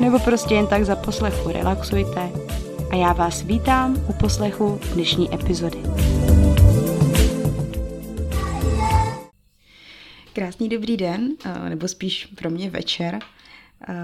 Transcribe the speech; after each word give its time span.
nebo 0.00 0.18
prostě 0.18 0.54
jen 0.54 0.66
tak 0.66 0.84
za 0.84 0.96
poslechu 0.96 1.48
relaxujte 1.48 2.30
a 2.90 2.96
já 2.96 3.12
vás 3.12 3.42
vítám 3.42 4.04
u 4.08 4.12
poslechu 4.12 4.80
dnešní 4.94 5.34
epizody. 5.34 5.78
Krásný 10.32 10.68
dobrý 10.68 10.96
den, 10.96 11.28
eh, 11.44 11.68
nebo 11.68 11.88
spíš 11.88 12.26
pro 12.26 12.50
mě 12.50 12.70
večer. 12.70 13.18
Eh, 13.88 13.94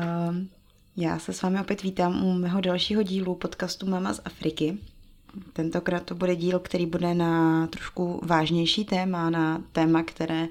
já 0.96 1.18
se 1.18 1.32
s 1.32 1.42
vámi 1.42 1.60
opět 1.60 1.82
vítám 1.82 2.24
u 2.24 2.34
mého 2.34 2.60
dalšího 2.60 3.02
dílu 3.02 3.34
podcastu 3.34 3.86
Mama 3.86 4.12
z 4.12 4.20
Afriky. 4.24 4.78
Tentokrát 5.52 6.02
to 6.02 6.14
bude 6.14 6.36
díl, 6.36 6.58
který 6.58 6.86
bude 6.86 7.14
na 7.14 7.66
trošku 7.66 8.20
vážnější 8.22 8.84
téma, 8.84 9.30
na 9.30 9.62
téma, 9.72 10.02
které 10.02 10.48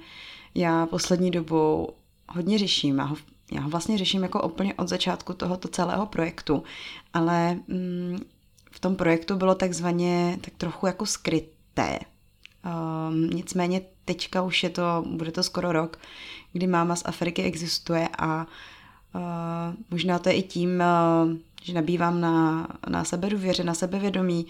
já 0.56 0.86
poslední 0.86 1.32
dobou 1.32 1.90
hodně 2.30 2.58
řeším. 2.58 3.00
Ho, 3.00 3.16
já 3.52 3.62
ho 3.62 3.70
vlastně 3.70 3.98
řeším 3.98 4.24
jako 4.24 4.42
úplně 4.42 4.74
od 4.74 4.88
začátku 4.88 5.34
tohoto 5.34 5.68
celého 5.68 6.06
projektu, 6.06 6.64
ale 7.14 7.54
mm, 7.68 8.20
v 8.72 8.80
tom 8.80 8.96
projektu 8.96 9.36
bylo 9.36 9.56
takzvaně 9.56 10.38
tak 10.42 10.54
trochu 10.58 10.86
jako 10.86 11.06
skryté. 11.06 12.00
Um, 13.10 13.30
nicméně 13.30 13.82
teďka 14.06 14.42
už 14.42 14.64
je 14.64 14.70
to, 14.70 15.04
bude 15.08 15.32
to 15.32 15.44
skoro 15.44 15.72
rok, 15.72 16.00
kdy 16.54 16.68
máma 16.68 16.96
z 16.96 17.04
Afriky 17.06 17.44
existuje 17.44 18.10
a 18.18 18.48
uh, 19.16 19.22
možná 19.92 20.20
to 20.20 20.30
je 20.30 20.36
i 20.36 20.44
tím, 20.44 20.70
uh, 20.70 21.32
že 21.64 21.74
nabývám 21.74 22.22
na, 22.22 22.68
na 22.90 23.04
důvěře, 23.30 23.64
na 23.64 23.74
sebevědomí. 23.74 24.46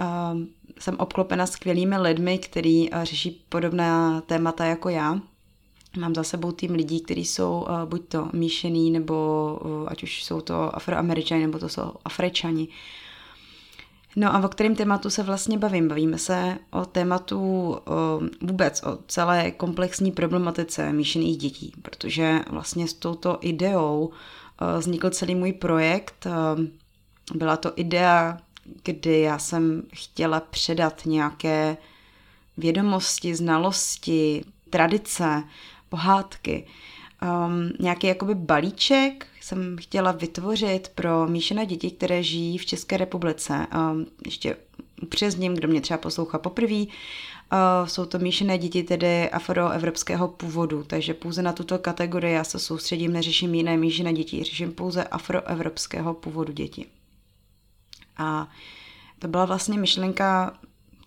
Uh, 0.00 0.40
jsem 0.78 0.96
obklopena 0.98 1.46
skvělými 1.46 1.98
lidmi, 1.98 2.38
kteří 2.38 2.90
uh, 2.90 3.02
řeší 3.02 3.44
podobná 3.48 4.20
témata 4.20 4.64
jako 4.64 4.88
já. 4.88 5.20
Mám 5.96 6.14
za 6.14 6.22
sebou 6.22 6.52
tým 6.52 6.72
lidí, 6.74 7.00
kteří 7.00 7.24
jsou 7.24 7.60
uh, 7.68 7.84
buď 7.84 8.08
to 8.08 8.28
míšený, 8.32 8.90
nebo 8.90 9.58
uh, 9.64 9.88
ať 9.88 10.02
už 10.02 10.24
jsou 10.24 10.40
to 10.40 10.76
afroameričani, 10.76 11.42
nebo 11.42 11.58
to 11.58 11.68
jsou 11.68 11.92
afričani. 12.04 12.68
Uh, 12.68 12.74
No 14.16 14.34
a 14.34 14.44
o 14.44 14.48
kterém 14.48 14.74
tématu 14.76 15.10
se 15.10 15.22
vlastně 15.22 15.58
bavím? 15.58 15.88
Bavíme 15.88 16.18
se 16.18 16.58
o 16.70 16.84
tématu 16.84 17.38
o, 17.72 18.20
vůbec, 18.42 18.82
o 18.82 18.98
celé 19.06 19.50
komplexní 19.50 20.12
problematice 20.12 20.92
míšených 20.92 21.36
dětí, 21.36 21.72
protože 21.82 22.40
vlastně 22.50 22.88
s 22.88 22.94
touto 22.94 23.38
ideou 23.40 24.10
o, 24.60 24.78
vznikl 24.78 25.10
celý 25.10 25.34
můj 25.34 25.52
projekt. 25.52 26.26
O, 26.26 26.56
byla 27.34 27.56
to 27.56 27.72
idea, 27.76 28.38
kdy 28.84 29.20
já 29.20 29.38
jsem 29.38 29.82
chtěla 29.94 30.40
předat 30.40 31.02
nějaké 31.06 31.76
vědomosti, 32.56 33.34
znalosti, 33.34 34.44
tradice, 34.70 35.42
pohádky, 35.88 36.66
um, 37.22 37.70
nějaký 37.80 38.06
jakoby 38.06 38.34
balíček 38.34 39.26
jsem 39.40 39.76
chtěla 39.80 40.12
vytvořit 40.12 40.88
pro 40.94 41.26
míšené 41.26 41.66
děti, 41.66 41.90
které 41.90 42.22
žijí 42.22 42.58
v 42.58 42.66
České 42.66 42.96
republice. 42.96 43.66
Um, 43.74 44.06
ještě 44.26 44.56
upřesním, 45.02 45.54
kdo 45.54 45.68
mě 45.68 45.80
třeba 45.80 45.98
poslouchá 45.98 46.38
poprvé, 46.38 46.84
Uh, 47.52 47.88
jsou 47.88 48.06
to 48.06 48.18
míšené 48.18 48.58
děti 48.58 48.82
tedy 48.82 49.30
afroevropského 49.30 50.28
původu, 50.28 50.84
takže 50.84 51.14
pouze 51.14 51.42
na 51.42 51.52
tuto 51.52 51.78
kategorii 51.78 52.34
já 52.34 52.44
se 52.44 52.58
soustředím, 52.58 53.12
neřeším 53.12 53.54
jiné 53.54 53.76
míšené 53.76 54.12
děti, 54.12 54.44
řeším 54.44 54.72
pouze 54.72 55.04
afroevropského 55.04 56.14
původu 56.14 56.52
děti. 56.52 56.86
A 58.16 58.48
to 59.18 59.28
byla 59.28 59.44
vlastně 59.44 59.78
myšlenka 59.78 60.58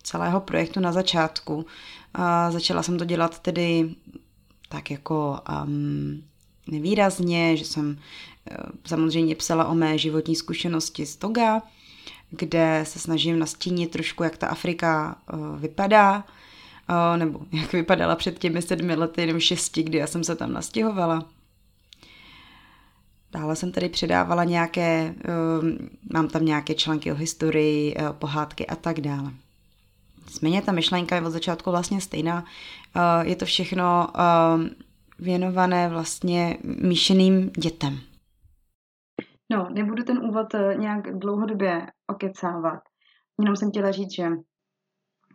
celého 0.02 0.40
projektu 0.40 0.80
na 0.80 0.92
začátku. 0.92 1.66
A 2.14 2.50
začala 2.50 2.82
jsem 2.82 2.98
to 2.98 3.04
dělat 3.04 3.38
tedy 3.38 3.94
tak 4.72 4.90
jako 4.90 5.40
um, 5.64 6.22
nevýrazně, 6.66 7.56
že 7.56 7.64
jsem 7.64 7.88
uh, 8.50 8.56
samozřejmě 8.86 9.34
psala 9.34 9.64
o 9.64 9.74
mé 9.74 9.98
životní 9.98 10.36
zkušenosti 10.36 11.06
z 11.06 11.16
Toga, 11.16 11.62
kde 12.30 12.80
se 12.86 12.98
snažím 12.98 13.38
nastínit 13.38 13.90
trošku, 13.90 14.22
jak 14.22 14.36
ta 14.36 14.48
Afrika 14.48 15.16
uh, 15.32 15.58
vypadá, 15.60 16.16
uh, 16.16 17.18
nebo 17.18 17.40
jak 17.52 17.72
vypadala 17.72 18.16
před 18.16 18.38
těmi 18.38 18.62
sedmi 18.62 18.94
lety 18.94 19.26
nebo 19.26 19.40
šesti, 19.40 19.82
kdy 19.82 19.98
já 19.98 20.06
jsem 20.06 20.24
se 20.24 20.36
tam 20.36 20.52
nastěhovala. 20.52 21.24
Dále 23.32 23.56
jsem 23.56 23.72
tady 23.72 23.88
předávala 23.88 24.44
nějaké, 24.44 25.14
mám 26.12 26.28
tam 26.28 26.44
nějaké 26.44 26.74
články 26.74 27.12
o 27.12 27.14
historii, 27.14 27.96
pohádky 28.18 28.66
a 28.66 28.76
tak 28.76 29.00
dále. 29.00 29.32
Nicméně 30.26 30.62
ta 30.62 30.72
myšlenka 30.72 31.16
je 31.16 31.22
od 31.22 31.30
začátku 31.30 31.70
vlastně 31.70 32.00
stejná. 32.00 32.44
Uh, 32.96 33.28
je 33.28 33.36
to 33.36 33.44
všechno 33.44 34.06
uh, 34.08 34.66
věnované 35.18 35.88
vlastně 35.88 36.58
míšeným 36.62 37.50
dětem. 37.50 37.98
No, 39.52 39.68
nebudu 39.72 40.02
ten 40.02 40.18
úvod 40.18 40.54
uh, 40.54 40.80
nějak 40.80 41.18
dlouhodobě 41.18 41.86
okecávat. 42.06 42.80
Jenom 43.40 43.56
jsem 43.56 43.70
chtěla 43.70 43.90
říct, 43.90 44.14
že 44.14 44.26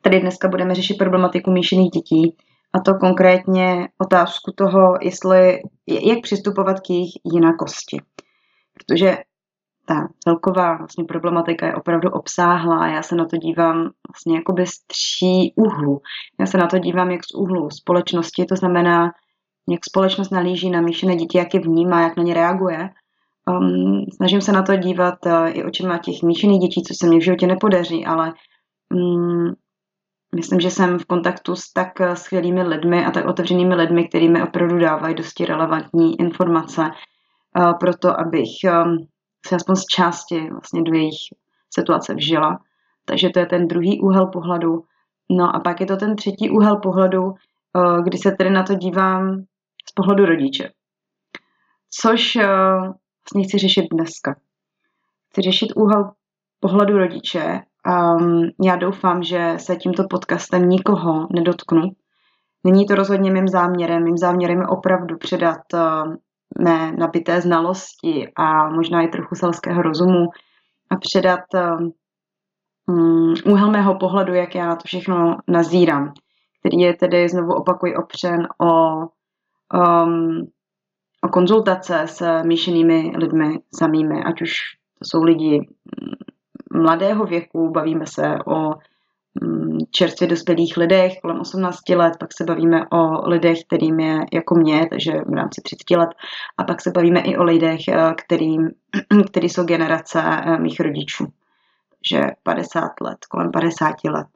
tady 0.02 0.20
dneska 0.20 0.48
budeme 0.48 0.76
řešit 0.76 0.98
problematiku 0.98 1.52
míšených 1.52 1.92
dětí 1.92 2.36
a 2.74 2.80
to 2.80 2.94
konkrétně 2.94 3.88
otázku 3.98 4.52
toho, 4.56 4.94
jestli, 5.02 5.60
jak 5.88 6.22
přistupovat 6.24 6.80
k 6.80 6.90
jejich 6.90 7.12
jinakosti. 7.34 7.98
Protože 8.74 9.18
ta 9.86 10.08
celková 10.20 10.78
vlastně 10.78 11.04
problematika 11.04 11.68
je 11.68 11.76
opravdu 11.76 12.10
obsáhlá. 12.10 12.88
Já 12.88 13.02
se 13.02 13.16
na 13.16 13.26
to 13.26 13.38
dívám 13.38 13.90
vlastně 14.12 14.36
jako 14.36 14.54
bez 14.54 14.70
tří 14.88 15.54
úhlů. 15.56 16.02
Já 16.40 16.46
se 16.46 16.58
na 16.58 16.68
to 16.68 16.80
dívám 16.80 17.12
jak 17.12 17.22
z 17.26 17.36
úhlu 17.36 17.70
společnosti, 17.70 18.46
to 18.46 18.56
znamená, 18.56 19.12
jak 19.70 19.86
společnost 19.86 20.30
nalíží 20.30 20.70
na 20.70 20.82
míšené 20.82 21.16
děti, 21.16 21.38
jak 21.38 21.54
je 21.54 21.60
vnímá, 21.60 22.02
jak 22.02 22.18
na 22.18 22.24
ně 22.24 22.34
reaguje. 22.34 22.90
Um, 23.50 24.06
snažím 24.16 24.42
se 24.42 24.52
na 24.52 24.62
to 24.62 24.76
dívat 24.76 25.26
uh, 25.26 25.32
i 25.54 25.64
očima 25.64 25.98
těch 25.98 26.24
míšených 26.24 26.60
dětí, 26.60 26.84
co 26.84 26.94
se 26.94 27.08
mně 27.08 27.18
v 27.18 27.24
životě 27.24 27.48
nepodaří, 27.48 28.06
ale 28.06 28.34
um, 28.94 29.54
myslím, 30.36 30.60
že 30.60 30.72
jsem 30.72 31.00
v 31.00 31.06
kontaktu 31.06 31.56
s 31.56 31.74
tak 31.74 32.00
uh, 32.00 32.14
skvělými 32.14 32.64
lidmi 32.64 33.06
a 33.06 33.12
tak 33.12 33.26
otevřenými 33.26 33.76
lidmi, 33.76 34.08
kterými 34.08 34.44
opravdu 34.44 34.78
dávají 34.78 35.16
dosti 35.16 35.46
relevantní 35.46 36.20
informace 36.20 36.82
uh, 36.82 37.78
pro 37.80 37.98
to, 37.98 38.20
abych 38.20 38.50
um, 38.64 39.08
se 39.48 39.56
aspoň 39.56 39.76
z 39.76 39.86
části 39.86 40.50
vlastně 40.50 40.84
do 40.84 40.94
jejich 40.94 41.18
situace 41.74 42.14
vžila. 42.14 42.60
Takže 43.06 43.30
to 43.30 43.40
je 43.40 43.46
ten 43.46 43.68
druhý 43.68 44.02
úhel 44.02 44.28
pohledu. 44.28 44.84
No 45.32 45.56
a 45.56 45.60
pak 45.60 45.80
je 45.80 45.86
to 45.86 45.98
ten 45.98 46.16
třetí 46.16 46.50
úhel 46.50 46.78
pohledu, 46.78 47.34
eh, 47.34 48.02
kdy 48.04 48.18
se 48.18 48.32
tedy 48.32 48.50
na 48.50 48.64
to 48.64 48.76
dívám 48.76 49.44
z 49.90 49.92
pohledu 49.96 50.26
rodiče. 50.26 50.70
Což 52.02 52.36
eh, 52.36 52.48
vlastně 52.48 53.44
chci 53.44 53.58
řešit 53.58 53.86
dneska. 53.92 54.36
Chci 55.30 55.42
řešit 55.42 55.74
úhel 55.76 56.12
pohledu 56.60 56.98
rodiče. 56.98 57.62
Um, 57.88 58.50
já 58.64 58.76
doufám, 58.76 59.24
že 59.24 59.54
se 59.58 59.76
tímto 59.76 60.04
podcastem 60.10 60.70
nikoho 60.70 61.28
nedotknu. 61.32 61.82
Není 62.64 62.86
to 62.86 62.96
rozhodně 62.96 63.32
mým 63.32 63.48
záměrem. 63.48 64.04
Mým 64.04 64.18
záměrem 64.18 64.60
je 64.60 64.68
opravdu 64.68 65.18
předat 65.18 65.62
uh, 65.74 66.16
mé 66.60 66.92
nabité 66.92 67.42
znalosti 67.42 68.32
a 68.36 68.70
možná 68.70 69.02
i 69.02 69.08
trochu 69.08 69.36
selského 69.36 69.82
rozumu 69.82 70.30
a 70.90 70.96
předat 70.96 71.40
um, 72.88 73.34
úhel 73.46 73.72
mého 73.72 73.96
pohledu, 73.96 74.34
jak 74.34 74.56
já 74.56 74.68
na 74.68 74.76
to 74.76 74.84
všechno 74.86 75.38
nazírám, 75.48 76.14
který 76.60 76.78
je 76.78 76.94
tedy, 76.94 77.30
znovu 77.30 77.54
opakuji, 77.54 77.96
opřen 77.96 78.48
o, 78.62 78.98
um, 79.74 80.48
o 81.22 81.28
konzultace 81.28 82.02
s 82.06 82.44
míšenými 82.44 83.12
lidmi 83.16 83.60
samými, 83.76 84.24
ať 84.24 84.42
už 84.42 84.52
to 85.00 85.06
jsou 85.06 85.24
lidi 85.24 85.70
mladého 86.74 87.26
věku, 87.26 87.70
bavíme 87.70 88.08
se 88.08 88.38
o 88.48 88.60
mm, 88.60 88.74
čerstvě 89.92 90.28
dospělých 90.28 90.78
lidech 90.78 91.14
kolem 91.22 91.40
18 91.40 91.90
let, 91.90 92.14
pak 92.20 92.34
se 92.34 92.44
bavíme 92.44 92.88
o 92.88 93.30
lidech, 93.30 93.58
kterým 93.68 94.00
je 94.00 94.20
jako 94.34 94.56
mě, 94.56 94.88
takže 94.90 95.12
v 95.12 95.34
rámci 95.34 95.62
30 95.62 95.98
let, 95.98 96.10
a 96.58 96.64
pak 96.64 96.82
se 96.82 96.92
bavíme 96.92 97.20
i 97.20 97.38
o 97.38 97.44
lidech, 97.44 97.88
eh, 97.88 98.14
kterým, 98.18 98.70
který 99.28 99.50
jsou 99.50 99.64
generace 99.64 100.22
eh, 100.24 100.60
mých 100.60 100.80
rodičů, 100.80 101.28
takže 101.90 102.22
50 102.44 102.92
let, 103.02 103.18
kolem 103.30 103.52
50 103.52 103.96
let. 104.06 104.28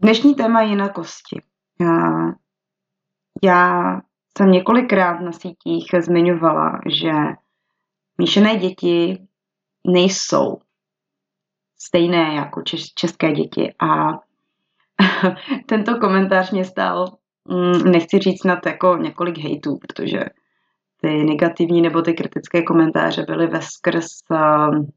Dnešní 0.00 0.34
téma 0.34 0.62
je 0.62 0.68
jinakosti. 0.68 1.42
Já, 1.80 2.32
já 3.42 3.94
jsem 4.38 4.50
několikrát 4.50 5.20
na 5.20 5.32
sítích 5.32 5.86
zmiňovala, 6.00 6.80
že 6.86 7.12
míšené 8.18 8.56
děti 8.56 9.26
nejsou 9.86 10.58
stejné 11.78 12.34
jako 12.34 12.62
čes, 12.62 12.80
české 12.94 13.32
děti. 13.32 13.74
A 13.78 14.18
tento 15.66 15.96
komentář 15.96 16.50
mě 16.50 16.64
stál, 16.64 17.16
mm, 17.48 17.90
nechci 17.92 18.18
říct 18.18 18.40
snad 18.40 18.66
jako 18.66 18.96
několik 18.96 19.38
hejtů, 19.38 19.78
protože 19.78 20.24
ty 21.00 21.24
negativní 21.24 21.82
nebo 21.82 22.02
ty 22.02 22.14
kritické 22.14 22.62
komentáře 22.62 23.22
byly 23.22 23.46
ve 23.46 23.62
skrz 23.62 24.06
um, 24.30 24.88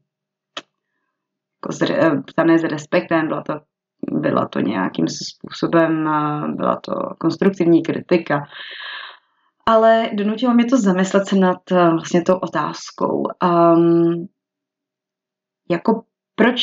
jako 1.64 1.94
eh, 1.94 2.22
psané 2.22 2.58
s 2.58 2.64
respektem, 2.64 3.28
byla 3.28 3.42
to, 3.42 3.60
byla 4.10 4.48
to 4.48 4.60
nějakým 4.60 5.06
způsobem, 5.08 6.06
uh, 6.06 6.54
byla 6.54 6.76
to 6.76 6.92
konstruktivní 7.18 7.82
kritika. 7.82 8.46
Ale 9.66 10.10
donutilo 10.12 10.54
mě 10.54 10.64
to 10.64 10.76
zamyslet 10.76 11.28
se 11.28 11.36
nad 11.36 11.70
uh, 11.70 11.78
vlastně 11.78 12.22
tou 12.22 12.34
otázkou. 12.34 13.22
Um, 13.44 14.28
jako 15.70 16.02
proč, 16.34 16.62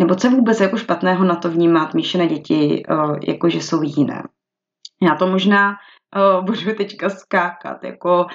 nebo 0.00 0.14
co 0.14 0.30
vůbec 0.30 0.60
jako 0.60 0.76
špatného 0.76 1.24
na 1.24 1.36
to 1.36 1.50
vnímat 1.50 1.94
míšené 1.94 2.26
děti, 2.26 2.82
jako 3.28 3.50
že 3.50 3.58
jsou 3.58 3.82
jiné. 3.82 4.22
Já 5.02 5.14
to 5.14 5.26
možná 5.26 5.76
uh, 6.16 6.44
budu 6.44 6.74
teďka 6.76 7.10
skákat 7.10 7.84
jako 7.84 8.26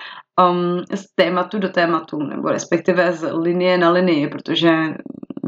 um, 0.50 0.80
z 0.96 1.06
tématu 1.16 1.60
do 1.60 1.70
tématu, 1.70 2.24
nebo 2.24 2.48
respektive 2.48 3.14
z 3.14 3.32
linie 3.34 3.78
na 3.78 3.90
linii, 3.90 4.28
protože 4.28 4.70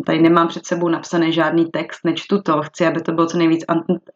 tady 0.06 0.22
nemám 0.22 0.48
před 0.48 0.66
sebou 0.66 0.90
napsaný 0.90 1.34
žádný 1.34 1.66
text, 1.66 2.00
nečtu 2.04 2.42
to, 2.42 2.62
chci, 2.62 2.86
aby 2.86 3.02
to 3.02 3.12
bylo 3.12 3.28
co 3.28 3.38
nejvíc 3.38 3.66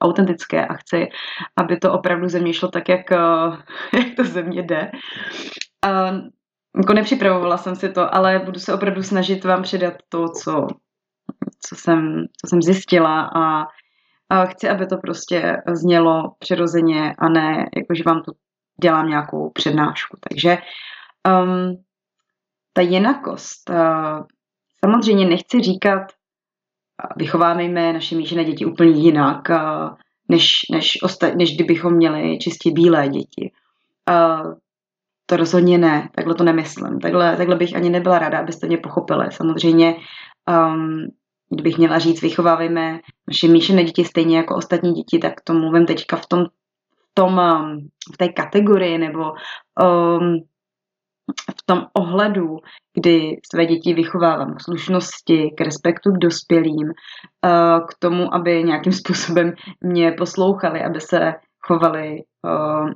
autentické 0.02 0.68
a 0.68 0.74
chci, 0.74 1.08
aby 1.56 1.78
to 1.78 1.94
opravdu 1.94 2.30
ze 2.30 2.40
mě 2.40 2.54
šlo 2.54 2.70
tak, 2.70 2.90
jak, 2.90 3.12
jak 3.94 4.16
to 4.16 4.24
ze 4.24 4.44
mě 4.44 4.64
jde. 4.64 4.92
Uh, 5.86 6.20
jako 6.78 6.94
nepřipravovala 6.94 7.58
jsem 7.58 7.76
si 7.76 7.90
to, 7.90 8.16
ale 8.16 8.40
budu 8.40 8.60
se 8.60 8.74
opravdu 8.74 9.04
snažit 9.04 9.46
vám 9.46 9.64
předat 9.64 9.94
to, 10.10 10.30
co, 10.30 10.68
co, 11.60 11.76
jsem, 11.76 12.26
co 12.42 12.48
jsem 12.48 12.62
zjistila 12.62 13.22
a, 13.22 13.66
a 14.30 14.46
chci, 14.46 14.70
aby 14.70 14.88
to 14.88 14.98
prostě 14.98 15.58
znělo 15.72 16.36
přirozeně 16.40 17.16
a 17.20 17.30
ne, 17.30 17.66
jako 17.76 17.96
že 17.96 18.04
vám 18.06 18.22
tu 18.24 18.32
dělám 18.82 19.10
nějakou 19.10 19.50
přednášku. 19.50 20.18
Takže 20.30 20.58
um, 21.28 21.84
ta 22.74 22.82
jinakost, 22.82 23.70
uh, 23.70 24.24
samozřejmě 24.86 25.26
nechci 25.26 25.62
říkat, 25.62 26.02
vychováváme 27.16 27.94
naše 27.94 28.16
míšené 28.16 28.44
děti 28.44 28.66
úplně 28.66 28.92
jinak, 28.92 29.50
uh, 29.50 29.90
než, 30.30 30.52
než, 30.72 30.98
osta- 31.04 31.36
než 31.36 31.56
kdybychom 31.56 31.94
měli 31.94 32.38
čistě 32.38 32.72
bílé 32.72 33.08
děti. 33.08 33.52
To 35.30 35.38
rozhodně 35.38 35.78
ne, 35.78 36.10
takhle 36.16 36.36
to 36.36 36.44
nemyslím. 36.44 37.00
Takhle, 37.00 37.38
takhle 37.38 37.56
bych 37.56 37.76
ani 37.76 37.90
nebyla 37.90 38.20
ráda, 38.20 38.40
abyste 38.40 38.68
mě 38.68 38.78
pochopili. 38.78 39.32
Samozřejmě, 39.32 39.96
um, 40.50 41.08
kdybych 41.50 41.78
měla 41.78 42.00
říct, 42.00 42.22
vychovávejme 42.22 43.00
naše 43.28 43.48
míšené 43.48 43.84
děti 43.84 44.06
stejně 44.06 44.38
jako 44.38 44.56
ostatní 44.56 44.94
děti, 44.94 45.20
tak 45.20 45.34
to 45.44 45.54
mluvím 45.54 45.86
teďka 45.86 46.16
v 46.16 46.26
tom, 46.26 46.46
v, 46.46 47.12
tom, 47.14 47.38
um, 47.38 47.90
v 48.14 48.18
té 48.18 48.30
kategorii 48.30 48.98
nebo 48.98 49.20
um, 49.22 50.40
v 51.60 51.66
tom 51.66 51.86
ohledu, 51.94 52.58
kdy 52.94 53.38
své 53.52 53.66
děti 53.66 53.94
vychovávám 53.94 54.56
k 54.56 54.62
slušnosti, 54.62 55.54
k 55.58 55.62
respektu 55.62 56.12
k 56.12 56.18
dospělým, 56.18 56.88
uh, 56.88 57.86
k 57.88 57.94
tomu, 58.00 58.34
aby 58.34 58.64
nějakým 58.64 58.94
způsobem 59.02 59.54
mě 59.82 60.12
poslouchali, 60.12 60.84
aby 60.84 61.02
se 61.02 61.34
chovali 61.60 62.24
uh, 62.44 62.90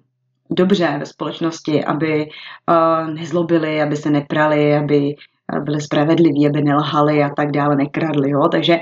dobře 0.49 0.95
ve 0.99 1.05
společnosti, 1.05 1.85
aby 1.85 2.27
uh, 2.69 3.13
nezlobili, 3.13 3.81
aby 3.81 3.95
se 3.95 4.09
neprali, 4.09 4.75
aby 4.77 5.15
byli 5.63 5.81
spravedliví, 5.81 6.47
aby 6.47 6.61
nelhali 6.61 7.23
a 7.23 7.29
tak 7.29 7.51
dále, 7.51 7.75
nekradli. 7.75 8.29
Jo? 8.29 8.41
Takže 8.51 8.79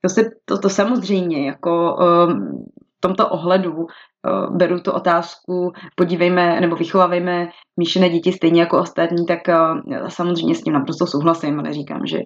to, 0.00 0.08
se, 0.08 0.30
to, 0.44 0.58
to 0.58 0.68
samozřejmě 0.68 1.46
jako 1.46 1.96
um, 1.96 2.64
v 2.96 3.00
tomto 3.00 3.28
ohledu 3.28 3.72
uh, 3.72 4.56
beru 4.56 4.80
tu 4.80 4.92
otázku, 4.92 5.72
podívejme 5.94 6.60
nebo 6.60 6.76
vychovávejme 6.76 7.48
míšené 7.76 8.08
děti 8.08 8.32
stejně 8.32 8.60
jako 8.60 8.80
ostatní, 8.80 9.26
tak 9.26 9.40
uh, 9.48 10.08
samozřejmě 10.08 10.54
s 10.54 10.62
tím 10.62 10.72
naprosto 10.72 11.06
souhlasím 11.06 11.58
a 11.58 11.62
neříkám, 11.62 12.06
že, 12.06 12.18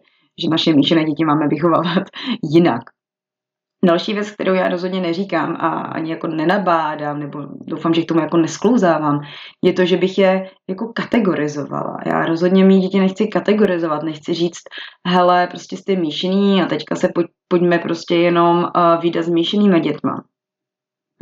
že 0.43 0.49
naše 0.50 0.75
míšené 0.75 1.05
děti 1.05 1.25
máme 1.25 1.49
vychovávat 1.49 2.05
jinak. 2.52 2.82
Další 3.84 4.14
věc, 4.14 4.30
kterou 4.30 4.54
já 4.54 4.69
rozhodně 4.69 5.00
neříkám 5.00 5.56
a 5.60 5.69
ani 5.69 6.10
jako 6.10 6.26
nenabádám, 6.26 7.19
nebo 7.19 7.38
doufám, 7.66 7.94
že 7.94 8.02
k 8.02 8.08
tomu 8.08 8.20
jako 8.20 8.36
nesklouzávám, 8.36 9.20
je 9.64 9.72
to, 9.72 9.84
že 9.84 9.96
bych 9.96 10.19
je 10.19 10.50
jako 10.69 10.92
kategorizovala. 10.92 11.96
Já 12.06 12.26
rozhodně 12.26 12.64
mý 12.64 12.80
děti 12.80 13.00
nechci 13.00 13.28
kategorizovat, 13.28 14.02
nechci 14.02 14.34
říct, 14.34 14.62
hele, 15.06 15.46
prostě 15.46 15.76
jste 15.76 15.96
míšený 15.96 16.62
a 16.62 16.66
teďka 16.66 16.96
se 16.96 17.08
pojď, 17.14 17.26
pojďme 17.48 17.78
prostě 17.78 18.14
jenom 18.16 18.58
uh, 18.58 19.02
výdat 19.02 19.25
s 19.25 19.28
míšenými 19.28 19.80
dětma. 19.80 20.25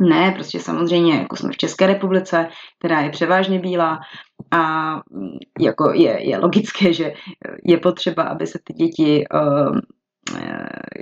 Ne, 0.01 0.31
prostě 0.31 0.59
samozřejmě, 0.59 1.13
jako 1.13 1.35
jsme 1.35 1.51
v 1.51 1.57
České 1.57 1.87
republice, 1.87 2.47
která 2.79 3.01
je 3.01 3.09
převážně 3.09 3.59
bílá 3.59 3.99
a 4.51 4.93
mm, 4.95 5.37
jako 5.59 5.91
je, 5.93 6.29
je 6.29 6.37
logické, 6.37 6.93
že 6.93 7.13
je 7.65 7.77
potřeba, 7.77 8.23
aby 8.23 8.47
se 8.47 8.59
ty 8.63 8.73
děti 8.73 9.23
uh, 9.33 9.79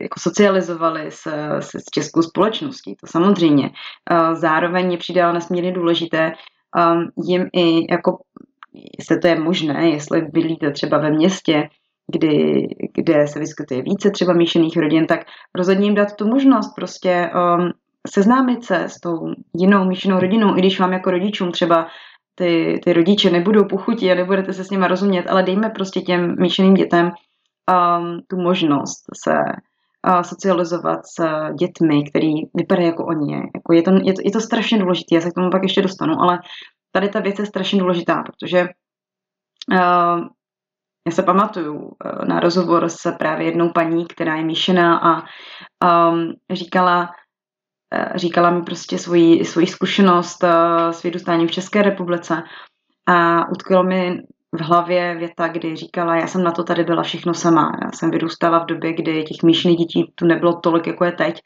jako 0.01 0.19
socializovali 0.19 1.11
s, 1.11 1.27
s, 1.59 1.69
s 1.75 1.85
českou 1.93 2.21
společností, 2.21 2.95
to 2.95 3.07
samozřejmě. 3.07 3.69
Eh, 4.11 4.35
zároveň 4.35 4.91
je 4.91 4.97
přidalo 4.97 5.33
nesmírně 5.33 5.71
důležité 5.71 6.31
um, 6.75 7.11
jim 7.27 7.45
i 7.53 7.93
jako, 7.93 8.17
jestli 8.99 9.19
to 9.19 9.27
je 9.27 9.39
možné, 9.39 9.89
jestli 9.89 10.21
bydlíte 10.21 10.71
třeba 10.71 10.97
ve 10.97 11.11
městě, 11.11 11.69
kdy, 12.11 12.67
kde 12.93 13.27
se 13.27 13.39
vyskytuje 13.39 13.81
více 13.81 14.11
třeba 14.11 14.33
míšených 14.33 14.77
rodin, 14.77 15.07
tak 15.07 15.19
rozhodně 15.55 15.85
jim 15.85 15.95
dát 15.95 16.15
tu 16.15 16.27
možnost 16.27 16.75
prostě 16.75 17.29
um, 17.35 17.71
seznámit 18.07 18.63
se 18.63 18.83
s 18.83 18.99
tou 18.99 19.33
jinou 19.53 19.85
míšenou 19.85 20.19
rodinou, 20.19 20.57
i 20.57 20.59
když 20.59 20.79
vám 20.79 20.93
jako 20.93 21.11
rodičům 21.11 21.51
třeba 21.51 21.87
ty, 22.35 22.79
ty 22.83 22.93
rodiče 22.93 23.29
nebudou 23.29 23.65
pochutí 23.65 24.11
a 24.11 24.15
nebudete 24.15 24.53
se 24.53 24.63
s 24.63 24.69
nimi 24.69 24.87
rozumět, 24.87 25.27
ale 25.29 25.43
dejme 25.43 25.69
prostě 25.69 26.01
těm 26.01 26.35
míšeným 26.39 26.73
dětem 26.73 27.11
um, 27.71 28.21
tu 28.27 28.37
možnost 28.37 29.03
se 29.23 29.33
uh, 30.07 30.21
socializovat 30.21 30.99
s 31.05 31.23
dětmi, 31.59 32.03
který 32.09 32.33
vypadají 32.53 32.87
jako 32.87 33.05
oni. 33.05 33.33
Jako 33.33 33.73
je, 33.73 33.81
to, 33.81 33.91
je, 34.03 34.13
to, 34.13 34.21
je 34.25 34.31
to 34.31 34.39
strašně 34.39 34.77
důležité, 34.77 35.15
já 35.15 35.21
se 35.21 35.31
k 35.31 35.33
tomu 35.33 35.49
pak 35.49 35.63
ještě 35.63 35.81
dostanu, 35.81 36.13
ale 36.21 36.39
tady 36.91 37.09
ta 37.09 37.19
věc 37.19 37.39
je 37.39 37.45
strašně 37.45 37.79
důležitá, 37.79 38.23
protože 38.23 38.61
uh, 39.71 40.27
já 41.07 41.11
se 41.11 41.23
pamatuju 41.23 41.73
uh, 41.75 42.25
na 42.27 42.39
rozhovor 42.39 42.89
s 42.89 43.11
právě 43.17 43.45
jednou 43.45 43.69
paní, 43.69 44.05
která 44.07 44.35
je 44.35 44.43
míšená 44.43 44.97
a 44.97 45.23
um, 46.09 46.33
říkala, 46.51 47.01
uh, 47.01 48.15
říkala 48.15 48.49
mi 48.49 48.61
prostě 48.61 48.97
svoji, 48.97 49.45
svoji 49.45 49.67
zkušenost 49.67 50.43
uh, 50.43 50.89
s 50.91 51.03
vyrůstáním 51.03 51.47
v 51.47 51.51
České 51.51 51.81
republice 51.81 52.43
a 53.07 53.49
utkvělo 53.49 53.83
mi 53.83 54.21
v 54.57 54.61
hlavě 54.61 55.15
věta, 55.15 55.47
kdy 55.47 55.75
říkala, 55.75 56.15
já 56.15 56.27
jsem 56.27 56.43
na 56.43 56.51
to 56.51 56.63
tady 56.63 56.83
byla 56.83 57.03
všechno 57.03 57.33
sama. 57.33 57.71
Já 57.83 57.91
jsem 57.91 58.11
vyrůstala 58.11 58.59
v 58.59 58.65
době, 58.65 58.93
kdy 58.93 59.23
těch 59.23 59.43
míšných 59.43 59.77
dětí 59.77 60.11
tu 60.15 60.25
nebylo 60.25 60.53
tolik, 60.59 60.87
jako 60.87 61.05
je 61.05 61.11
teď. 61.11 61.41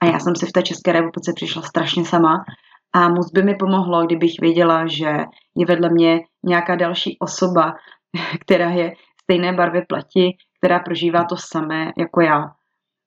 A 0.00 0.06
já 0.06 0.18
jsem 0.18 0.36
si 0.36 0.46
v 0.46 0.52
té 0.52 0.62
České 0.62 0.92
republice 0.92 1.32
přišla 1.36 1.62
strašně 1.62 2.04
sama. 2.04 2.44
A 2.92 3.08
moc 3.08 3.30
by 3.32 3.42
mi 3.42 3.54
pomohlo, 3.54 4.06
kdybych 4.06 4.32
věděla, 4.40 4.86
že 4.86 5.10
je 5.56 5.66
vedle 5.66 5.90
mě 5.90 6.20
nějaká 6.42 6.76
další 6.76 7.16
osoba, 7.20 7.74
která 8.40 8.70
je 8.70 8.92
stejné 9.22 9.52
barvy 9.52 9.82
pleti, 9.88 10.36
která 10.58 10.78
prožívá 10.78 11.24
to 11.24 11.36
samé 11.36 11.92
jako 11.96 12.20
já. 12.20 12.38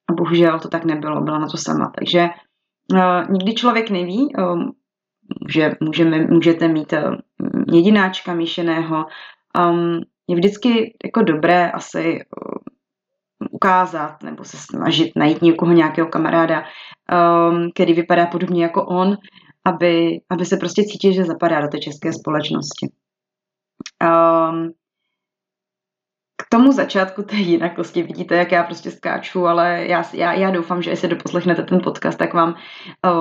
A 0.09 0.13
bohužel 0.13 0.59
to 0.59 0.67
tak 0.67 0.85
nebylo, 0.85 1.21
byla 1.21 1.39
na 1.39 1.47
to 1.47 1.57
sama. 1.57 1.91
Takže 1.95 2.29
uh, 2.93 3.29
nikdy 3.29 3.53
člověk 3.53 3.89
neví, 3.89 4.35
um, 4.35 4.71
že 5.50 5.71
můžeme, 5.81 6.27
můžete 6.27 6.67
mít 6.67 6.93
uh, 6.93 7.15
jedináčka 7.71 8.33
míšeného, 8.33 9.05
um, 9.59 10.01
je 10.27 10.35
vždycky 10.35 10.97
jako 11.05 11.21
dobré 11.21 11.71
asi 11.71 12.03
uh, 12.03 12.57
ukázat 13.51 14.24
nebo 14.24 14.43
se 14.43 14.57
snažit 14.57 15.12
najít 15.15 15.41
někoho, 15.41 15.71
nějakého 15.71 16.07
kamaráda, 16.07 16.63
um, 16.63 17.71
který 17.74 17.93
vypadá 17.93 18.25
podobně 18.25 18.63
jako 18.63 18.85
on, 18.85 19.17
aby, 19.65 20.21
aby 20.29 20.45
se 20.45 20.57
prostě 20.57 20.83
cítil, 20.83 21.12
že 21.13 21.24
zapadá 21.24 21.62
do 21.62 21.67
té 21.67 21.77
české 21.77 22.13
společnosti. 22.13 22.89
Um, 24.03 24.74
k 26.38 26.50
tomu 26.50 26.71
začátku 26.71 27.24
té 27.24 27.35
jinakosti 27.35 28.03
vidíte, 28.03 28.35
jak 28.35 28.51
já 28.51 28.63
prostě 28.63 28.91
skáču, 28.91 29.47
ale 29.47 29.85
já, 29.88 30.03
já, 30.13 30.33
já 30.33 30.51
doufám, 30.51 30.81
že 30.81 30.89
jestli 30.89 31.07
doposlechnete 31.07 31.63
ten 31.63 31.79
podcast, 31.83 32.17
tak 32.17 32.33
vám 32.33 32.55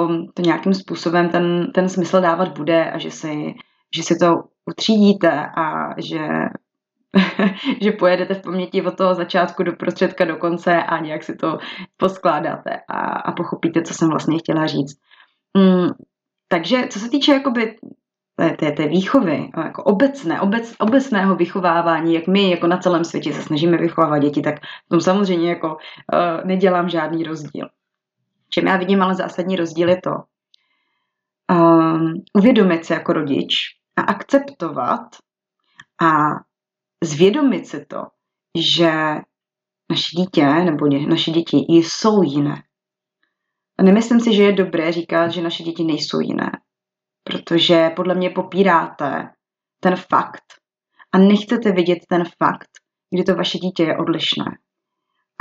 um, 0.09 0.26
to 0.35 0.43
nějakým 0.43 0.75
způsobem 0.75 1.29
ten, 1.29 1.73
ten 1.75 1.88
smysl 1.88 2.21
dávat 2.21 2.59
bude 2.59 2.91
a 2.91 2.99
že 2.99 3.11
si, 3.11 3.55
že 3.97 4.03
si 4.03 4.17
to 4.17 4.35
utřídíte 4.66 5.47
a 5.56 5.94
že 6.00 6.28
že 7.80 7.92
pojedete 7.92 8.35
v 8.35 8.42
paměti 8.42 8.83
od 8.83 8.97
toho 8.97 9.14
začátku 9.14 9.62
do 9.62 9.73
prostředka 9.73 10.25
do 10.25 10.37
konce 10.37 10.83
a 10.83 10.99
nějak 10.99 11.23
si 11.23 11.37
to 11.37 11.59
poskládáte 11.97 12.80
a, 12.88 13.00
a 13.00 13.33
pochopíte, 13.33 13.83
co 13.83 13.94
jsem 13.94 14.09
vlastně 14.09 14.38
chtěla 14.38 14.66
říct. 14.66 14.99
Mm, 15.56 15.88
takže 16.49 16.87
co 16.90 16.99
se 16.99 17.11
týče 17.11 17.33
jakoby 17.33 17.76
té, 18.37 18.50
té, 18.50 18.73
té 18.73 18.88
výchovy, 18.88 19.50
jako 19.64 19.83
obecné, 19.83 20.40
obec, 20.40 20.75
obecného 20.80 21.37
vychovávání, 21.37 22.14
jak 22.14 22.26
my 22.26 22.50
jako 22.50 22.66
na 22.66 22.76
celém 22.76 23.04
světě 23.04 23.33
se 23.33 23.42
snažíme 23.42 23.76
vychovávat 23.76 24.23
děti, 24.23 24.42
tak 24.42 24.54
v 24.61 24.88
tom 24.88 25.00
samozřejmě 25.00 25.49
jako 25.49 25.68
uh, 25.68 26.44
nedělám 26.44 26.88
žádný 26.88 27.25
rozdíl. 27.25 27.68
Čím 28.50 28.66
já 28.66 28.76
vidím 28.76 29.02
ale 29.02 29.14
zásadní 29.14 29.56
rozdíl 29.56 29.88
je 29.88 30.00
to 30.00 30.11
um, 31.52 32.14
uvědomit 32.35 32.85
se 32.85 32.94
jako 32.94 33.12
rodič 33.12 33.54
a 33.97 34.03
akceptovat 34.03 35.17
a 36.03 36.31
zvědomit 37.05 37.67
si 37.67 37.85
to, 37.85 38.03
že 38.59 38.93
naše 39.91 40.17
dítě 40.17 40.47
nebo 40.47 40.87
naše 41.09 41.31
děti 41.31 41.57
jsou 41.69 42.23
jiné. 42.23 42.63
A 43.79 43.83
nemyslím 43.83 44.21
si, 44.21 44.35
že 44.35 44.43
je 44.43 44.53
dobré 44.53 44.93
říkat, 44.93 45.29
že 45.29 45.43
naše 45.43 45.63
děti 45.63 45.85
nejsou 45.85 46.21
jiné 46.21 46.51
protože 47.25 47.91
podle 47.97 48.15
mě 48.15 48.31
popíráte 48.31 49.31
ten 49.81 49.97
fakt 49.97 50.45
a 51.13 51.19
nechcete 51.19 51.73
vidět 51.73 51.99
ten 52.09 52.25
fakt, 52.43 52.69
kdy 53.11 53.25
to 53.25 53.35
vaše 53.35 53.59
dítě 53.59 53.83
je 53.83 53.97
odlišné. 53.97 54.45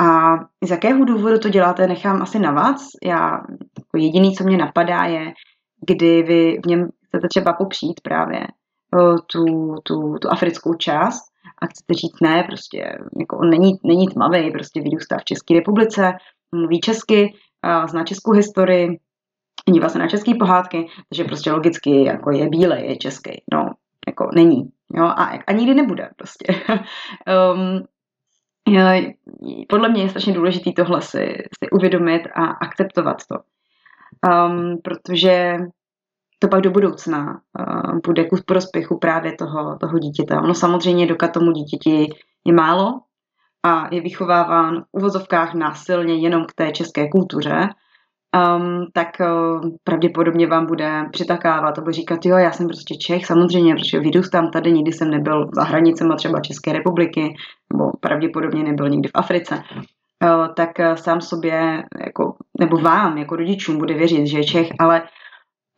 A 0.00 0.34
z 0.64 0.70
jakého 0.70 1.04
důvodu 1.04 1.38
to 1.38 1.48
děláte, 1.48 1.86
nechám 1.86 2.22
asi 2.22 2.38
na 2.38 2.52
vás. 2.52 2.86
Já 3.04 3.30
jako 3.78 3.96
jediný, 3.98 4.34
co 4.34 4.44
mě 4.44 4.56
napadá, 4.56 5.04
je, 5.04 5.32
kdy 5.86 6.22
vy 6.22 6.58
v 6.64 6.66
něm 6.66 6.88
chcete 7.14 7.28
třeba 7.28 7.52
popřít 7.52 8.00
právě 8.00 8.46
tu, 9.26 9.44
tu, 9.82 10.18
tu 10.18 10.28
africkou 10.30 10.74
část 10.74 11.24
a 11.62 11.66
chcete 11.66 11.94
říct 11.94 12.20
ne, 12.22 12.42
prostě 12.42 12.98
jako 13.18 13.38
on 13.38 13.50
není, 13.50 13.72
není 13.84 14.06
tmavý, 14.08 14.50
prostě 14.50 14.80
vyrůstá 14.80 15.18
v 15.18 15.24
České 15.24 15.54
republice, 15.54 16.12
mluví 16.54 16.80
česky, 16.80 17.34
zná 17.86 18.04
českou 18.04 18.32
historii, 18.32 18.98
dívá 19.72 19.88
se 19.88 19.98
na 19.98 20.08
české 20.08 20.32
pohádky, 20.34 20.86
takže 21.08 21.24
prostě 21.24 21.52
logicky 21.52 22.04
jako 22.04 22.30
je 22.30 22.48
bílej, 22.48 22.88
je 22.88 22.96
český. 22.96 23.42
No, 23.52 23.70
jako 24.06 24.28
není. 24.34 24.70
Jo, 24.94 25.04
a, 25.04 25.24
a 25.46 25.52
nikdy 25.52 25.74
nebude 25.74 26.10
prostě. 26.16 26.46
um, 27.54 27.84
podle 29.68 29.88
mě 29.88 30.02
je 30.02 30.08
strašně 30.08 30.32
důležité 30.32 30.70
tohle 30.76 31.02
si, 31.02 31.36
si 31.64 31.70
uvědomit 31.72 32.22
a 32.34 32.44
akceptovat 32.44 33.16
to. 33.28 33.36
Um, 34.30 34.78
protože 34.84 35.56
to 36.44 36.48
pak 36.48 36.60
do 36.60 36.70
budoucna 36.70 37.40
uh, 37.58 37.98
bude 38.06 38.24
ku 38.24 38.36
prospěchu 38.46 38.98
právě 38.98 39.32
toho, 39.32 39.78
toho 39.80 39.98
dítěte. 39.98 40.36
Ono 40.36 40.54
samozřejmě, 40.54 41.06
dokud 41.06 41.30
tomu 41.30 41.52
dítěti 41.52 42.08
je 42.44 42.52
málo 42.52 43.00
a 43.62 43.88
je 43.94 44.00
vychováván 44.00 44.82
v 44.82 44.86
uvozovkách 44.92 45.54
násilně 45.54 46.14
jenom 46.14 46.44
k 46.44 46.52
té 46.54 46.72
české 46.72 47.08
kultuře, 47.08 47.68
um, 48.36 48.86
tak 48.92 49.08
uh, 49.20 49.70
pravděpodobně 49.84 50.46
vám 50.46 50.66
bude 50.66 51.04
přitakávat 51.12 51.78
a 51.78 51.82
bude 51.82 51.92
říkat, 51.92 52.26
jo, 52.26 52.36
já 52.36 52.52
jsem 52.52 52.66
prostě 52.66 52.94
Čech, 52.94 53.26
samozřejmě, 53.26 53.74
protože 53.74 54.00
vyrůstám 54.00 54.50
tady, 54.50 54.72
nikdy 54.72 54.92
jsem 54.92 55.10
nebyl 55.10 55.50
za 55.54 55.64
hranicemi 55.64 56.14
třeba 56.16 56.40
České 56.40 56.72
republiky, 56.72 57.34
nebo 57.72 57.90
pravděpodobně 58.00 58.62
nebyl 58.62 58.88
nikdy 58.88 59.08
v 59.08 59.14
Africe, 59.14 59.54
uh, 59.54 60.54
tak 60.54 60.70
sám 60.94 61.20
sobě, 61.20 61.84
jako, 62.06 62.34
nebo 62.60 62.76
vám, 62.76 63.18
jako 63.18 63.36
rodičům, 63.36 63.78
bude 63.78 63.94
věřit, 63.94 64.26
že 64.26 64.38
je 64.38 64.44
Čech, 64.44 64.68
ale 64.78 65.02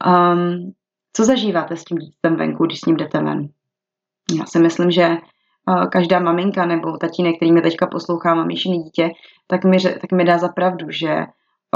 um, 0.07 0.73
co 1.13 1.25
zažíváte 1.25 1.77
s 1.77 1.85
tím 1.85 1.99
dítem 1.99 2.37
venku, 2.37 2.67
když 2.67 2.81
s 2.81 2.85
ním 2.85 2.97
jdete 2.97 3.23
ven? 3.23 3.49
Já 4.39 4.47
si 4.47 4.59
myslím, 4.59 4.91
že 4.91 5.09
uh, 5.09 5.87
každá 5.87 6.21
maminka 6.21 6.67
nebo 6.67 6.97
tatínek, 6.97 7.37
který 7.37 7.53
mě 7.53 7.63
teďka 7.63 7.87
poslouchá, 7.87 8.35
má 8.35 8.45
míšený 8.45 8.83
dítě, 8.83 9.11
tak 9.47 9.65
mi, 9.65 9.81
tak 9.81 10.13
mi 10.13 10.25
dá 10.25 10.39
za 10.39 10.49
pravdu, 10.49 10.91
že 10.91 11.27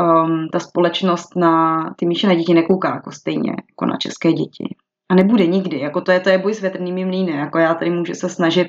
um, 0.00 0.48
ta 0.52 0.58
společnost 0.58 1.36
na 1.36 1.84
ty 1.98 2.06
míšené 2.06 2.36
děti 2.36 2.54
nekouká 2.54 2.94
jako 2.94 3.12
stejně 3.12 3.50
jako 3.50 3.86
na 3.86 3.96
české 3.96 4.32
děti. 4.32 4.74
A 5.10 5.14
nebude 5.14 5.46
nikdy. 5.46 5.78
Jako 5.78 6.00
to 6.00 6.12
je, 6.12 6.20
to 6.20 6.28
je 6.28 6.38
boj 6.38 6.54
s 6.54 6.60
větrnými 6.60 7.04
mlýny. 7.04 7.32
Jako 7.32 7.58
já 7.58 7.74
tady 7.74 7.90
můžu 7.90 8.14
se 8.14 8.28
snažit 8.28 8.68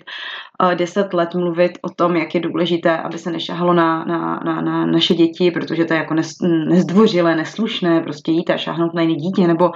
uh, 0.63 0.75
deset 0.75 1.13
let 1.13 1.35
mluvit 1.35 1.71
o 1.81 1.89
tom, 1.89 2.15
jak 2.15 2.35
je 2.35 2.41
důležité, 2.41 2.97
aby 2.97 3.17
se 3.17 3.31
nešahalo 3.31 3.73
na, 3.73 4.05
na, 4.05 4.39
na, 4.45 4.61
na 4.61 4.85
naše 4.85 5.13
děti, 5.13 5.51
protože 5.51 5.85
to 5.85 5.93
je 5.93 5.97
jako 5.97 6.13
nes, 6.13 6.31
nezdvořilé, 6.69 7.35
neslušné, 7.35 8.01
prostě 8.01 8.31
jít 8.31 8.49
a 8.49 8.57
šáhnout 8.57 8.93
na 8.93 9.01
jiné 9.01 9.15
dítě, 9.15 9.47
nebo 9.47 9.71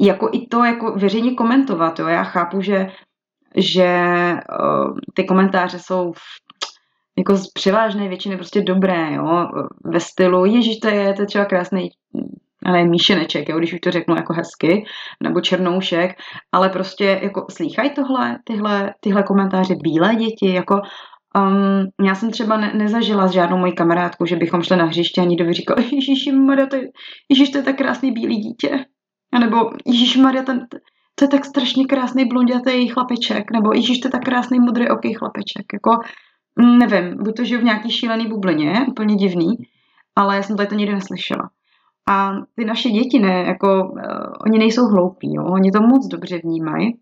jako 0.00 0.30
i 0.32 0.46
to 0.46 0.64
jako 0.64 0.92
veřejně 0.92 1.34
komentovat. 1.34 1.98
Jo. 1.98 2.06
Já 2.06 2.24
chápu, 2.24 2.60
že 2.60 2.86
že 3.58 3.98
uh, 4.60 4.98
ty 5.14 5.24
komentáře 5.24 5.78
jsou 5.78 6.12
v 6.12 6.20
jako 7.18 7.36
z 7.36 7.52
převážné 7.52 8.08
většiny 8.08 8.36
prostě 8.36 8.60
dobré, 8.62 9.12
jo, 9.12 9.48
ve 9.84 10.00
stylu, 10.00 10.44
ježíš, 10.44 10.78
to 10.78 10.88
je, 10.88 11.14
to 11.14 11.22
je 11.22 11.26
třeba 11.26 11.44
krásný 11.44 11.90
ale 12.66 12.84
míšeneček, 12.84 13.48
jo, 13.48 13.58
když 13.58 13.72
už 13.72 13.80
to 13.80 13.90
řeknu 13.90 14.16
jako 14.16 14.32
hezky, 14.32 14.84
nebo 15.22 15.40
černoušek, 15.40 16.10
ale 16.52 16.68
prostě 16.68 17.20
jako 17.22 17.46
slýchají 17.50 17.90
tohle, 17.90 18.38
tyhle, 18.44 18.94
tyhle 19.00 19.22
komentáře 19.22 19.74
bílé 19.82 20.14
děti, 20.14 20.52
jako 20.52 20.74
um, 21.36 22.06
já 22.06 22.14
jsem 22.14 22.30
třeba 22.30 22.56
ne, 22.56 22.72
nezažila 22.74 23.28
s 23.28 23.32
žádnou 23.32 23.58
mojí 23.58 23.74
kamarádku, 23.74 24.26
že 24.26 24.36
bychom 24.36 24.62
šli 24.62 24.76
na 24.76 24.84
hřiště 24.84 25.20
a 25.20 25.24
někdo 25.24 25.44
by 25.44 25.52
říkal, 25.52 25.76
ježíši 25.92 26.32
Maria, 26.32 26.66
to 26.66 26.76
je, 26.76 26.82
ježíš, 27.28 27.50
to 27.50 27.58
je 27.58 27.64
tak 27.64 27.76
krásný 27.76 28.12
bílý 28.12 28.36
dítě, 28.36 28.84
a 29.32 29.38
nebo 29.38 29.70
ježíš 29.86 30.16
Maria, 30.16 30.42
ten, 30.42 30.66
to 31.14 31.24
je 31.24 31.28
tak 31.28 31.44
strašně 31.44 31.84
krásný 31.86 32.24
blondětý 32.24 32.88
chlapeček, 32.88 33.50
nebo 33.52 33.72
ježíš, 33.74 33.98
to 33.98 34.08
je 34.08 34.12
tak 34.12 34.24
krásný 34.24 34.60
modrý 34.60 34.88
oký 34.88 35.14
chlapeček, 35.14 35.66
jako 35.72 35.90
nevím, 36.58 37.16
buď 37.24 37.36
to 37.36 37.44
žiju 37.44 37.60
v 37.60 37.64
nějaký 37.64 37.90
šílený 37.90 38.26
bublině, 38.26 38.86
úplně 38.88 39.14
divný, 39.14 39.56
ale 40.16 40.36
já 40.36 40.42
jsem 40.42 40.56
tady 40.56 40.68
to 40.68 40.74
nikdy 40.74 40.94
neslyšela. 40.94 41.50
A 42.08 42.32
ty 42.54 42.64
naše 42.64 42.90
děti, 42.90 43.18
ne, 43.18 43.42
jako, 43.42 43.84
uh, 43.84 44.32
oni 44.46 44.58
nejsou 44.58 44.86
hloupí, 44.86 45.34
jo? 45.34 45.44
oni 45.44 45.70
to 45.70 45.80
moc 45.80 46.06
dobře 46.06 46.38
vnímají. 46.38 47.00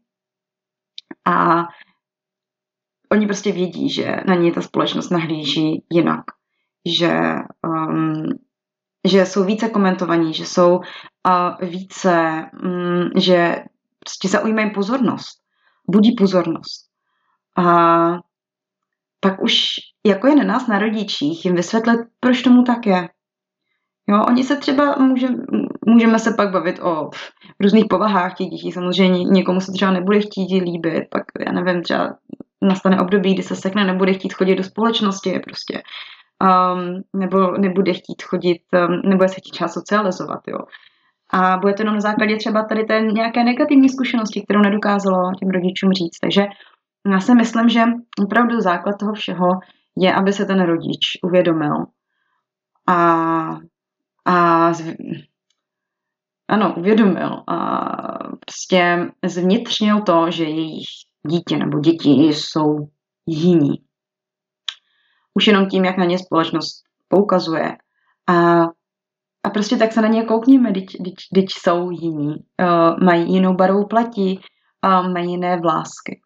A 1.26 1.64
oni 3.12 3.26
prostě 3.26 3.52
vědí, 3.52 3.90
že 3.90 4.16
na 4.26 4.34
ně 4.34 4.52
ta 4.52 4.62
společnost 4.62 5.10
nahlíží 5.10 5.84
jinak. 5.90 6.24
Že, 6.98 7.20
um, 7.66 8.24
že 9.06 9.26
jsou 9.26 9.44
více 9.44 9.68
komentovaní, 9.68 10.34
že 10.34 10.46
jsou 10.46 10.76
uh, 10.76 11.68
více, 11.68 12.44
um, 12.62 13.10
že 13.16 13.56
prostě 13.98 14.28
zaujímají 14.28 14.70
pozornost. 14.70 15.38
Budí 15.90 16.14
pozornost. 16.14 16.90
A 17.56 17.64
pak 19.20 19.42
už 19.42 19.66
jako 20.06 20.26
je 20.26 20.36
na 20.36 20.44
nás, 20.44 20.66
na 20.66 20.78
rodičích, 20.78 21.44
jim 21.44 21.54
vysvětlit, 21.54 22.00
proč 22.20 22.42
tomu 22.42 22.62
tak 22.62 22.86
je. 22.86 23.08
Jo, 24.08 24.24
oni 24.28 24.44
se 24.44 24.56
třeba, 24.56 24.96
může, 24.98 25.28
můžeme 25.86 26.18
se 26.18 26.34
pak 26.36 26.50
bavit 26.50 26.80
o 26.82 27.10
různých 27.60 27.84
povahách 27.90 28.34
těch 28.34 28.48
dětí, 28.48 28.72
samozřejmě 28.72 29.24
někomu 29.24 29.60
se 29.60 29.72
třeba 29.72 29.90
nebude 29.90 30.20
chtít 30.20 30.62
líbit, 30.62 31.04
pak 31.10 31.22
já 31.46 31.52
nevím, 31.52 31.82
třeba 31.82 32.16
nastane 32.62 33.00
období, 33.00 33.34
kdy 33.34 33.42
se 33.42 33.56
sekne, 33.56 33.84
nebude 33.84 34.12
chtít 34.12 34.34
chodit 34.34 34.56
do 34.56 34.64
společnosti, 34.64 35.40
prostě, 35.44 35.82
um, 36.42 37.02
nebo 37.20 37.50
nebude 37.50 37.92
chtít 37.92 38.22
chodit, 38.22 38.62
um, 38.88 39.00
nebude 39.04 39.28
se 39.28 39.34
chtít 39.34 39.50
třeba 39.50 39.68
socializovat, 39.68 40.40
jo. 40.48 40.58
A 41.32 41.56
bude 41.56 41.72
to 41.72 41.82
jenom 41.82 41.94
na 41.94 42.00
základě 42.00 42.36
třeba 42.36 42.64
tady 42.64 42.84
té 42.84 43.00
nějaké 43.00 43.44
negativní 43.44 43.88
zkušenosti, 43.88 44.42
kterou 44.42 44.60
nedokázalo 44.60 45.32
těm 45.38 45.50
rodičům 45.50 45.92
říct. 45.92 46.18
Takže 46.20 46.46
já 47.12 47.20
si 47.20 47.34
myslím, 47.34 47.68
že 47.68 47.84
opravdu 48.24 48.60
základ 48.60 48.98
toho 49.00 49.12
všeho 49.12 49.48
je, 49.98 50.14
aby 50.14 50.32
se 50.32 50.44
ten 50.44 50.62
rodič 50.62 51.18
uvědomil 51.22 51.74
a, 52.88 53.58
a 54.26 54.70
ano, 56.48 56.74
uvědomil 56.76 57.42
a 57.48 57.58
prostě 58.38 59.10
zvnitřnil 59.26 60.02
to, 60.02 60.30
že 60.30 60.44
jejich 60.44 60.86
dítě 61.28 61.56
nebo 61.56 61.80
děti 61.80 62.10
jsou 62.10 62.88
jiní. 63.26 63.72
Už 65.34 65.46
jenom 65.46 65.66
tím, 65.66 65.84
jak 65.84 65.96
na 65.96 66.04
ně 66.04 66.18
společnost 66.18 66.82
poukazuje. 67.08 67.76
A, 68.26 68.62
a 69.42 69.50
prostě 69.54 69.76
tak 69.76 69.92
se 69.92 70.02
na 70.02 70.08
ně 70.08 70.22
koukněme, 70.22 70.72
když 71.32 71.54
jsou 71.54 71.90
jiní. 71.90 72.34
Uh, 72.62 73.04
mají 73.04 73.32
jinou 73.32 73.54
barvu 73.54 73.86
platí, 73.86 74.40
uh, 74.86 75.12
mají 75.12 75.30
jiné 75.30 75.60
vlásky 75.60 76.20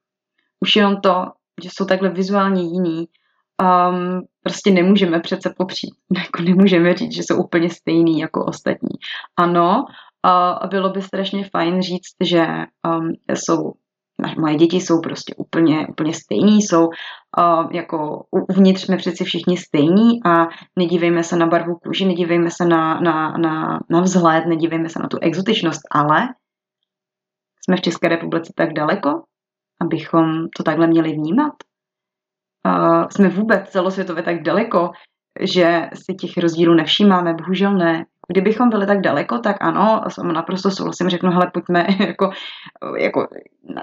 už 0.60 0.76
jenom 0.76 1.00
to, 1.00 1.24
že 1.62 1.68
jsou 1.72 1.84
takhle 1.84 2.10
vizuálně 2.10 2.62
jiní, 2.62 3.06
um, 3.62 4.20
prostě 4.42 4.70
nemůžeme 4.70 5.20
přece 5.20 5.54
popřít. 5.58 5.94
Jako 6.16 6.42
nemůžeme 6.42 6.94
říct, 6.94 7.14
že 7.14 7.22
jsou 7.22 7.42
úplně 7.44 7.70
stejný 7.70 8.18
jako 8.18 8.44
ostatní. 8.44 8.94
Ano, 9.36 9.84
uh, 10.26 10.68
bylo 10.68 10.90
by 10.90 11.02
strašně 11.02 11.48
fajn 11.52 11.82
říct, 11.82 12.16
že 12.24 12.46
um, 12.86 13.12
jsou 13.34 13.72
moje 14.38 14.56
děti 14.56 14.76
jsou 14.76 15.00
prostě 15.00 15.34
úplně, 15.34 15.86
úplně 15.86 16.14
stejní, 16.14 16.62
jsou 16.62 16.86
uh, 16.86 17.72
jako 17.72 18.26
uvnitř 18.30 18.84
jsme 18.84 18.96
přeci 18.96 19.24
všichni 19.24 19.56
stejní 19.56 20.24
a 20.24 20.46
nedívejme 20.78 21.24
se 21.24 21.36
na 21.36 21.46
barvu 21.46 21.74
kůži, 21.74 22.04
nedívejme 22.04 22.50
se 22.50 22.64
na, 22.64 23.00
na, 23.00 23.38
na, 23.38 23.80
na 23.90 24.00
vzhled, 24.00 24.46
nedívejme 24.46 24.88
se 24.88 24.98
na 24.98 25.08
tu 25.08 25.18
exotičnost, 25.20 25.80
ale 25.90 26.28
jsme 27.64 27.76
v 27.76 27.80
České 27.80 28.08
republice 28.08 28.52
tak 28.56 28.72
daleko, 28.72 29.22
abychom 29.80 30.48
to 30.56 30.62
takhle 30.62 30.86
měli 30.86 31.12
vnímat. 31.12 31.52
Jsme 33.10 33.28
vůbec 33.28 33.68
celosvětově 33.68 34.22
tak 34.22 34.42
daleko, 34.42 34.90
že 35.40 35.88
si 35.94 36.14
těch 36.14 36.36
rozdílů 36.36 36.74
nevšímáme, 36.74 37.34
bohužel 37.34 37.74
ne. 37.74 38.04
Kdybychom 38.32 38.68
byli 38.68 38.86
tak 38.86 39.00
daleko, 39.00 39.38
tak 39.38 39.56
ano, 39.60 40.00
naprosto 40.32 40.70
souhlasím, 40.70 41.08
řeknu, 41.08 41.30
hele, 41.30 41.50
pojďme, 41.54 41.86
jako, 42.06 42.30
jako 42.98 43.28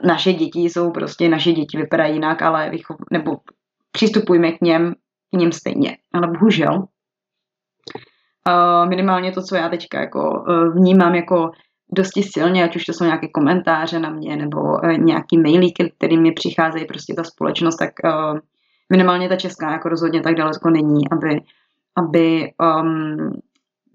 naše 0.04 0.34
děti 0.34 0.60
jsou 0.60 0.92
prostě, 0.92 1.30
naše 1.30 1.52
děti 1.52 1.78
vypadají 1.78 2.14
jinak, 2.14 2.42
ale 2.42 2.70
vychov, 2.70 2.98
nebo 3.12 3.38
přistupujme 3.92 4.52
k 4.52 4.62
něm, 4.62 4.94
k 5.36 5.38
něm 5.38 5.52
stejně. 5.52 5.98
Ale 6.14 6.28
bohužel, 6.28 6.74
uh, 6.74 6.86
minimálně 8.90 9.32
to, 9.32 9.42
co 9.42 9.56
já 9.56 9.70
teďka 9.70 10.00
jako 10.00 10.32
uh, 10.32 10.76
vnímám 10.76 11.16
jako 11.16 11.52
dosti 11.92 12.24
silně, 12.24 12.64
ať 12.64 12.76
už 12.76 12.86
to 12.86 12.94
jsou 12.94 13.06
nějaké 13.06 13.28
komentáře 13.28 14.00
na 14.00 14.10
mě, 14.10 14.36
nebo 14.36 14.62
uh, 14.62 14.98
nějaký 14.98 15.38
mailí, 15.38 15.74
který 15.98 16.18
mi 16.18 16.32
přicházejí 16.32 16.86
prostě 16.86 17.14
ta 17.14 17.24
společnost, 17.24 17.76
tak 17.76 17.92
uh, 18.04 18.40
minimálně 18.92 19.30
ta 19.30 19.36
česká 19.36 19.72
jako 19.72 19.90
rozhodně 19.90 20.22
tak 20.22 20.36
daleko 20.36 20.70
není, 20.70 21.10
aby, 21.12 21.42
aby 21.98 22.54
um, 22.80 23.32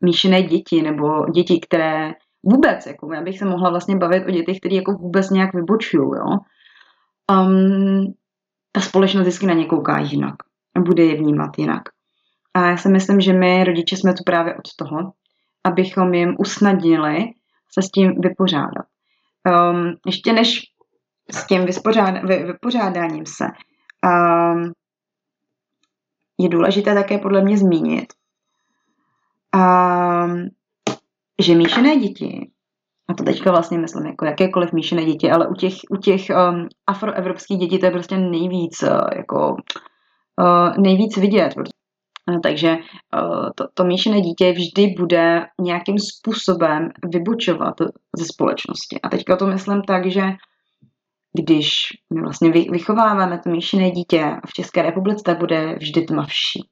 míšené 0.03 0.43
děti 0.43 0.83
nebo 0.83 1.27
děti, 1.27 1.61
které 1.61 2.13
vůbec, 2.43 2.87
jako 2.87 3.13
já 3.13 3.23
bych 3.23 3.39
se 3.39 3.45
mohla 3.45 3.71
vlastně 3.71 3.97
bavit 3.97 4.27
o 4.29 4.31
dětech, 4.31 4.57
které 4.61 4.75
jako 4.75 4.93
vůbec 4.93 5.31
nějak 5.31 5.55
vybočují, 5.55 6.11
jo. 6.17 6.39
Um, 7.33 8.15
ta 8.73 8.81
společnost 8.81 9.23
vždycky 9.23 9.47
na 9.47 9.55
ně 9.55 9.65
kouká 9.65 9.99
jinak 9.99 10.35
a 10.77 10.81
bude 10.81 11.05
je 11.05 11.17
vnímat 11.17 11.51
jinak. 11.59 11.83
A 12.55 12.67
já 12.67 12.77
si 12.77 12.89
myslím, 12.89 13.21
že 13.21 13.33
my, 13.33 13.65
rodiče, 13.65 13.97
jsme 13.97 14.13
tu 14.15 14.23
právě 14.27 14.55
od 14.55 14.75
toho, 14.77 15.13
abychom 15.65 16.15
jim 16.15 16.37
usnadnili 16.39 17.25
se 17.73 17.83
s 17.83 17.91
tím 17.91 18.15
vypořádat. 18.21 18.87
Um, 19.49 19.95
ještě 20.07 20.33
než 20.33 20.61
s 21.31 21.47
tím 21.47 21.67
vypořádáním 22.47 23.27
se, 23.27 23.45
um, 24.05 24.73
je 26.43 26.49
důležité 26.49 26.95
také 26.95 27.19
podle 27.19 27.43
mě 27.43 27.59
zmínit, 27.59 28.13
a, 29.55 30.27
že 31.43 31.55
míšené 31.55 31.97
děti, 31.97 32.51
a 33.11 33.15
to 33.15 33.25
teďka 33.25 33.51
vlastně 33.51 33.79
myslím 33.79 34.07
jako 34.07 34.25
jakékoliv 34.25 34.73
míšené 34.73 35.05
děti, 35.05 35.31
ale 35.31 35.49
u 35.49 35.55
těch, 35.55 35.75
u 35.91 35.97
těch 35.97 36.21
um, 36.31 36.69
afroevropských 36.87 37.59
dětí 37.59 37.79
to 37.79 37.87
je 37.87 37.93
prostě 37.93 38.17
nejvíc, 38.17 38.83
uh, 38.83 38.89
jako, 39.17 39.57
uh, 40.41 40.83
nejvíc 40.83 41.17
vidět. 41.17 41.55
Uh, 41.57 42.41
takže 42.43 42.77
uh, 42.77 43.49
to, 43.55 43.65
to 43.75 43.85
míšené 43.85 44.21
dítě 44.21 44.53
vždy 44.53 44.95
bude 44.99 45.47
nějakým 45.61 45.99
způsobem 45.99 46.89
vybučovat 47.13 47.75
ze 48.19 48.25
společnosti. 48.25 49.01
A 49.03 49.09
teďka 49.09 49.37
to 49.37 49.47
myslím 49.47 49.83
tak, 49.83 50.11
že 50.11 50.23
když 51.33 51.71
my 52.15 52.21
vlastně 52.21 52.51
vychováváme 52.51 53.39
to 53.39 53.51
míšené 53.51 53.91
dítě 53.91 54.37
v 54.47 54.53
České 54.53 54.83
republice, 54.83 55.23
tak 55.25 55.39
bude 55.39 55.75
vždy 55.75 56.03
tmavší 56.03 56.69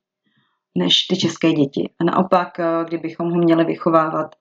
než 0.79 1.07
ty 1.07 1.17
české 1.17 1.53
děti. 1.53 1.91
A 2.01 2.05
naopak, 2.05 2.61
eh, 2.61 2.85
kdybychom 2.89 3.31
ho 3.31 3.37
měli 3.37 3.65
vychovávat 3.65 4.35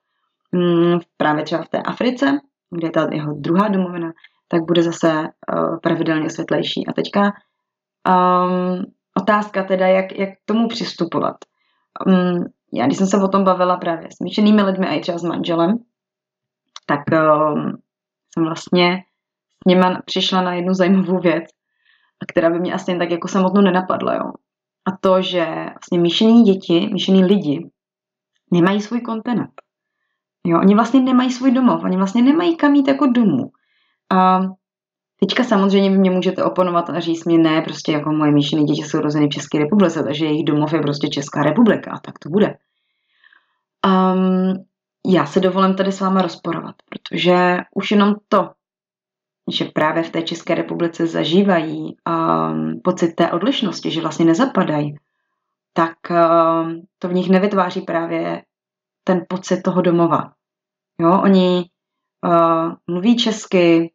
mm, 0.52 0.98
právě 1.16 1.44
třeba 1.44 1.62
v 1.62 1.68
té 1.68 1.82
Africe, 1.82 2.38
kde 2.70 2.86
je 2.86 2.90
ta 2.90 3.08
jeho 3.12 3.34
druhá 3.34 3.68
domovina, 3.68 4.12
tak 4.48 4.62
bude 4.62 4.82
zase 4.82 5.12
uh, 5.12 5.78
pravidelně 5.82 6.30
světlejší. 6.30 6.86
A 6.86 6.92
teďka 6.92 7.32
um, 8.08 8.84
otázka 9.20 9.62
teda, 9.62 9.86
jak, 9.86 10.18
jak 10.18 10.30
k 10.30 10.42
tomu 10.44 10.68
přistupovat. 10.68 11.36
Um, 12.06 12.44
já, 12.72 12.86
když 12.86 12.98
jsem 12.98 13.06
se 13.06 13.16
o 13.16 13.28
tom 13.28 13.44
bavila 13.44 13.76
právě 13.76 14.08
s 14.12 14.20
míšenými 14.20 14.62
lidmi 14.62 14.86
a 14.86 14.94
i 14.94 15.00
třeba 15.00 15.18
s 15.18 15.22
manželem, 15.22 15.78
tak 16.86 17.00
um, 17.12 17.78
jsem 18.34 18.44
vlastně 18.44 19.04
nima 19.66 20.02
přišla 20.04 20.42
na 20.42 20.54
jednu 20.54 20.74
zajímavou 20.74 21.18
věc, 21.18 21.44
která 22.28 22.50
by 22.50 22.58
mě 22.60 22.74
asi 22.74 22.90
jen 22.90 22.98
tak 22.98 23.10
jako 23.10 23.28
samotnou 23.28 23.60
nenapadla. 23.60 24.14
Jo. 24.14 24.32
A 24.88 24.96
to, 25.00 25.22
že 25.22 25.46
vlastně 25.46 25.98
míšení 25.98 26.42
děti, 26.42 26.88
míšení 26.92 27.24
lidi 27.24 27.70
nemají 28.52 28.80
svůj 28.80 29.00
kontinent. 29.00 29.50
Jo, 30.46 30.58
oni 30.60 30.74
vlastně 30.74 31.00
nemají 31.00 31.32
svůj 31.32 31.50
domov, 31.50 31.84
oni 31.84 31.96
vlastně 31.96 32.22
nemají 32.22 32.56
kam 32.56 32.74
jít 32.74 32.88
jako 32.88 33.06
domů. 33.06 33.50
A 34.12 34.40
teďka 35.20 35.44
samozřejmě 35.44 35.90
mě 35.90 36.10
můžete 36.10 36.44
oponovat 36.44 36.90
a 36.90 37.00
říct 37.00 37.24
mi, 37.24 37.38
ne, 37.38 37.62
prostě 37.62 37.92
jako 37.92 38.12
moje 38.12 38.32
míšené 38.32 38.64
děti 38.64 38.82
jsou 38.82 39.00
rozeny 39.00 39.26
v 39.26 39.30
České 39.30 39.58
republice, 39.58 40.02
takže 40.02 40.24
jejich 40.24 40.44
domov 40.44 40.72
je 40.72 40.80
prostě 40.80 41.08
Česká 41.08 41.42
republika, 41.42 41.90
a 41.90 41.98
tak 41.98 42.18
to 42.18 42.28
bude. 42.28 42.54
Um, 43.86 44.64
já 45.06 45.26
se 45.26 45.40
dovolím 45.40 45.74
tady 45.74 45.92
s 45.92 46.00
váma 46.00 46.22
rozporovat, 46.22 46.74
protože 46.90 47.56
už 47.74 47.90
jenom 47.90 48.14
to, 48.28 48.50
že 49.50 49.64
právě 49.64 50.02
v 50.02 50.10
té 50.10 50.22
České 50.22 50.54
republice 50.54 51.06
zažívají 51.06 51.96
um, 52.08 52.80
pocit 52.84 53.14
té 53.14 53.32
odlišnosti, 53.32 53.90
že 53.90 54.00
vlastně 54.00 54.24
nezapadají, 54.24 54.94
tak 55.72 55.96
um, 56.10 56.82
to 56.98 57.08
v 57.08 57.12
nich 57.12 57.30
nevytváří 57.30 57.80
právě 57.80 58.42
ten 59.04 59.24
pocit 59.28 59.62
toho 59.62 59.82
domova. 59.82 60.32
Jo, 61.00 61.20
oni 61.22 61.64
uh, 62.26 62.72
mluví 62.86 63.16
česky, 63.16 63.92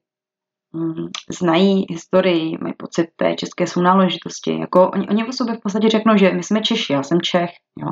um, 0.74 1.10
znají 1.40 1.86
historii, 1.90 2.58
mají 2.62 2.74
pocit 2.74 3.08
té 3.16 3.36
české 3.36 3.68
sounáležitosti. 3.68 4.60
Jako 4.60 4.90
oni, 4.90 5.08
oni 5.08 5.28
o 5.28 5.32
sobě 5.32 5.56
v 5.56 5.60
podstatě 5.60 5.90
řeknou, 5.90 6.18
že 6.18 6.34
my 6.34 6.44
jsme 6.44 6.62
Češi, 6.62 6.94
já 6.94 7.04
jsem 7.04 7.22
Čech, 7.22 7.50
jo. 7.80 7.88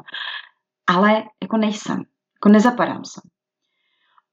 ale 0.89 1.23
jako 1.43 1.57
nejsem, 1.57 1.97
jako 2.35 2.49
nezapadám 2.49 3.05
sem. 3.05 3.23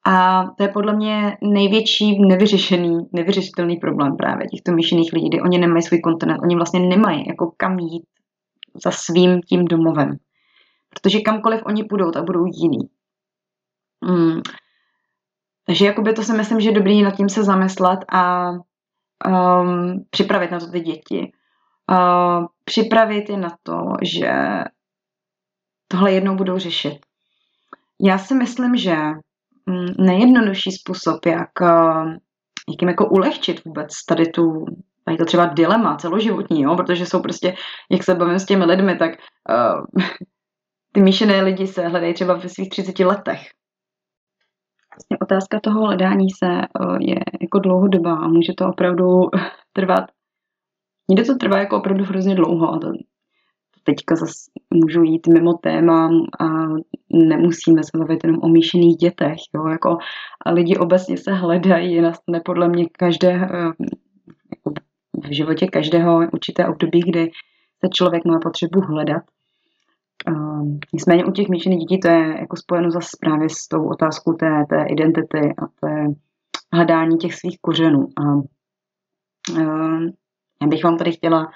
A 0.07 0.45
to 0.57 0.63
je 0.63 0.69
podle 0.69 0.97
mě 0.97 1.37
největší 1.43 2.19
nevyřešený, 2.29 2.99
nevyřešitelný 3.13 3.77
problém 3.77 4.17
právě 4.17 4.47
těchto 4.47 4.73
míšených 4.73 5.13
lidí, 5.13 5.29
kdy 5.29 5.41
oni 5.41 5.59
nemají 5.59 5.83
svůj 5.83 6.01
kontinent, 6.01 6.41
oni 6.43 6.57
vlastně 6.57 6.81
nemají 6.81 7.25
jako 7.29 7.53
kam 7.57 7.79
jít 7.79 8.05
za 8.85 8.91
svým 8.91 9.41
tím 9.41 9.65
domovem. 9.65 10.17
Protože 10.91 11.21
kamkoliv 11.21 11.61
oni 11.67 11.85
půjdou, 11.85 12.11
tak 12.11 12.25
budou 12.25 12.45
jiný. 12.47 12.79
Hmm. 14.05 14.41
Takže 15.67 15.87
jakoby 15.87 16.13
to 16.13 16.23
si 16.23 16.33
myslím, 16.33 16.61
že 16.61 16.69
je 16.69 16.75
dobrý 16.75 17.03
nad 17.03 17.17
tím 17.17 17.29
se 17.29 17.45
zamyslet 17.45 17.99
a 18.13 18.51
um, 18.51 20.05
připravit 20.11 20.51
na 20.51 20.61
to 20.61 20.71
ty 20.71 20.81
děti. 20.81 21.33
Uh, 21.91 22.47
připravit 22.65 23.29
je 23.29 23.37
na 23.37 23.57
to, 23.63 23.93
že 24.03 24.31
tohle 25.89 26.13
jednou 26.13 26.37
budou 26.37 26.59
řešit. 26.59 26.99
Já 28.01 28.19
si 28.19 28.35
myslím, 28.35 28.77
že 28.77 28.97
nejjednodušší 29.99 30.73
způsob, 30.73 31.27
jak, 31.27 31.63
eh, 31.63 32.05
jak 32.69 32.83
jim 32.83 32.89
jako 32.89 33.09
ulehčit 33.09 33.65
vůbec 33.65 34.05
tady 34.09 34.27
tu, 34.27 34.65
tady 35.05 35.17
to 35.17 35.25
třeba 35.25 35.47
dilema 35.47 35.97
celoživotní, 35.97 36.63
jo? 36.63 36.77
protože 36.77 37.07
jsou 37.07 37.23
prostě, 37.23 37.55
jak 37.91 38.03
se 38.03 38.15
bavím 38.15 38.39
s 38.39 38.47
těmi 38.47 38.65
lidmi, 38.65 38.97
tak 38.97 39.11
uh, 39.51 40.03
ty 40.93 41.01
míšené 41.03 41.43
lidi 41.43 41.67
se 41.67 41.89
hledají 41.89 42.15
třeba 42.15 42.35
ve 42.35 42.49
svých 42.49 42.71
30 42.71 42.99
letech. 42.99 43.41
Vlastně 44.95 45.19
otázka 45.23 45.61
toho 45.61 45.81
hledání 45.81 46.31
se 46.31 46.47
uh, 46.47 46.97
je 47.01 47.21
jako 47.41 47.59
dlouhodobá 47.59 48.17
a 48.17 48.29
může 48.29 48.53
to 48.59 48.69
opravdu 48.69 49.21
trvat 49.73 50.05
Někde 51.11 51.25
to 51.25 51.35
trvá 51.35 51.59
jako 51.59 51.77
opravdu 51.77 52.05
hrozně 52.05 52.35
dlouho 52.35 52.75
a 52.75 52.79
to, 52.79 52.93
teďka 53.89 54.17
zase 54.17 54.51
můžu 54.75 55.03
jít 55.03 55.27
mimo 55.27 55.53
téma 55.53 56.11
a 56.41 56.47
nemusíme 57.13 57.83
se 57.85 57.99
bavit 57.99 58.25
jenom 58.25 58.39
o 58.43 58.49
míšených 58.49 58.97
dětech. 58.97 59.39
Jo? 59.55 59.67
Jako, 59.67 59.99
a 60.47 60.51
lidi 60.51 60.77
obecně 60.77 61.17
se 61.17 61.33
hledají, 61.33 62.01
nastane 62.01 62.41
podle 62.45 62.69
mě 62.69 62.87
každé, 62.93 63.31
eh, 63.31 63.73
jako 64.57 64.73
v 65.25 65.35
životě 65.35 65.67
každého 65.67 66.19
určité 66.33 66.69
období, 66.69 67.01
kdy 67.01 67.31
se 67.85 67.89
člověk 67.93 68.25
má 68.25 68.39
potřebu 68.43 68.81
hledat. 68.81 69.23
Um, 70.29 70.79
nicméně 70.93 71.25
u 71.25 71.31
těch 71.31 71.49
míšených 71.49 71.79
dětí 71.79 72.01
to 72.01 72.09
je 72.09 72.37
jako 72.41 72.57
spojeno 72.57 72.91
zase 72.91 73.17
právě 73.21 73.49
s 73.51 73.69
tou 73.69 73.89
otázkou 73.89 74.33
té, 74.33 74.65
té 74.69 74.85
identity 74.89 75.55
a 75.59 75.67
té 75.81 76.07
hledání 76.73 77.17
těch 77.17 77.35
svých 77.35 77.59
kořenů. 77.61 78.09
A 78.17 78.23
um, 79.61 80.13
já 80.63 80.69
bych 80.69 80.85
vám 80.85 80.97
tady 80.97 81.13
chtěla 81.13 81.47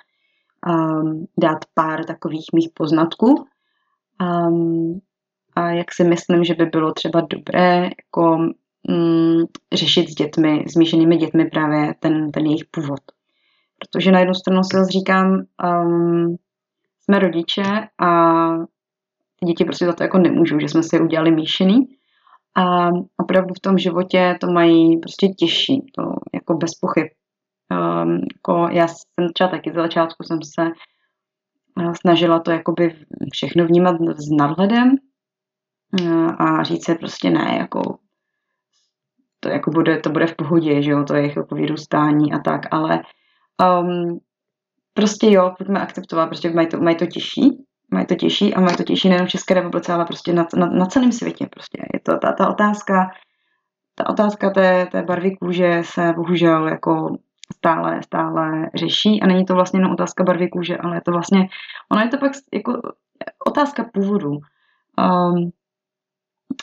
um, 0.66 1.26
dát 1.38 1.58
pár 1.74 2.04
takových 2.04 2.46
mých 2.54 2.68
poznatků. 2.74 3.44
Um, 4.22 5.00
a 5.56 5.70
jak 5.70 5.92
si 5.92 6.04
myslím, 6.04 6.44
že 6.44 6.54
by 6.54 6.66
bylo 6.66 6.92
třeba 6.92 7.20
dobré 7.20 7.90
jako, 7.98 8.36
um, 8.88 9.46
řešit 9.74 10.08
s 10.08 10.14
dětmi, 10.14 10.64
s 10.68 10.74
míšenými 10.74 11.16
dětmi 11.16 11.44
právě 11.44 11.94
ten, 12.00 12.30
ten 12.30 12.46
jejich 12.46 12.64
původ. 12.70 13.00
Protože 13.78 14.12
na 14.12 14.18
jednu 14.18 14.34
stranu 14.34 14.64
si 14.64 14.76
říkám, 14.90 15.42
um, 15.64 16.36
jsme 17.00 17.18
rodiče 17.18 17.62
a 17.98 18.32
děti 19.46 19.64
prostě 19.64 19.86
za 19.86 19.92
to 19.92 20.02
jako 20.02 20.18
nemůžou, 20.18 20.58
že 20.58 20.68
jsme 20.68 20.82
si 20.82 21.00
udělali 21.00 21.30
míšený. 21.30 21.88
A 22.56 22.88
opravdu 23.16 23.54
v 23.54 23.60
tom 23.60 23.78
životě 23.78 24.36
to 24.40 24.46
mají 24.46 24.98
prostě 24.98 25.28
těžší, 25.28 25.86
to 25.96 26.02
jako 26.34 26.54
bez 26.54 26.74
pochyb 26.74 27.06
Um, 27.72 28.20
jako 28.34 28.68
já 28.70 28.88
jsem 28.88 29.32
třeba 29.34 29.50
taky 29.50 29.72
za 29.72 29.82
začátku 29.82 30.24
jsem 30.24 30.38
se 30.42 30.62
uh, 31.76 31.92
snažila 31.92 32.40
to 32.40 32.50
jakoby 32.50 32.96
všechno 33.32 33.66
vnímat 33.66 33.96
s 34.16 34.30
nadhledem 34.30 34.94
uh, 36.00 36.30
a 36.38 36.62
říct 36.62 36.84
se 36.84 36.94
prostě 36.94 37.30
ne, 37.30 37.56
jako 37.58 37.98
to 39.40 39.48
jako 39.48 39.70
bude, 39.70 39.98
to 39.98 40.10
bude 40.10 40.26
v 40.26 40.36
pohodě, 40.36 40.82
že 40.82 40.90
jo, 40.90 41.04
to 41.04 41.14
je 41.14 41.32
jako 41.36 41.54
vyrůstání 41.54 42.32
a 42.32 42.38
tak, 42.38 42.60
ale 42.70 43.02
um, 43.80 44.20
prostě 44.94 45.30
jo, 45.30 45.54
pojďme 45.58 45.80
akceptovat, 45.80 46.28
prostě 46.28 46.50
mají 46.50 46.68
to, 46.68 46.80
mají 46.80 46.96
to 46.96 47.06
těžší, 47.06 47.64
mají 47.90 48.06
to 48.06 48.14
těžší 48.14 48.54
a 48.54 48.60
mají 48.60 48.76
to 48.76 48.82
těžší 48.82 49.08
nejen 49.08 49.26
v 49.26 49.30
České 49.30 49.54
republice, 49.54 49.92
ale 49.92 50.04
prostě 50.04 50.32
na, 50.32 50.46
na, 50.56 50.66
na 50.66 50.86
celém 50.86 51.12
světě 51.12 51.46
prostě. 51.50 51.82
Je 51.94 52.00
to 52.00 52.18
ta, 52.18 52.32
ta 52.32 52.48
otázka, 52.48 53.10
ta 53.94 54.08
otázka 54.10 54.50
té, 54.50 54.86
té 54.86 55.02
barvy 55.02 55.36
kůže 55.36 55.82
se 55.84 56.12
bohužel 56.16 56.68
jako 56.68 57.16
stále, 57.56 58.02
stále 58.02 58.70
řeší. 58.74 59.22
A 59.22 59.26
není 59.26 59.44
to 59.44 59.54
vlastně 59.54 59.80
jenom 59.80 59.92
otázka 59.92 60.24
barvy 60.24 60.48
kůže, 60.48 60.76
ale 60.76 60.96
je 60.96 61.00
to 61.00 61.12
vlastně, 61.12 61.48
ono 61.92 62.00
je 62.00 62.08
to 62.08 62.18
pak 62.18 62.32
jako 62.54 62.72
otázka 63.46 63.84
původu. 63.94 64.30
Um, 64.30 65.50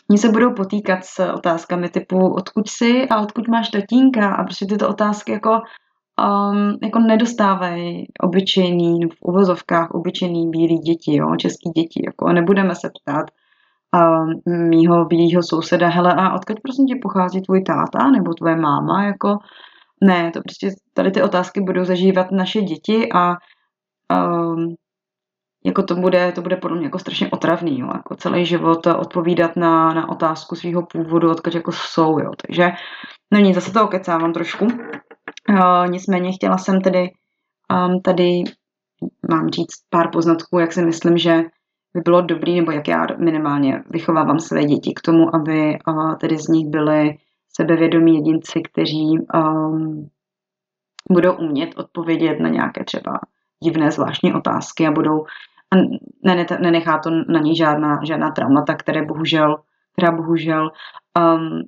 Oni 0.10 0.18
se 0.18 0.30
budou 0.30 0.54
potýkat 0.54 1.06
s 1.06 1.34
otázkami 1.34 1.90
typu 1.90 2.34
odkud 2.34 2.70
jsi 2.70 3.08
a 3.10 3.22
odkud 3.22 3.48
máš 3.48 3.70
tatínka? 3.70 4.36
A 4.36 4.44
prostě 4.44 4.66
tyto 4.66 4.90
otázky 4.90 5.32
jako, 5.32 5.50
um, 5.50 6.78
jako 6.84 7.00
nedostávají 7.00 8.06
obyčejný, 8.22 9.00
v 9.06 9.22
uvozovkách 9.22 9.92
obyčejný 9.92 10.50
bílí 10.50 10.78
děti, 10.78 11.16
jo, 11.16 11.36
český 11.36 11.70
děti, 11.70 12.02
jako 12.06 12.34
nebudeme 12.34 12.76
se 12.76 12.90
ptát 12.90 13.26
um, 13.96 14.42
mýho 14.70 15.06
bílého 15.06 15.44
souseda, 15.44 15.88
hele 15.88 16.14
a 16.14 16.34
odkud 16.34 16.58
prosím 16.64 16.86
tě 16.86 16.96
pochází 17.02 17.42
tvůj 17.42 17.64
táta 17.64 18.12
nebo 18.12 18.34
tvoje 18.34 18.56
máma, 18.56 19.04
jako 19.04 19.38
ne, 20.02 20.32
to 20.32 20.42
prostě 20.42 20.70
tady 20.94 21.12
ty 21.12 21.22
otázky 21.22 21.62
budou 21.62 21.84
zažívat 21.84 22.32
naše 22.32 22.62
děti 22.62 23.10
a 23.14 23.36
um, 24.14 24.76
jako 25.66 25.84
to 25.84 25.96
bude, 25.96 26.32
to 26.32 26.42
bude 26.42 26.56
podle 26.56 26.78
mě 26.78 26.86
jako 26.86 27.00
strašně 27.00 27.30
otravný, 27.30 27.80
jo, 27.80 27.88
jako 27.94 28.16
celý 28.16 28.46
život 28.46 28.88
odpovídat 28.88 29.56
na, 29.56 29.94
na 29.94 30.10
otázku 30.10 30.56
svého 30.56 30.86
původu, 30.86 31.32
odkud 31.32 31.56
jako 31.56 31.72
jsou, 31.72 32.20
jo, 32.20 32.32
takže 32.48 32.72
no 33.34 33.40
nic, 33.40 33.56
zase 33.56 33.72
toho 33.72 33.88
kecávám 33.88 34.34
trošku, 34.34 34.66
uh, 34.66 35.88
nicméně 35.90 36.32
chtěla 36.32 36.58
jsem 36.58 36.82
tedy 36.82 37.10
um, 37.72 38.02
tady 38.02 38.44
mám 39.30 39.50
říct 39.50 39.76
pár 39.90 40.12
poznatků, 40.12 40.60
jak 40.60 40.74
si 40.74 40.86
myslím, 40.86 41.18
že 41.18 41.44
by 41.94 42.02
bylo 42.02 42.22
dobrý, 42.22 42.60
nebo 42.60 42.72
jak 42.72 42.88
já 42.88 43.08
minimálně 43.18 43.84
vychovávám 43.90 44.40
své 44.40 44.64
děti 44.64 44.94
k 44.94 45.02
tomu, 45.02 45.36
aby 45.36 45.78
uh, 45.88 46.16
tedy 46.16 46.38
z 46.38 46.48
nich 46.48 46.68
byly 46.68 47.18
sebevědomí 47.62 48.16
jedinci, 48.16 48.62
kteří 48.62 49.20
um, 49.34 50.10
budou 51.12 51.34
umět 51.34 51.78
odpovědět 51.78 52.40
na 52.40 52.50
nějaké 52.50 52.84
třeba 52.84 53.20
divné 53.64 53.92
zvláštní 53.92 54.34
otázky 54.34 54.88
a 54.88 54.92
budou 54.92 55.26
a 55.72 55.76
nenechá 56.62 56.98
to 56.98 57.10
na 57.10 57.40
ní 57.40 57.56
žádná, 57.56 58.00
žádná 58.04 58.32
traumata, 58.32 58.76
které 58.76 59.06
bohužel, 59.06 59.58
která 59.92 60.12
bohužel 60.12 60.72
um, 61.20 61.62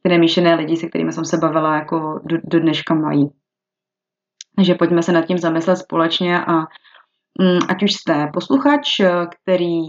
které 0.00 0.18
míšené 0.18 0.54
lidi, 0.54 0.76
se 0.76 0.88
kterými 0.88 1.12
jsem 1.12 1.24
se 1.24 1.36
bavila, 1.36 1.74
jako 1.74 2.20
do, 2.24 2.36
do 2.44 2.60
dneška 2.60 2.94
mají. 2.94 3.30
Takže 4.56 4.74
pojďme 4.74 5.02
se 5.02 5.12
nad 5.12 5.26
tím 5.26 5.38
zamyslet 5.38 5.76
společně 5.76 6.44
a 6.44 6.56
um, 6.56 7.58
ať 7.68 7.82
už 7.82 7.92
jste 7.92 8.30
posluchač, 8.32 9.00
který 9.30 9.80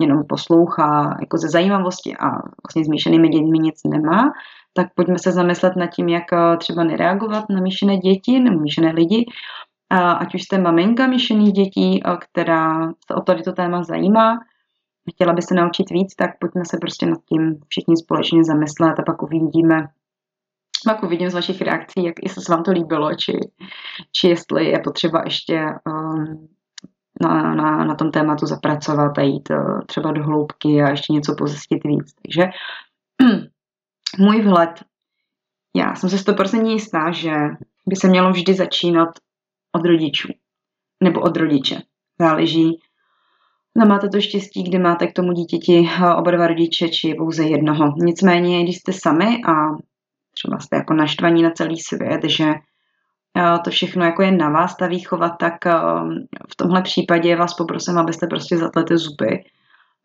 jenom 0.00 0.24
poslouchá 0.28 1.16
jako 1.20 1.38
ze 1.38 1.48
zajímavosti 1.48 2.16
a 2.16 2.30
vlastně 2.30 2.84
s 2.84 2.88
míšenými 2.88 3.28
dětmi 3.28 3.58
nic 3.58 3.80
nemá, 3.86 4.32
tak 4.72 4.86
pojďme 4.94 5.18
se 5.18 5.32
zamyslet 5.32 5.76
nad 5.76 5.86
tím, 5.86 6.08
jak 6.08 6.24
třeba 6.58 6.84
nereagovat 6.84 7.44
na 7.50 7.60
míšené 7.60 7.96
děti 7.96 8.40
nebo 8.40 8.60
míšené 8.60 8.92
lidi, 8.92 9.26
ať 9.90 10.34
už 10.34 10.42
jste 10.42 10.58
maminka 10.58 11.06
myšených 11.06 11.52
dětí, 11.52 12.02
která 12.18 12.88
se 12.88 13.14
o 13.14 13.20
tady 13.20 13.42
to 13.42 13.52
téma 13.52 13.82
zajímá, 13.82 14.38
chtěla 15.10 15.32
by 15.32 15.42
se 15.42 15.54
naučit 15.54 15.90
víc, 15.90 16.14
tak 16.14 16.30
pojďme 16.40 16.62
se 16.64 16.76
prostě 16.80 17.06
nad 17.06 17.18
tím 17.28 17.60
všichni 17.68 17.96
společně 17.96 18.44
zamyslet 18.44 18.98
a 18.98 19.02
pak 19.02 19.22
uvidíme, 19.22 19.88
pak 20.84 21.02
uvidím 21.02 21.30
z 21.30 21.34
vašich 21.34 21.62
reakcí, 21.62 22.04
jak 22.04 22.14
jestli 22.22 22.42
se 22.42 22.52
vám 22.52 22.62
to 22.62 22.72
líbilo, 22.72 23.14
či, 23.14 23.32
či 24.12 24.28
jestli 24.28 24.66
je 24.66 24.78
potřeba 24.78 25.22
ještě 25.24 25.64
um, 25.86 26.48
na, 27.22 27.54
na, 27.54 27.84
na 27.84 27.94
tom 27.94 28.10
tématu 28.10 28.46
zapracovat 28.46 29.18
a 29.18 29.22
jít 29.22 29.50
uh, 29.50 29.80
třeba 29.86 30.12
do 30.12 30.24
hloubky 30.24 30.82
a 30.82 30.90
ještě 30.90 31.12
něco 31.12 31.34
pozjistit 31.38 31.84
víc. 31.84 32.14
Takže 32.22 32.42
můj 34.18 34.42
vhled, 34.42 34.84
já 35.76 35.94
jsem 35.94 36.10
se 36.10 36.16
100% 36.16 36.66
jistá, 36.66 37.10
že 37.10 37.34
by 37.86 37.96
se 37.96 38.08
mělo 38.08 38.30
vždy 38.30 38.54
začínat 38.54 39.08
od 39.72 39.84
rodičů 39.84 40.28
nebo 41.02 41.20
od 41.20 41.36
rodiče. 41.36 41.82
Záleží, 42.20 42.80
No 43.78 43.86
máte 43.86 44.08
to 44.08 44.20
štěstí, 44.20 44.62
kdy 44.62 44.78
máte 44.78 45.06
k 45.06 45.12
tomu 45.12 45.32
dítěti 45.32 45.88
eh, 45.88 46.14
oba 46.14 46.30
dva 46.30 46.46
rodiče, 46.46 46.88
či 46.88 47.14
pouze 47.14 47.44
jednoho. 47.44 47.94
Nicméně, 47.96 48.62
když 48.62 48.76
jste 48.76 48.92
sami 48.92 49.40
a 49.46 49.52
třeba 50.34 50.58
jste 50.58 50.76
jako 50.76 50.94
naštvaní 50.94 51.42
na 51.42 51.50
celý 51.50 51.78
svět, 51.80 52.20
že 52.24 52.44
eh, 52.44 52.60
to 53.64 53.70
všechno 53.70 54.04
jako 54.04 54.22
je 54.22 54.32
na 54.32 54.50
vás, 54.50 54.76
ta 54.76 54.86
výchova, 54.86 55.28
tak 55.28 55.66
eh, 55.66 55.72
v 56.52 56.56
tomhle 56.56 56.82
případě 56.82 57.36
vás 57.36 57.54
poprosím, 57.54 57.98
abyste 57.98 58.26
prostě 58.26 58.56
zatli 58.56 58.84
ty 58.84 58.98
zuby 58.98 59.44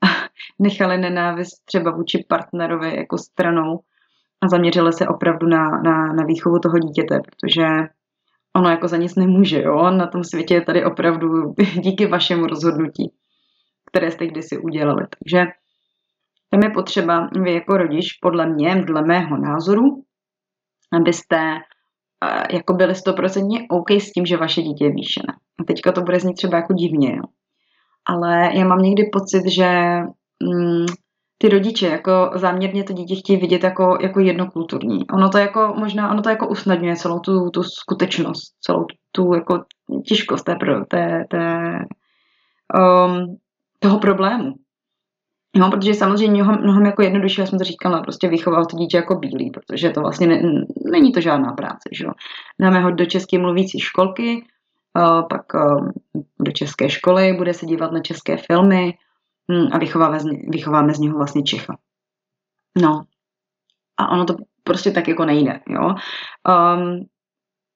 a 0.04 0.08
nechali 0.60 0.98
nenávist 0.98 1.66
třeba 1.66 1.92
vůči 1.92 2.26
partnerovi 2.30 2.96
jako 2.98 3.18
stranou 3.18 3.80
a 4.42 4.48
zaměřili 4.48 4.94
se 4.94 5.08
opravdu 5.08 5.48
na, 5.48 5.70
na, 5.70 6.14
na 6.14 6.24
výchovu 6.28 6.60
toho 6.60 6.80
dítěte, 6.80 7.20
protože 7.26 7.68
ono 8.56 8.70
jako 8.70 8.88
za 8.88 8.98
nic 8.98 9.16
nemůže, 9.16 9.62
jo, 9.62 9.92
na 9.92 10.08
tom 10.08 10.24
světě 10.24 10.54
je 10.54 10.62
tady 10.62 10.86
opravdu 10.86 11.28
díky 11.82 12.06
vašemu 12.08 12.48
rozhodnutí, 12.48 13.14
které 13.86 14.12
jste 14.12 14.28
kdysi 14.28 14.58
udělali. 14.58 15.08
Takže 15.20 15.46
tam 16.52 16.64
je 16.64 16.70
potřeba, 16.70 17.30
vy 17.44 17.54
jako 17.54 17.78
rodič, 17.78 18.14
podle 18.22 18.46
mě, 18.46 18.76
dle 18.76 19.02
mého 19.02 19.38
názoru, 19.38 20.04
abyste 20.94 21.60
jako 22.52 22.74
byli 22.74 22.96
stoprocentně 22.96 23.60
OK 23.70 23.92
s 23.92 24.12
tím, 24.12 24.26
že 24.26 24.38
vaše 24.38 24.62
dítě 24.62 24.86
je 24.86 24.92
výšené. 24.92 25.34
A 25.60 25.64
teďka 25.64 25.92
to 25.92 26.02
bude 26.02 26.20
znít 26.20 26.34
třeba 26.34 26.58
jako 26.58 26.74
divně, 26.74 27.16
jo. 27.16 27.24
Ale 28.06 28.50
já 28.54 28.66
mám 28.66 28.80
někdy 28.80 29.04
pocit, 29.14 29.44
že 29.52 30.00
mm, 30.44 30.86
ty 31.38 31.50
rodiče 31.50 31.88
jako 31.88 32.32
záměrně 32.36 32.84
to 32.84 32.94
dítě 32.94 33.16
chtějí 33.16 33.40
vidět 33.40 33.64
jako, 33.64 33.98
jako 34.02 34.20
jednokulturní. 34.20 35.08
Ono 35.08 35.30
to 35.30 35.38
jako 35.38 35.74
možná, 35.78 36.12
ono 36.12 36.22
to 36.22 36.30
jako 36.30 36.48
usnadňuje 36.48 36.96
celou 36.96 37.20
tu, 37.20 37.50
tu 37.50 37.64
skutečnost, 37.64 38.56
celou 38.62 38.86
tu 39.12 39.34
jako 39.34 39.64
těžkost 40.08 40.46
té, 40.46 40.56
té, 40.90 41.26
té 41.30 41.76
um, 42.80 43.38
toho 43.80 44.00
problému. 44.00 44.54
No, 45.56 45.72
protože 45.72 45.94
samozřejmě 45.94 46.44
mnohem, 46.44 46.62
mnohem 46.64 46.86
jako 46.86 47.02
jednodušší, 47.02 47.42
já 47.42 47.48
jsem 47.48 47.60
to 47.60 47.66
říkala, 47.66 48.02
prostě 48.02 48.28
vychoval 48.28 48.66
to 48.66 48.78
dítě 48.78 48.98
jako 48.98 49.16
bílý, 49.16 49.52
protože 49.52 49.90
to 49.90 50.02
vlastně 50.02 50.28
ne, 50.28 50.42
není 50.92 51.12
to 51.12 51.22
žádná 51.22 51.54
práce, 51.54 51.90
že 51.92 52.06
jo. 52.06 52.12
Dáme 52.60 52.80
ho 52.80 52.92
do 52.92 53.06
české 53.06 53.38
mluvící 53.38 53.80
školky, 53.80 54.46
uh, 54.98 55.28
pak 55.30 55.54
uh, 55.54 55.90
do 56.40 56.52
české 56.52 56.90
školy, 56.90 57.34
bude 57.34 57.54
se 57.54 57.66
dívat 57.66 57.92
na 57.92 58.00
české 58.00 58.38
filmy, 58.38 58.94
Hmm, 59.50 59.68
a 59.72 59.78
vychováme 59.78 60.20
z, 60.20 60.26
vychováme 60.48 60.94
z 60.94 61.00
něho 61.00 61.18
vlastně 61.18 61.44
Čecha. 61.44 61.78
No. 62.82 63.04
A 63.98 64.10
ono 64.10 64.26
to 64.26 64.36
prostě 64.64 64.92
tak 64.92 65.08
jako 65.08 65.26
nejde, 65.26 65.60
jo. 65.70 65.96
Um, 66.48 67.06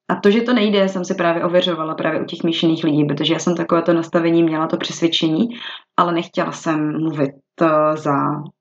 a 0.07 0.15
to, 0.15 0.31
že 0.31 0.41
to 0.41 0.53
nejde, 0.53 0.89
jsem 0.89 1.05
si 1.05 1.15
právě 1.15 1.43
ověřovala 1.43 1.95
právě 1.95 2.21
u 2.21 2.25
těch 2.25 2.43
míšených 2.43 2.83
lidí, 2.83 3.05
protože 3.05 3.33
já 3.33 3.39
jsem 3.39 3.55
takové 3.55 3.81
to 3.81 3.93
nastavení 3.93 4.43
měla, 4.43 4.67
to 4.67 4.77
přesvědčení, 4.77 5.49
ale 5.97 6.13
nechtěla 6.13 6.51
jsem 6.51 7.01
mluvit 7.01 7.31
uh, 7.61 7.67
za, 7.95 8.13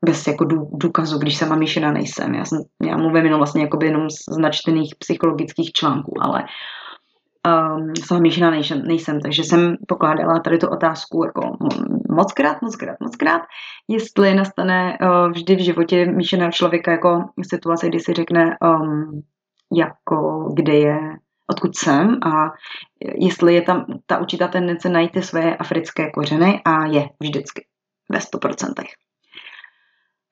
bez 0.05 0.27
jako 0.27 0.45
dů, 0.45 0.71
důkazu, 0.73 1.19
když 1.19 1.37
sama 1.37 1.57
míšená 1.57 1.93
nejsem. 1.93 2.35
Já, 2.35 2.45
jsem, 2.45 2.59
já 2.83 2.97
mluvím 2.97 3.25
jenom 3.25 3.39
vlastně 3.39 3.69
jenom 3.83 4.11
z 4.11 4.39
načtených 4.39 4.95
psychologických 4.99 5.73
článků, 5.73 6.15
ale 6.21 6.45
um, 7.47 7.93
sama 8.05 8.21
míšená 8.21 8.51
nejsem, 8.51 8.83
nejsem, 8.83 9.21
takže 9.21 9.45
jsem 9.45 9.77
pokládala 9.89 10.41
tady 10.41 10.59
tu 10.59 10.69
otázku 10.69 11.25
jako 11.25 11.57
mockrát, 12.11 12.63
mockrát, 12.63 12.97
mockrát, 13.01 13.43
jestli 13.89 14.35
nastane 14.35 14.99
uh, 15.03 15.31
vždy 15.33 15.57
v 15.57 15.65
životě 15.65 16.07
míšeného 16.07 16.53
člověka 16.53 16.91
jako 16.91 17.25
situace, 17.51 17.89
kdy 17.89 18.01
si 18.01 18.13
řekne, 18.13 18.57
um, 18.65 19.23
jako 19.73 20.49
kde 20.55 20.75
je, 20.75 20.99
odkud 21.53 21.77
jsem 21.77 22.19
a 22.23 22.51
jestli 23.15 23.55
je 23.55 23.63
tam 23.63 23.87
ta 24.07 24.19
určitá 24.19 24.49
tendence 24.49 24.89
najít 24.89 25.13
ty 25.13 25.23
své 25.23 25.57
africké 25.57 26.11
kořeny 26.11 26.61
a 26.65 26.87
je 26.87 27.09
vždycky 27.21 27.67
ve 28.11 28.19
100%. 28.19 28.73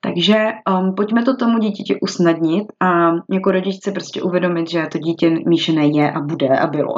Takže 0.03 0.45
um, 0.69 0.95
pojďme 0.95 1.23
to 1.23 1.35
tomu 1.35 1.59
dítěti 1.59 1.99
usnadnit 1.99 2.67
a 2.79 3.11
jako 3.33 3.51
rodič 3.51 3.83
si 3.83 3.91
prostě 3.91 4.21
uvědomit, 4.21 4.69
že 4.69 4.87
to 4.91 4.97
dítě 4.97 5.29
míšené 5.29 5.87
je 5.87 6.11
a 6.11 6.19
bude 6.19 6.59
a 6.59 6.67
bylo. 6.67 6.95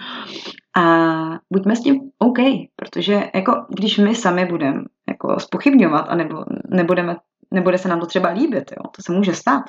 a 0.76 0.82
buďme 1.52 1.76
s 1.76 1.80
tím 1.80 2.00
OK, 2.18 2.38
protože 2.76 3.30
jako 3.34 3.66
když 3.68 3.98
my 3.98 4.14
sami 4.14 4.46
budeme 4.46 4.82
jako 5.08 5.40
spochybňovat 5.40 6.06
a 6.08 6.14
nebo, 6.14 6.44
nebudeme, 6.68 7.16
nebude 7.50 7.78
se 7.78 7.88
nám 7.88 8.00
to 8.00 8.06
třeba 8.06 8.28
líbit, 8.28 8.70
jo, 8.70 8.90
to 8.96 9.02
se 9.02 9.12
může 9.12 9.34
stát, 9.34 9.62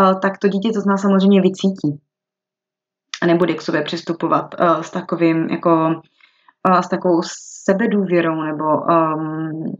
uh, 0.00 0.20
tak 0.20 0.38
to 0.38 0.48
dítě 0.48 0.70
to 0.72 0.80
z 0.80 0.86
nás 0.86 1.02
samozřejmě 1.02 1.40
vycítí. 1.40 2.00
A 3.22 3.26
nebude 3.26 3.54
k 3.54 3.62
sobě 3.62 3.82
přistupovat 3.82 4.54
uh, 4.60 4.80
s 4.80 4.90
takovým 4.90 5.48
jako 5.50 5.86
uh, 6.68 6.80
s 6.80 6.88
takovou 6.88 7.20
sebedůvěrou 7.64 8.42
nebo 8.42 8.64
um, 8.64 9.76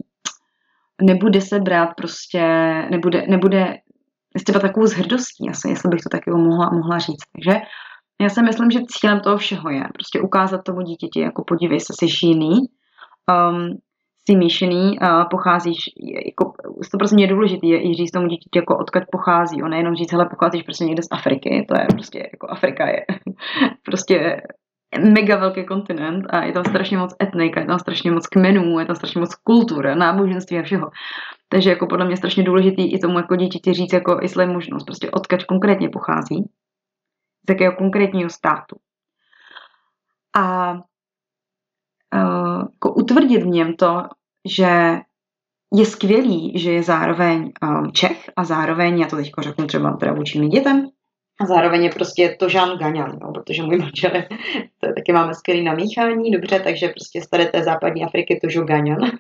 nebude 1.03 1.41
se 1.41 1.61
brát 1.61 1.89
prostě, 1.97 2.43
nebude, 2.91 3.27
nebude 3.29 3.75
třeba 4.45 4.61
takovou 4.61 4.87
zhrdostí, 4.87 5.51
asi, 5.51 5.69
jestli 5.69 5.89
bych 5.89 6.01
to 6.01 6.09
taky 6.09 6.31
mohla, 6.31 6.71
mohla 6.71 6.99
říct. 6.99 7.25
Takže 7.33 7.61
já 8.21 8.29
si 8.29 8.43
myslím, 8.43 8.71
že 8.71 8.81
cílem 8.89 9.21
toho 9.21 9.37
všeho 9.37 9.71
je 9.71 9.85
prostě 9.93 10.21
ukázat 10.21 10.61
tomu 10.65 10.81
dítěti, 10.81 11.21
jako 11.21 11.45
podívej 11.47 11.81
se, 11.81 11.93
jsi 11.93 12.27
jiný, 12.27 12.59
um, 13.51 13.79
jsi 14.29 14.37
míšený, 14.37 14.99
uh, 14.99 15.29
pocházíš, 15.31 15.79
jako, 16.27 16.53
to 16.91 16.99
prostě 16.99 17.23
je 17.23 17.27
důležité 17.27 17.67
je 17.67 17.91
i 17.91 17.95
říct 17.95 18.11
tomu 18.11 18.27
dítěti, 18.27 18.59
jako 18.59 18.79
odkud 18.79 19.03
pochází, 19.13 19.63
on 19.63 19.71
nejenom 19.71 19.95
říct, 19.95 20.13
hele, 20.13 20.29
pocházíš 20.31 20.63
prostě 20.63 20.85
někde 20.85 21.03
z 21.03 21.09
Afriky, 21.11 21.67
to 21.69 21.81
je 21.81 21.87
prostě, 21.93 22.19
jako 22.19 22.51
Afrika 22.51 22.87
je 22.87 23.05
prostě 23.85 24.43
mega 25.01 25.37
velký 25.37 25.65
kontinent 25.65 26.25
a 26.31 26.45
je 26.45 26.53
tam 26.53 26.65
strašně 26.65 26.99
moc 26.99 27.15
etnik, 27.23 27.57
je 27.57 27.67
tam 27.67 27.79
strašně 27.79 28.11
moc 28.11 28.27
kmenů, 28.27 28.79
je 28.79 28.87
tam 28.87 28.97
strašně 28.97 29.21
moc 29.21 29.35
kultur, 29.35 29.95
náboženství 29.97 30.59
a 30.59 30.63
všeho. 30.63 30.91
Takže 31.49 31.71
jako 31.71 31.87
podle 31.87 32.07
mě 32.07 32.17
strašně 32.17 32.43
důležitý 32.43 32.93
i 32.93 32.99
tomu 32.99 33.19
jako 33.19 33.37
dítěti 33.37 33.73
říct, 33.73 33.93
jako 33.93 34.19
jestli 34.23 34.43
je 34.43 34.49
možnost, 34.49 34.85
prostě 34.85 35.11
odkaď 35.11 35.45
konkrétně 35.45 35.89
pochází, 35.89 36.45
z 37.47 37.51
jakého 37.51 37.73
konkrétního 37.77 38.31
státu. 38.31 38.77
A 40.37 40.73
uh, 42.15 42.46
jako 42.87 42.95
utvrdit 42.95 43.43
v 43.43 43.47
něm 43.47 43.77
to, 43.77 44.03
že 44.49 44.97
je 45.75 45.87
skvělý, 45.87 46.59
že 46.59 46.73
je 46.73 46.83
zároveň 46.83 47.53
um, 47.63 47.93
Čech 47.93 48.31
a 48.37 48.45
zároveň, 48.45 48.99
já 48.99 49.07
to 49.07 49.17
teď 49.17 49.33
řeknu 49.41 49.67
třeba 49.67 49.97
teda 49.97 50.13
vůči 50.13 50.47
dětem, 50.47 50.89
a 51.41 51.47
zároveň 51.47 51.85
je 51.85 51.91
prostě 51.91 52.37
to 52.39 52.47
Jean 52.51 52.79
Gagnon, 52.79 53.19
no, 53.23 53.33
protože 53.33 53.63
můj 53.63 53.79
manžel 53.79 54.11
je, 54.15 54.29
to 54.81 54.93
taky 54.97 55.13
máme 55.13 55.35
skvělý 55.35 55.65
namíchání, 55.65 56.31
dobře, 56.31 56.61
takže 56.61 56.89
prostě 56.89 57.23
z 57.23 57.29
té 57.29 57.63
západní 57.65 58.05
Afriky 58.05 58.41
to 58.41 58.65
Gagnon. 58.65 59.11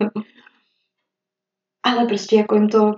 Ale 1.83 2.07
prostě 2.07 2.37
jako 2.37 2.55
jim 2.55 2.69
to, 2.69 2.93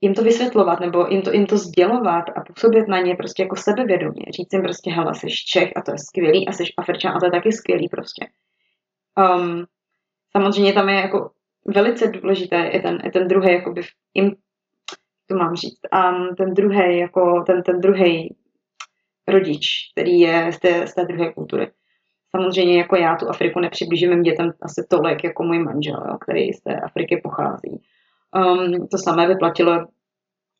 jim 0.00 0.14
to 0.14 0.22
vysvětlovat, 0.22 0.80
nebo 0.80 1.06
jim 1.10 1.22
to, 1.22 1.32
jim 1.32 1.46
to 1.46 1.56
sdělovat 1.56 2.24
a 2.36 2.40
působit 2.40 2.88
na 2.88 3.00
ně 3.00 3.16
prostě 3.16 3.42
jako 3.42 3.56
sebevědomě. 3.56 4.24
Říct 4.36 4.52
jim 4.52 4.62
prostě, 4.62 4.90
hele, 4.90 5.14
jsi 5.14 5.26
Čech 5.30 5.72
a 5.76 5.82
to 5.82 5.90
je 5.90 5.98
skvělý 5.98 6.48
a 6.48 6.52
jsi 6.52 6.64
Afričan 6.78 7.16
a 7.16 7.20
to 7.20 7.26
je 7.26 7.32
taky 7.32 7.52
skvělý 7.52 7.88
prostě. 7.88 8.26
Um, 9.18 9.64
samozřejmě 10.36 10.72
tam 10.72 10.88
je 10.88 10.94
jako 10.94 11.30
velice 11.66 12.06
důležité 12.06 12.56
je 12.72 12.82
ten, 12.82 12.98
je 13.04 13.10
ten 13.10 13.28
druhý 13.28 13.52
jakoby 13.52 13.82
im, 14.14 14.30
to 15.26 15.36
mám 15.36 15.54
říct, 15.54 15.80
um, 15.94 16.36
ten 16.36 16.54
druhý, 16.54 16.98
jako 16.98 17.42
ten, 17.46 17.62
ten 17.62 17.80
druhý 17.80 18.36
rodič, 19.28 19.66
který 19.92 20.20
je 20.20 20.52
z 20.52 20.58
té, 20.58 20.86
z 20.86 20.94
té 20.94 21.04
druhé 21.04 21.32
kultury. 21.32 21.70
Samozřejmě 22.36 22.78
jako 22.78 22.96
já 22.96 23.16
tu 23.16 23.28
Afriku 23.28 23.60
nepřiblížím 23.60 24.10
mým 24.10 24.22
dětem 24.22 24.52
asi 24.62 24.86
tolik 24.90 25.24
jako 25.24 25.42
můj 25.42 25.58
manžel, 25.58 26.04
jo, 26.08 26.18
který 26.18 26.52
z 26.52 26.60
té 26.60 26.80
Afriky 26.80 27.20
pochází. 27.22 27.82
Um, 28.36 28.88
to 28.88 28.98
samé 28.98 29.26
by 29.26 29.34
platilo, 29.36 29.86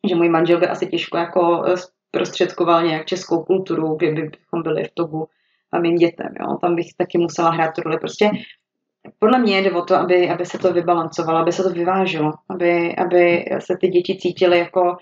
že 0.09 0.15
můj 0.15 0.29
manžel 0.29 0.61
by 0.61 0.67
asi 0.67 0.87
těžko 0.87 1.17
jako 1.17 1.65
prostředkoval 2.11 2.83
nějak 2.83 3.07
českou 3.07 3.45
kulturu, 3.45 3.95
kdybychom 3.95 4.63
byli 4.63 4.85
v 4.85 4.95
Togu 4.95 5.29
a 5.75 5.81
mým 5.81 5.97
dětem. 5.97 6.29
Jo. 6.41 6.57
Tam 6.61 6.77
bych 6.77 6.87
taky 6.97 7.19
musela 7.19 7.51
hrát 7.51 7.75
tu 7.75 7.81
roli. 7.81 7.99
Prostě 7.99 8.31
podle 9.19 9.39
mě 9.39 9.59
jde 9.59 9.73
o 9.73 9.83
to, 9.83 9.97
aby, 9.97 10.31
aby 10.31 10.47
se 10.47 10.59
to 10.59 10.73
vybalancovalo, 10.73 11.39
aby 11.39 11.53
se 11.53 11.63
to 11.63 11.71
vyvážilo, 11.71 12.33
aby, 12.49 12.97
aby 12.97 13.45
se 13.59 13.77
ty 13.81 13.89
děti 13.89 14.19
cítily 14.21 14.59
jako, 14.59 14.97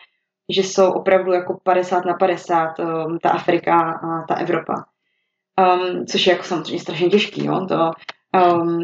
že 0.49 0.63
jsou 0.63 0.93
opravdu 0.93 1.33
jako 1.33 1.61
50 1.63 2.05
na 2.05 2.15
50 2.15 2.79
um, 2.79 3.19
ta 3.19 3.31
Afrika 3.31 3.81
a 3.93 4.27
ta 4.27 4.35
Evropa. 4.35 4.85
Um, 5.61 6.07
což 6.07 6.27
je 6.27 6.33
jako 6.33 6.45
samozřejmě 6.45 6.81
strašně 6.81 7.09
těžký, 7.09 7.45
jo? 7.45 7.67
To, 7.67 7.91
um, 8.55 8.79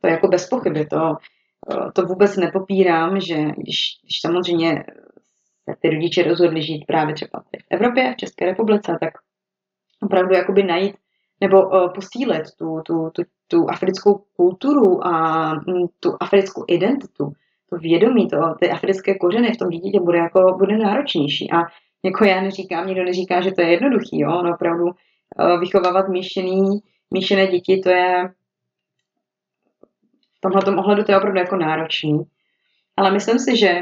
to 0.00 0.06
je 0.06 0.12
jako 0.12 0.28
bez 0.28 0.48
pochyby, 0.48 0.86
to, 0.86 0.96
uh, 0.96 1.90
to 1.92 2.02
vůbec 2.02 2.36
nepopírám, 2.36 3.20
že 3.20 3.34
když, 3.36 3.78
když 4.02 4.20
samozřejmě 4.20 4.84
se 5.70 5.76
ty 5.80 5.90
rodiče 5.90 6.22
rozhodli 6.22 6.62
žít 6.62 6.84
právě 6.86 7.14
třeba 7.14 7.40
v 7.40 7.64
Evropě, 7.70 8.12
v 8.12 8.16
České 8.16 8.46
republice, 8.46 8.96
tak 9.00 9.12
opravdu 10.02 10.34
jakoby 10.34 10.62
najít 10.62 10.96
nebo 11.40 11.68
uh, 11.68 11.92
posílit 11.92 12.42
tu, 12.58 12.80
tu, 12.86 13.10
tu, 13.12 13.22
tu 13.48 13.70
africkou 13.70 14.24
kulturu 14.36 15.06
a 15.06 15.54
mm, 15.54 15.86
tu 16.00 16.16
africkou 16.20 16.64
identitu, 16.68 17.32
to 17.70 17.76
vědomí, 17.76 18.28
to, 18.28 18.36
ty 18.60 18.70
africké 18.70 19.14
kořeny 19.14 19.52
v 19.52 19.56
tom 19.56 19.68
dítěti 19.68 20.00
bude, 20.00 20.18
jako, 20.18 20.56
bude 20.58 20.78
náročnější. 20.78 21.50
A 21.50 21.56
jako 22.02 22.24
já 22.24 22.40
neříkám, 22.40 22.86
nikdo 22.86 23.04
neříká, 23.04 23.40
že 23.40 23.52
to 23.52 23.60
je 23.60 23.70
jednoduchý, 23.70 24.20
jo? 24.20 24.42
No, 24.42 24.54
opravdu 24.54 24.84
uh, 24.84 25.60
vychovávat 25.60 26.08
míšený, 26.08 26.80
míšené 27.10 27.46
děti, 27.46 27.80
to 27.84 27.90
je 27.90 28.28
v 30.36 30.40
tomhle 30.40 30.76
ohledu 30.76 31.04
to 31.04 31.12
je 31.12 31.18
opravdu 31.18 31.38
jako 31.38 31.56
náročný. 31.56 32.22
Ale 32.96 33.10
myslím 33.10 33.38
si, 33.38 33.56
že 33.56 33.80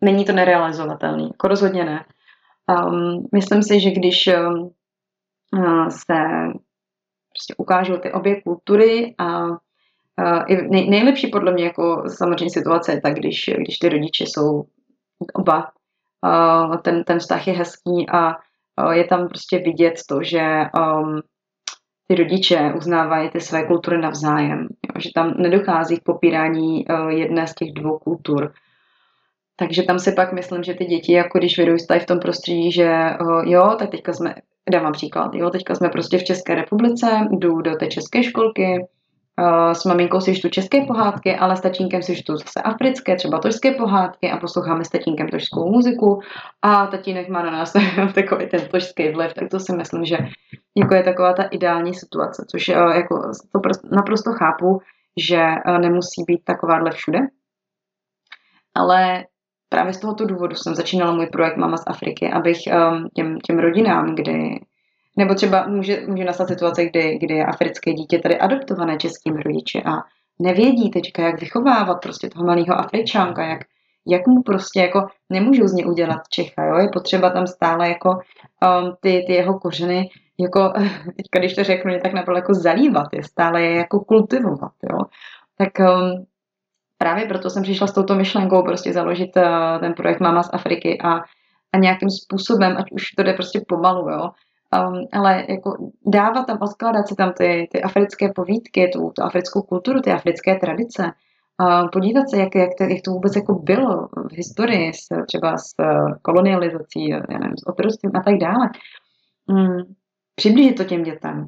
není 0.00 0.24
to 0.24 0.32
nerealizovatelný, 0.32 1.24
jako 1.24 1.48
rozhodně 1.48 1.84
ne. 1.84 2.04
Um, 2.68 3.28
myslím 3.34 3.62
si, 3.62 3.80
že 3.80 3.90
když 3.90 4.26
um, 4.26 4.70
se 5.88 6.14
prostě 7.30 7.54
ukážou 7.56 7.96
ty 7.96 8.12
obě 8.12 8.42
kultury 8.42 9.14
a 9.18 9.46
nej, 10.70 10.90
nejlepší 10.90 11.26
podle 11.26 11.52
mě 11.52 11.64
jako 11.64 12.02
samozřejmě 12.08 12.50
situace 12.50 12.92
je 12.92 13.00
tak, 13.00 13.14
když, 13.14 13.50
když 13.58 13.78
ty 13.78 13.88
rodiče 13.88 14.24
jsou 14.24 14.64
oba, 15.34 15.70
ten, 16.82 17.04
ten 17.04 17.18
vztah 17.18 17.46
je 17.46 17.52
hezký 17.52 18.06
a 18.12 18.36
je 18.92 19.04
tam 19.04 19.28
prostě 19.28 19.58
vidět 19.58 19.94
to, 20.08 20.22
že 20.22 20.40
um, 20.78 21.20
ty 22.08 22.14
rodiče 22.14 22.72
uznávají 22.76 23.30
ty 23.30 23.40
své 23.40 23.66
kultury 23.66 23.98
navzájem, 23.98 24.60
jo, 24.60 25.00
že 25.00 25.10
tam 25.14 25.34
nedochází 25.36 25.96
k 25.96 26.02
popírání 26.02 26.86
uh, 26.86 27.08
jedné 27.08 27.46
z 27.46 27.54
těch 27.54 27.72
dvou 27.72 27.98
kultur. 27.98 28.52
Takže 29.56 29.82
tam 29.82 29.98
si 29.98 30.12
pak 30.12 30.32
myslím, 30.32 30.62
že 30.62 30.74
ty 30.74 30.84
děti, 30.84 31.12
jako 31.12 31.38
když 31.38 31.58
vyrůstají 31.58 32.00
v 32.00 32.06
tom 32.06 32.18
prostředí, 32.18 32.72
že 32.72 33.10
uh, 33.20 33.48
jo, 33.48 33.76
tak 33.78 33.90
teďka 33.90 34.12
jsme 34.12 34.34
Dám 34.70 34.82
vám 34.82 34.92
příklad. 34.92 35.34
Jo, 35.34 35.50
teďka 35.50 35.74
jsme 35.74 35.88
prostě 35.88 36.18
v 36.18 36.24
České 36.24 36.54
republice, 36.54 37.28
jdu 37.30 37.60
do 37.60 37.76
té 37.76 37.86
české 37.86 38.22
školky, 38.22 38.86
uh, 39.40 39.72
s 39.72 39.84
maminkou 39.84 40.20
si 40.20 40.34
čtu 40.34 40.48
české 40.48 40.84
pohádky, 40.84 41.36
ale 41.36 41.56
s 41.56 41.60
tatínkem 41.60 42.02
si 42.02 42.16
čtu 42.16 42.36
zase 42.36 42.62
africké, 42.62 43.16
třeba 43.16 43.38
tožské 43.38 43.70
pohádky 43.70 44.30
a 44.30 44.36
posloucháme 44.36 44.84
s 44.84 44.88
tatínkem 44.88 45.28
tožskou 45.28 45.70
muziku 45.70 46.20
a 46.62 46.86
tatínek 46.86 47.28
má 47.28 47.42
na 47.42 47.50
nás 47.50 47.72
takový 48.14 48.48
ten 48.48 48.68
tožský 48.68 49.08
vliv, 49.08 49.34
tak 49.34 49.48
to 49.50 49.60
si 49.60 49.76
myslím, 49.76 50.04
že 50.04 50.16
jako 50.76 50.94
je 50.94 51.02
taková 51.02 51.32
ta 51.32 51.42
ideální 51.42 51.94
situace, 51.94 52.44
což 52.50 52.68
uh, 52.68 52.74
jako 52.74 53.32
to 53.52 53.60
naprosto 53.92 54.32
chápu, 54.32 54.80
že 55.20 55.42
uh, 55.68 55.78
nemusí 55.78 56.24
být 56.26 56.44
takováhle 56.44 56.90
všude, 56.90 57.18
ale 58.74 59.24
právě 59.68 59.92
z 59.92 60.00
tohoto 60.00 60.26
důvodu 60.26 60.54
jsem 60.54 60.74
začínala 60.74 61.12
můj 61.12 61.26
projekt 61.26 61.56
Mama 61.56 61.76
z 61.76 61.84
Afriky, 61.86 62.30
abych 62.30 62.58
um, 62.66 63.08
těm, 63.14 63.38
těm 63.38 63.58
rodinám, 63.58 64.14
kdy 64.14 64.60
nebo 65.16 65.34
třeba 65.34 65.66
může, 65.66 66.02
může 66.06 66.24
nastat 66.24 66.48
situace, 66.48 66.84
kdy, 66.84 67.18
kdy 67.18 67.34
je 67.34 67.46
africké 67.46 67.92
dítě 67.92 68.18
tady 68.18 68.38
adoptované 68.38 68.96
českými 68.96 69.42
rodiči 69.42 69.82
a 69.82 69.92
nevědí 70.38 70.90
teďka, 70.90 71.22
jak 71.22 71.40
vychovávat 71.40 72.02
prostě 72.02 72.28
toho 72.28 72.44
malého 72.44 72.74
Afričánka, 72.74 73.44
jak, 73.44 73.60
jak 74.06 74.26
mu 74.26 74.42
prostě 74.42 74.80
jako 74.80 75.06
nemůžou 75.30 75.66
z 75.66 75.72
něj 75.72 75.86
udělat 75.86 76.28
Čecha, 76.28 76.64
jo? 76.64 76.76
je 76.76 76.88
potřeba 76.92 77.30
tam 77.30 77.46
stále 77.46 77.88
jako 77.88 78.10
um, 78.10 78.96
ty, 79.00 79.24
ty 79.26 79.32
jeho 79.32 79.58
kořeny 79.58 80.10
jako, 80.40 80.72
teďka 81.16 81.38
když 81.38 81.54
to 81.54 81.64
řeknu, 81.64 81.92
je 81.92 82.00
tak 82.00 82.12
naprosto 82.12 82.38
jako 82.38 82.54
zalívat, 82.54 83.08
je 83.12 83.22
stále 83.22 83.62
je 83.62 83.76
jako 83.76 84.00
kultivovat, 84.00 84.72
jo. 84.90 84.98
Tak 85.58 85.72
um, 85.78 86.26
právě 86.98 87.26
proto 87.26 87.50
jsem 87.50 87.62
přišla 87.62 87.86
s 87.86 87.92
touto 87.92 88.14
myšlenkou 88.14 88.62
prostě 88.62 88.92
založit 88.92 89.36
uh, 89.36 89.80
ten 89.80 89.94
projekt 89.94 90.20
Mama 90.20 90.42
z 90.42 90.50
Afriky 90.52 90.98
a, 91.00 91.20
a 91.72 91.78
nějakým 91.78 92.10
způsobem, 92.10 92.76
ať 92.78 92.92
už 92.92 93.10
to 93.10 93.22
jde 93.22 93.32
prostě 93.32 93.60
pomalu, 93.68 94.10
jo, 94.10 94.30
um, 94.88 95.06
ale 95.12 95.44
jako 95.48 95.90
dávat 96.06 96.46
tam, 96.46 96.58
odkládat 96.60 97.08
si 97.08 97.14
tam 97.14 97.32
ty, 97.32 97.68
ty 97.72 97.82
africké 97.82 98.32
povídky, 98.32 98.88
tu, 98.88 99.12
tu 99.16 99.22
africkou 99.22 99.62
kulturu, 99.62 100.00
ty 100.00 100.12
africké 100.12 100.56
tradice, 100.56 101.02
uh, 101.60 101.90
podívat 101.90 102.30
se, 102.30 102.36
jak, 102.38 102.54
jak, 102.54 102.70
to, 102.78 102.84
jak 102.84 103.02
to 103.04 103.10
vůbec 103.10 103.36
jako 103.36 103.54
bylo 103.54 104.08
v 104.30 104.32
historii, 104.32 104.92
s, 104.94 105.06
třeba 105.26 105.58
s 105.58 105.74
uh, 105.80 106.14
kolonializací, 106.22 107.08
já 107.08 107.38
nevím, 107.38 107.56
s 107.56 107.66
otroctvím 107.66 108.12
a 108.14 108.22
tak 108.22 108.34
dále. 108.38 108.70
Um, 109.46 109.94
přiblížit 110.34 110.76
to 110.76 110.84
těm 110.84 111.02
dětem, 111.02 111.46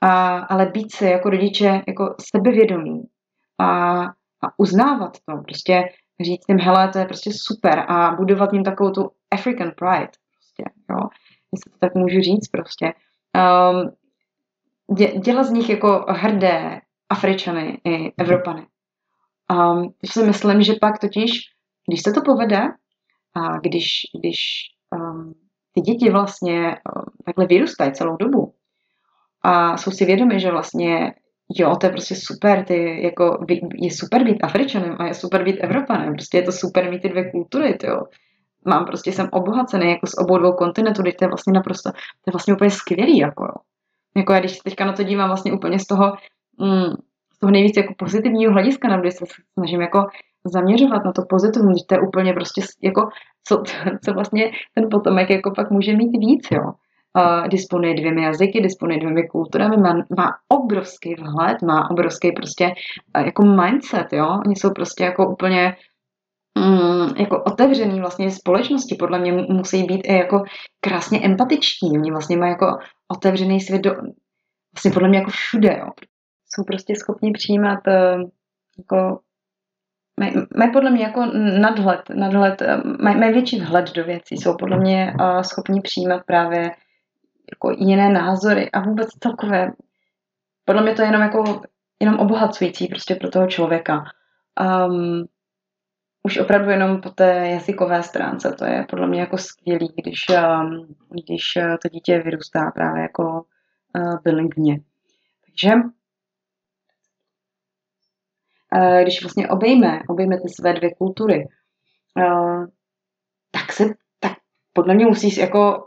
a, 0.00 0.38
ale 0.38 0.66
být 0.66 0.92
se 0.92 1.10
jako 1.10 1.30
rodiče 1.30 1.82
jako 1.88 2.14
sebevědomí. 2.20 3.02
A 3.60 4.00
a 4.42 4.46
uznávat 4.56 5.16
to, 5.28 5.36
prostě 5.36 5.82
říct 6.20 6.44
jim, 6.48 6.58
hele, 6.58 6.88
to 6.88 6.98
je 6.98 7.04
prostě 7.04 7.30
super 7.34 7.84
a 7.88 8.14
budovat 8.16 8.52
jim 8.52 8.64
takovou 8.64 8.90
tu 8.90 9.10
African 9.30 9.72
pride, 9.76 10.10
prostě, 10.34 10.64
jo, 10.90 11.08
jestli 11.52 11.70
to 11.72 11.78
tak 11.78 11.94
můžu 11.94 12.20
říct 12.20 12.48
prostě. 12.48 12.92
Um, 13.36 13.90
dě, 14.96 15.18
dělat 15.18 15.44
z 15.44 15.50
nich 15.50 15.70
jako 15.70 16.06
hrdé 16.08 16.80
Afričany 17.08 17.80
i 17.84 18.12
Evropany. 18.18 18.66
Um, 19.52 19.94
si 20.04 20.22
myslím, 20.24 20.62
že 20.62 20.72
pak 20.80 20.98
totiž, 20.98 21.40
když 21.88 22.02
se 22.02 22.12
to 22.12 22.20
povede 22.24 22.62
a 23.34 23.58
když, 23.58 23.88
když 24.20 24.38
um, 24.90 25.34
ty 25.72 25.80
děti 25.80 26.10
vlastně 26.10 26.76
takhle 27.24 27.46
vyrůstají 27.46 27.92
celou 27.92 28.16
dobu 28.16 28.54
a 29.42 29.76
jsou 29.76 29.90
si 29.90 30.04
vědomi, 30.04 30.40
že 30.40 30.50
vlastně 30.50 31.14
jo, 31.54 31.76
to 31.76 31.86
je 31.86 31.90
prostě 31.90 32.14
super, 32.14 32.64
ty, 32.64 33.02
jako, 33.02 33.44
je 33.74 33.90
super 33.90 34.24
být 34.24 34.44
Afričanem 34.44 34.96
a 34.98 35.06
je 35.06 35.14
super 35.14 35.44
být 35.44 35.58
Evropanem, 35.60 36.14
prostě 36.14 36.38
je 36.38 36.42
to 36.42 36.52
super 36.52 36.90
mít 36.90 37.02
ty 37.02 37.08
dvě 37.08 37.30
kultury, 37.30 37.74
ty 37.74 37.86
jo. 37.86 38.02
Mám 38.66 38.84
prostě, 38.84 39.12
jsem 39.12 39.28
obohacený 39.32 39.90
jako 39.90 40.06
z 40.06 40.18
obou 40.18 40.38
dvou 40.38 40.52
kontinentů, 40.52 41.02
to 41.02 41.24
je 41.24 41.28
vlastně 41.28 41.52
naprosto, 41.52 41.90
to 41.90 42.24
je 42.26 42.32
vlastně 42.32 42.54
úplně 42.54 42.70
skvělý, 42.70 43.18
jako 43.18 43.44
jo. 43.44 43.54
Jako 44.16 44.32
já 44.32 44.40
když 44.40 44.52
se 44.52 44.60
teďka 44.64 44.84
na 44.84 44.92
to 44.92 45.02
dívám 45.02 45.28
vlastně 45.28 45.52
úplně 45.52 45.78
z 45.78 45.86
toho, 45.86 46.12
mm, 46.58 46.92
z 47.34 47.38
toho 47.38 47.50
nejvíc 47.50 47.76
jako 47.76 47.94
pozitivního 47.98 48.52
hlediska, 48.52 48.88
na 48.88 49.00
kdy 49.00 49.10
se 49.10 49.24
snažím 49.58 49.80
jako 49.80 50.06
zaměřovat 50.44 51.04
na 51.04 51.12
to 51.12 51.22
pozitivum, 51.28 51.72
že 51.72 51.84
to 51.88 51.94
je 51.94 52.00
úplně 52.00 52.32
prostě 52.32 52.62
jako, 52.82 53.08
co, 53.48 53.62
co 54.04 54.12
vlastně 54.12 54.50
ten 54.74 54.88
potomek 54.90 55.30
jako 55.30 55.50
pak 55.50 55.70
může 55.70 55.96
mít 55.96 56.18
víc, 56.18 56.48
jo 56.52 56.72
disponuje 57.48 57.94
dvěmi 57.94 58.22
jazyky, 58.22 58.60
disponuje 58.60 58.98
dvěmi 58.98 59.28
kulturami, 59.28 59.76
má, 59.76 59.94
má 60.16 60.32
obrovský 60.48 61.14
vhled, 61.14 61.62
má 61.62 61.90
obrovský 61.90 62.32
prostě 62.32 62.72
uh, 63.18 63.24
jako 63.24 63.42
mindset, 63.42 64.12
jo. 64.12 64.38
Oni 64.46 64.56
jsou 64.56 64.70
prostě 64.70 65.04
jako 65.04 65.30
úplně 65.30 65.76
mm, 66.58 67.16
jako 67.16 67.42
otevřený 67.42 68.00
vlastně 68.00 68.30
společnosti, 68.30 68.96
podle 68.98 69.18
mě 69.18 69.32
musí 69.32 69.82
být 69.82 70.00
i 70.04 70.14
jako 70.14 70.42
krásně 70.80 71.20
empatiční, 71.24 71.90
oni 71.90 72.10
vlastně 72.10 72.36
mají 72.36 72.50
jako 72.50 72.78
otevřený 73.08 73.60
svět 73.60 73.82
do, 73.82 73.90
vlastně 74.74 74.90
podle 74.94 75.08
mě 75.08 75.18
jako 75.18 75.30
všude, 75.30 75.76
jo. 75.80 75.88
Jsou 76.54 76.64
prostě 76.64 76.96
schopni 76.96 77.32
přijímat 77.32 77.80
uh, 77.86 78.22
jako 78.78 79.20
mají, 80.20 80.32
maj 80.56 80.70
podle 80.70 80.90
mě 80.90 81.02
jako 81.02 81.26
nadhled, 81.60 82.00
nadhled 82.14 82.62
mají, 83.00 83.16
maj 83.16 83.32
větší 83.32 83.60
vhled 83.60 83.92
do 83.92 84.04
věcí, 84.04 84.36
jsou 84.36 84.56
podle 84.56 84.78
mě 84.78 85.14
uh, 85.20 85.40
schopni 85.40 85.80
přijímat 85.80 86.22
právě 86.26 86.70
jako 87.54 87.70
jiné 87.78 88.12
názory 88.12 88.70
a 88.70 88.80
vůbec 88.80 89.08
takové. 89.18 89.72
Podle 90.64 90.82
mě 90.82 90.94
to 90.94 91.02
je 91.02 91.08
jenom 91.08 91.22
jako 91.22 91.62
jenom 92.00 92.18
obohacující 92.18 92.88
prostě 92.88 93.14
pro 93.14 93.30
toho 93.30 93.46
člověka. 93.46 94.04
Um, 94.88 95.28
už 96.22 96.38
opravdu 96.38 96.70
jenom 96.70 97.00
po 97.00 97.10
té 97.10 97.48
jazykové 97.48 98.02
stránce, 98.02 98.52
to 98.52 98.64
je 98.64 98.86
podle 98.90 99.06
mě 99.06 99.20
jako 99.20 99.38
skvělý, 99.38 99.92
když, 99.96 100.26
um, 100.28 100.96
když 101.10 101.56
uh, 101.56 101.76
to 101.82 101.88
dítě 101.88 102.18
vyrůstá 102.18 102.70
právě 102.70 103.02
jako 103.02 103.44
uh, 103.96 104.18
bilingvně. 104.22 104.80
Takže 105.46 105.74
uh, 108.74 109.00
když 109.02 109.22
vlastně 109.22 109.48
obejme, 109.48 110.00
obejme 110.08 110.40
ty 110.40 110.48
své 110.48 110.72
dvě 110.72 110.94
kultury, 110.94 111.48
uh, 112.16 112.66
tak 113.50 113.72
se 113.72 113.84
tak 114.20 114.32
podle 114.72 114.94
mě 114.94 115.06
musí 115.06 115.36
jako 115.36 115.84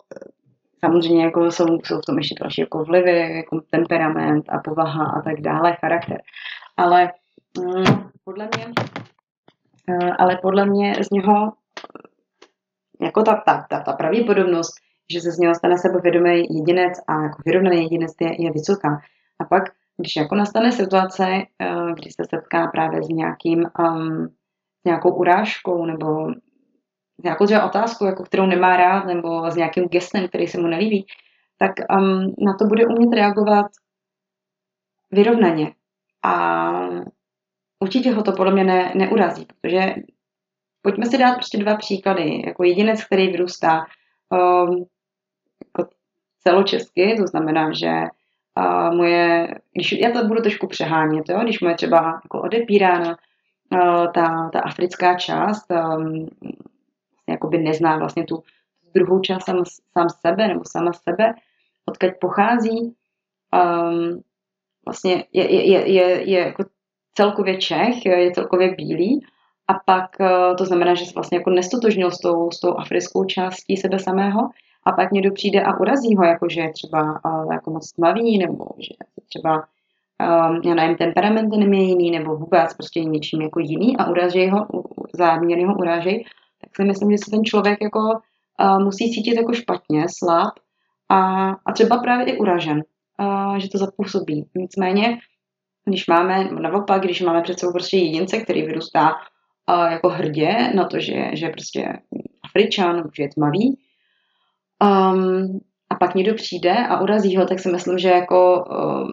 Samozřejmě 0.85 1.23
jako 1.23 1.51
jsou, 1.51 1.65
jsou 1.83 1.97
v 1.97 2.05
tom 2.05 2.17
ještě 2.17 2.35
další 2.41 2.61
jako 2.61 2.83
vlivy, 2.83 3.35
jako 3.35 3.61
temperament 3.69 4.45
a 4.49 4.57
povaha 4.57 5.05
a 5.05 5.21
tak 5.21 5.41
dále, 5.41 5.77
charakter. 5.79 6.21
Ale 6.77 7.11
mm, 7.59 8.09
podle 8.23 8.49
mě, 8.55 8.65
uh, 9.89 10.15
ale 10.19 10.39
podle 10.41 10.65
mě 10.65 10.95
z 11.03 11.09
něho 11.09 11.53
jako 13.01 13.23
ta, 13.23 13.43
ta, 13.45 13.65
ta, 13.69 13.79
ta 13.79 13.93
pravděpodobnost, 13.93 14.73
že 15.13 15.21
se 15.21 15.31
z 15.31 15.37
něho 15.37 15.55
stane 15.55 15.77
sebevědomý 15.77 16.43
jedinec 16.49 16.93
a 17.07 17.23
jako 17.23 17.41
vyrovnaný 17.45 17.83
jedinec 17.83 18.11
je, 18.21 18.43
je 18.43 18.51
vysoká. 18.51 19.01
A 19.39 19.45
pak, 19.45 19.63
když 19.97 20.15
jako 20.15 20.35
nastane 20.35 20.71
situace, 20.71 21.25
uh, 21.25 21.91
kdy 21.91 22.09
se 22.11 22.23
setká 22.29 22.67
právě 22.67 23.03
s 23.03 23.07
nějakým 23.07 23.65
um, 23.79 24.27
s 24.81 24.85
nějakou 24.85 25.15
urážkou 25.15 25.85
nebo 25.85 26.27
nějakou 27.23 27.45
třeba 27.45 27.65
otázku, 27.65 28.05
jako 28.05 28.23
kterou 28.23 28.45
nemá 28.45 28.77
rád, 28.77 29.05
nebo 29.05 29.51
s 29.51 29.55
nějakým 29.55 29.87
gestem, 29.87 30.27
který 30.27 30.47
se 30.47 30.61
mu 30.61 30.67
nelíbí, 30.67 31.05
tak 31.57 31.71
um, 31.99 32.35
na 32.37 32.53
to 32.59 32.65
bude 32.65 32.85
umět 32.85 33.15
reagovat 33.15 33.65
vyrovnaně. 35.11 35.73
A 36.23 36.71
určitě 37.79 38.11
ho 38.11 38.23
to 38.23 38.31
podle 38.31 38.53
mě 38.53 38.63
ne, 38.63 38.91
neurazí, 38.95 39.45
protože 39.45 39.95
pojďme 40.81 41.05
si 41.05 41.17
dát 41.17 41.35
prostě 41.35 41.57
dva 41.57 41.75
příklady. 41.75 42.43
Jako 42.45 42.63
jedinec, 42.63 43.03
který 43.03 43.27
vyrůstá 43.27 43.85
um, 44.29 44.85
jako 45.65 45.89
celočesky, 46.39 47.15
to 47.17 47.27
znamená, 47.27 47.73
že 47.73 47.91
uh, 48.57 48.95
moje, 48.95 49.47
když 49.73 49.91
já 49.91 50.11
to 50.11 50.27
budu 50.27 50.41
trošku 50.41 50.67
přehánět, 50.67 51.29
jo, 51.29 51.39
když 51.43 51.61
moje 51.61 51.75
třeba 51.75 52.19
jako 52.23 52.41
odepírána 52.41 53.09
uh, 53.09 54.11
ta, 54.11 54.49
ta 54.53 54.59
africká 54.59 55.15
část, 55.15 55.65
um, 55.71 56.27
jakoby 57.29 57.57
nezná 57.57 57.97
vlastně 57.97 58.23
tu 58.23 58.43
druhou 58.95 59.19
část 59.19 59.45
sám, 59.45 59.63
sám 59.97 60.07
sebe 60.27 60.47
nebo 60.47 60.61
sama 60.65 60.93
sebe, 60.93 61.33
odkud 61.85 62.09
pochází, 62.21 62.95
um, 63.53 64.21
vlastně 64.85 65.23
je, 65.33 65.53
je, 65.53 65.71
je, 65.71 65.91
je, 65.91 66.29
je 66.29 66.39
jako 66.39 66.63
celkově 67.13 67.57
Čech, 67.57 68.05
je 68.05 68.31
celkově 68.31 68.75
bílý 68.75 69.25
a 69.67 69.73
pak 69.85 70.09
uh, 70.19 70.55
to 70.55 70.65
znamená, 70.65 70.93
že 70.93 71.05
se 71.05 71.11
vlastně 71.15 71.37
jako 71.37 71.49
nestotožnil 71.49 72.11
s 72.11 72.19
tou, 72.19 72.51
s 72.51 72.59
tou 72.59 72.73
africkou 72.77 73.25
částí 73.25 73.77
sebe 73.77 73.99
samého 73.99 74.49
a 74.85 74.91
pak 74.91 75.11
někdo 75.11 75.31
přijde 75.31 75.61
a 75.61 75.79
urazí 75.79 76.15
ho, 76.15 76.23
jako 76.23 76.49
že 76.49 76.61
je 76.61 76.71
třeba 76.71 77.01
uh, 77.25 77.53
jako 77.53 77.71
moc 77.71 77.91
tmavý 77.91 78.37
nebo 78.37 78.65
že 78.79 78.95
třeba 79.29 79.55
um, 80.19 80.61
já 80.63 80.73
nevím, 80.75 80.97
temperament 80.97 81.53
je 81.53 81.83
jiný 81.83 82.11
nebo 82.11 82.35
vůbec 82.35 82.73
prostě 82.73 83.03
něčím 83.03 83.41
jako 83.41 83.59
jiný 83.59 83.97
a 83.97 84.09
urážej 84.09 84.49
ho, 84.49 84.67
záměrně 85.13 85.67
ho 85.67 85.75
urážej 85.75 86.25
tak 86.63 86.75
si 86.75 86.83
myslím, 86.83 87.11
že 87.11 87.17
se 87.17 87.31
ten 87.31 87.43
člověk 87.43 87.81
jako 87.81 87.99
uh, 87.99 88.83
musí 88.83 89.13
cítit 89.13 89.35
jako 89.35 89.53
špatně, 89.53 90.05
slab 90.17 90.53
a, 91.09 91.49
a 91.49 91.71
třeba 91.73 91.97
právě 91.97 92.25
i 92.25 92.37
uražen, 92.37 92.83
uh, 93.19 93.55
že 93.55 93.69
to 93.69 93.77
zapůsobí. 93.77 94.45
Nicméně, 94.55 95.17
když 95.85 96.07
máme, 96.07 96.43
naopak, 96.43 97.01
když 97.01 97.21
máme 97.21 97.41
před 97.41 97.59
sebou 97.59 97.71
prostě 97.71 97.97
jedince, 97.97 98.37
který 98.37 98.61
vyrůstá 98.61 99.11
uh, 99.11 99.91
jako 99.91 100.09
hrdě 100.09 100.71
na 100.75 100.85
to, 100.85 100.99
že, 100.99 101.29
že 101.33 101.49
prostě 101.49 101.93
Afričan, 102.43 103.09
že 103.17 103.23
je 103.23 103.29
tmavý, 103.29 103.77
um, 104.83 105.59
a 105.89 105.95
pak 105.95 106.15
někdo 106.15 106.33
přijde 106.33 106.73
a 106.73 107.01
urazí 107.01 107.37
ho, 107.37 107.45
tak 107.45 107.59
si 107.59 107.71
myslím, 107.71 107.97
že 107.97 108.09
jako 108.09 108.65
um, 108.65 109.07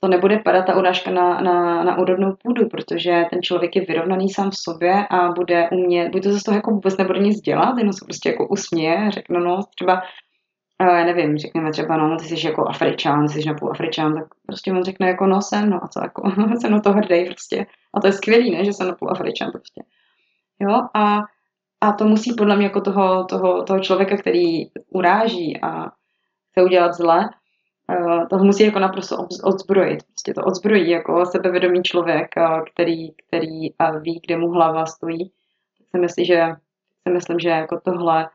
to 0.00 0.08
nebude 0.08 0.38
padat 0.38 0.66
ta 0.66 0.76
urážka 0.76 1.10
na, 1.10 1.40
na, 1.40 1.84
na 1.84 1.98
úrodnou 1.98 2.36
půdu, 2.42 2.68
protože 2.68 3.24
ten 3.30 3.42
člověk 3.42 3.76
je 3.76 3.84
vyrovnaný 3.84 4.30
sám 4.30 4.50
v 4.50 4.58
sobě 4.58 5.06
a 5.10 5.32
bude 5.32 5.68
umět, 5.70 6.08
buď 6.08 6.22
to 6.22 6.30
z 6.30 6.42
toho 6.42 6.56
jako 6.56 6.70
vůbec 6.70 6.96
nebude 6.96 7.18
nic 7.18 7.40
dělat, 7.40 7.78
jenom 7.78 7.92
se 7.92 8.04
prostě 8.04 8.28
jako 8.28 8.48
usměje, 8.48 9.10
řekne, 9.10 9.40
no 9.40 9.60
třeba, 9.74 10.02
já 10.80 11.04
nevím, 11.04 11.38
řekněme 11.38 11.70
třeba, 11.72 11.96
no, 11.96 12.16
ty 12.16 12.24
jsi 12.24 12.46
jako 12.46 12.68
Afričan, 12.68 13.28
jsi 13.28 13.48
napůl 13.48 13.70
Afričan, 13.70 14.14
tak 14.14 14.24
prostě 14.46 14.72
on 14.72 14.84
řekne 14.84 15.08
jako, 15.08 15.26
no 15.26 15.42
jsem, 15.42 15.70
no 15.70 15.84
a 15.84 15.88
co, 15.88 16.00
jako, 16.02 16.30
jsem 16.60 16.70
na 16.72 16.80
to 16.80 16.92
hrdý 16.92 17.24
prostě. 17.24 17.66
A 17.94 18.00
to 18.00 18.06
je 18.06 18.12
skvělý, 18.12 18.50
ne, 18.50 18.64
že 18.64 18.72
jsem 18.72 18.88
napůl 18.88 19.10
Afričan 19.10 19.50
prostě. 19.50 19.82
Jo, 20.60 20.82
a, 20.94 21.18
a 21.80 21.92
to 21.92 22.04
musí 22.04 22.34
podle 22.34 22.56
mě 22.56 22.64
jako 22.64 22.80
toho, 22.80 23.24
toho, 23.24 23.62
toho 23.62 23.80
člověka, 23.80 24.16
který 24.16 24.64
uráží 24.90 25.60
a 25.62 25.90
chce 26.50 26.64
udělat 26.64 26.94
zle, 26.94 27.30
Eh, 27.30 27.47
toho 28.30 28.44
musí 28.44 28.64
jako 28.64 28.78
naprosto 28.78 29.26
odzbrojit. 29.44 30.02
Prostě 30.02 30.34
to 30.34 30.44
odzbrojí 30.44 30.90
jako 30.90 31.26
sebevědomý 31.26 31.82
člověk, 31.82 32.36
eh, 32.36 32.62
který, 32.72 33.10
který 33.12 33.70
eh, 33.70 34.00
ví, 34.00 34.20
kde 34.26 34.36
mu 34.36 34.48
hlava 34.48 34.86
stojí. 34.86 35.30
Si 35.90 35.98
myslím, 35.98 36.24
že, 36.24 36.46
si 37.06 37.12
myslím, 37.12 37.38
že 37.38 37.48
jako 37.48 37.80
tohle 37.84 38.28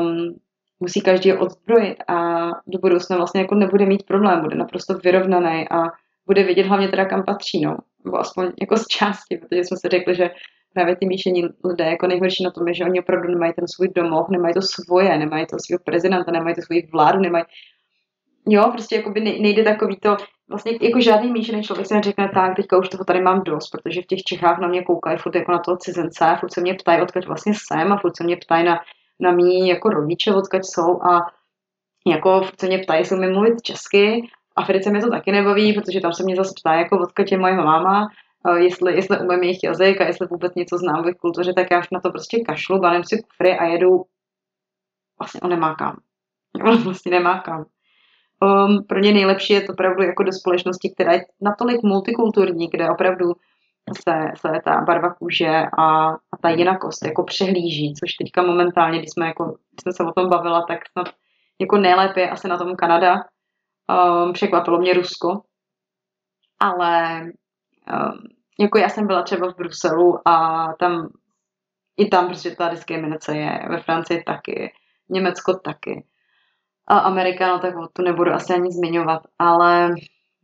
um, 0.00 0.36
musí 0.80 1.00
každý 1.00 1.32
odzbrojit 1.32 1.96
a 2.08 2.46
do 2.66 2.78
budoucna 2.78 3.16
vlastně 3.16 3.40
jako 3.40 3.54
nebude 3.54 3.86
mít 3.86 4.06
problém, 4.06 4.40
bude 4.40 4.56
naprosto 4.56 4.94
vyrovnaný 4.94 5.68
a 5.70 5.84
bude 6.26 6.42
vědět 6.42 6.66
hlavně 6.66 6.88
teda 6.88 7.04
kam 7.04 7.24
patří, 7.24 7.60
no. 7.60 7.76
Nebo 8.04 8.18
aspoň 8.18 8.52
jako 8.60 8.76
z 8.76 8.86
části, 8.86 9.36
protože 9.36 9.64
jsme 9.64 9.76
si 9.76 9.88
řekli, 9.88 10.14
že 10.14 10.30
právě 10.74 10.96
ty 10.96 11.06
míšení 11.06 11.44
lidé 11.64 11.84
jako 11.84 12.06
nejhorší 12.06 12.44
na 12.44 12.50
tom 12.50 12.68
je, 12.68 12.74
že 12.74 12.84
oni 12.84 13.00
opravdu 13.00 13.28
nemají 13.28 13.52
ten 13.52 13.68
svůj 13.68 13.88
domov, 13.88 14.28
nemají 14.28 14.54
to 14.54 14.62
svoje, 14.62 15.18
nemají 15.18 15.46
to 15.46 15.56
svého 15.58 15.78
prezidenta, 15.84 16.32
nemají 16.32 16.54
to 16.54 16.62
svůj 16.62 16.88
vládu, 16.92 17.18
nemají 17.18 17.44
Jo, 18.50 18.70
prostě 18.72 18.96
jakoby 18.96 19.20
nejde 19.20 19.62
takový 19.62 19.96
to, 19.96 20.16
vlastně 20.48 20.72
jako 20.80 21.00
žádný 21.00 21.32
míšený 21.32 21.62
člověk 21.62 21.86
se 21.86 21.94
neřekne 21.94 22.30
tak, 22.34 22.56
teďka 22.56 22.78
už 22.78 22.88
toho 22.88 23.04
tady 23.04 23.20
mám 23.20 23.42
dost, 23.42 23.70
protože 23.70 24.02
v 24.02 24.06
těch 24.06 24.22
Čechách 24.22 24.58
na 24.58 24.68
mě 24.68 24.82
koukají 24.82 25.18
furt 25.18 25.34
jako 25.34 25.52
na 25.52 25.58
toho 25.58 25.76
cizence, 25.76 26.36
furt 26.40 26.52
se 26.52 26.60
mě 26.60 26.74
ptají, 26.74 27.02
odkud 27.02 27.26
vlastně 27.26 27.52
jsem 27.56 27.92
a 27.92 27.98
furt 27.98 28.16
se 28.16 28.24
mě 28.24 28.36
ptají 28.36 28.64
na, 28.64 28.80
na 29.20 29.32
mý 29.32 29.68
jako 29.68 29.88
rodiče, 29.88 30.34
odkud 30.34 30.64
jsou 30.64 31.02
a 31.02 31.26
jako 32.06 32.40
furt 32.40 32.60
se 32.60 32.66
mě 32.66 32.78
ptají, 32.78 33.00
jestli 33.00 33.18
mi 33.18 33.28
mluvit 33.28 33.62
česky. 33.62 34.22
V 34.48 34.52
Africe 34.56 34.90
mě 34.90 35.00
to 35.00 35.10
taky 35.10 35.32
nebaví, 35.32 35.72
protože 35.72 36.00
tam 36.00 36.12
se 36.12 36.22
mě 36.22 36.36
zase 36.36 36.52
ptají, 36.60 36.80
jako 36.80 36.98
odkud 36.98 37.32
je 37.32 37.38
moje 37.38 37.54
máma, 37.54 38.08
jestli, 38.56 38.94
jestli 38.94 39.18
umím 39.18 39.42
jejich 39.42 39.64
jazyk 39.64 40.00
a 40.00 40.06
jestli 40.06 40.26
vůbec 40.26 40.54
něco 40.54 40.78
znám 40.78 41.02
v 41.02 41.06
jejich 41.06 41.16
kultuře, 41.16 41.52
tak 41.52 41.66
já 41.70 41.78
už 41.78 41.90
na 41.90 42.00
to 42.00 42.10
prostě 42.10 42.40
kašlu, 42.46 42.78
balím 42.78 43.04
si 43.04 43.22
kufry 43.22 43.58
a 43.58 43.64
jedu 43.64 44.04
vlastně 45.18 45.40
on 45.40 45.50
nemá 45.50 45.74
kam. 45.74 45.96
On 46.64 46.76
vlastně 46.76 47.10
nemá 47.10 47.38
kam 47.38 47.64
um, 48.42 48.84
pro 48.84 48.98
ně 48.98 49.12
nejlepší 49.12 49.52
je 49.52 49.60
to 49.60 49.72
opravdu 49.72 50.02
jako 50.02 50.22
do 50.22 50.32
společnosti, 50.32 50.90
která 50.90 51.12
je 51.12 51.24
natolik 51.40 51.82
multikulturní, 51.82 52.68
kde 52.68 52.90
opravdu 52.90 53.32
se, 53.96 54.14
se 54.36 54.48
ta 54.64 54.80
barva 54.80 55.14
kůže 55.14 55.62
a, 55.78 56.08
a 56.08 56.36
ta 56.42 56.48
jinakost 56.48 57.04
jako 57.04 57.24
přehlíží, 57.24 57.94
což 57.94 58.12
teďka 58.12 58.42
momentálně, 58.42 58.98
když 58.98 59.10
jsme, 59.10 59.26
jako, 59.26 59.56
jsme 59.80 59.92
se 59.92 60.04
o 60.04 60.12
tom 60.12 60.28
bavila, 60.28 60.62
tak 60.68 60.78
snad 60.88 61.14
jako 61.60 61.78
nejlépe 61.78 62.30
asi 62.30 62.48
na 62.48 62.58
tom 62.58 62.76
Kanada. 62.76 63.14
Um, 64.24 64.32
překvapilo 64.32 64.78
mě 64.78 64.94
Rusko, 64.94 65.42
ale 66.60 67.22
um, 67.22 68.18
jako 68.60 68.78
já 68.78 68.88
jsem 68.88 69.06
byla 69.06 69.22
třeba 69.22 69.52
v 69.52 69.56
Bruselu 69.56 70.28
a 70.28 70.66
tam 70.78 71.08
i 71.96 72.08
tam 72.08 72.26
prostě 72.26 72.50
ta 72.50 72.68
diskriminace 72.68 73.36
je, 73.36 73.66
ve 73.70 73.82
Francii 73.82 74.22
taky, 74.22 74.72
Německo 75.08 75.54
taky. 75.54 76.04
A 76.90 76.98
Amerika, 76.98 77.48
no 77.48 77.58
tak 77.58 77.74
tu 77.92 78.02
nebudu 78.02 78.32
asi 78.32 78.54
ani 78.54 78.72
zmiňovat, 78.72 79.22
ale 79.38 79.94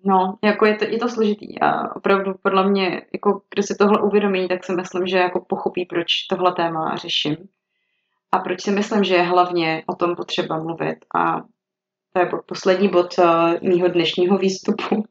no, 0.05 0.38
jako 0.45 0.66
je 0.66 0.74
to, 0.76 0.84
je 0.84 0.99
to 0.99 1.09
složitý 1.09 1.61
a 1.61 1.97
opravdu 1.97 2.34
podle 2.42 2.70
mě, 2.70 3.03
jako 3.12 3.40
kdo 3.55 3.62
si 3.62 3.74
tohle 3.78 4.03
uvědomí, 4.03 4.49
tak 4.49 4.64
si 4.64 4.72
myslím, 4.72 5.07
že 5.07 5.18
jako 5.18 5.45
pochopí, 5.49 5.86
proč 5.86 6.07
tohle 6.30 6.53
téma 6.53 6.97
řeším 6.97 7.36
a 8.34 8.38
proč 8.38 8.62
si 8.62 8.70
myslím, 8.70 9.05
že 9.05 9.14
je 9.14 9.22
hlavně 9.22 9.82
o 9.86 9.95
tom 9.95 10.16
potřeba 10.16 10.59
mluvit 10.59 10.97
a 11.14 11.40
to 12.12 12.20
je 12.20 12.30
poslední 12.47 12.88
bod 12.88 13.18
uh, 13.18 13.68
mýho 13.68 13.88
dnešního 13.88 14.38
výstupu. 14.38 15.05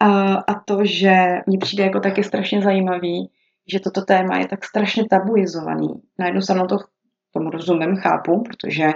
a 0.48 0.54
to, 0.64 0.78
že 0.82 1.14
mně 1.46 1.58
přijde 1.58 1.84
jako 1.84 2.00
taky 2.00 2.24
strašně 2.24 2.62
zajímavý, 2.62 3.30
že 3.72 3.80
toto 3.80 4.02
téma 4.02 4.38
je 4.38 4.48
tak 4.48 4.64
strašně 4.64 5.04
tabuizovaný. 5.10 5.88
Na 6.18 6.26
jednu 6.26 6.40
stranu 6.40 6.66
to 6.66 6.76
tomu 7.32 7.50
rozumím, 7.50 7.96
chápu, 7.96 8.42
protože 8.42 8.92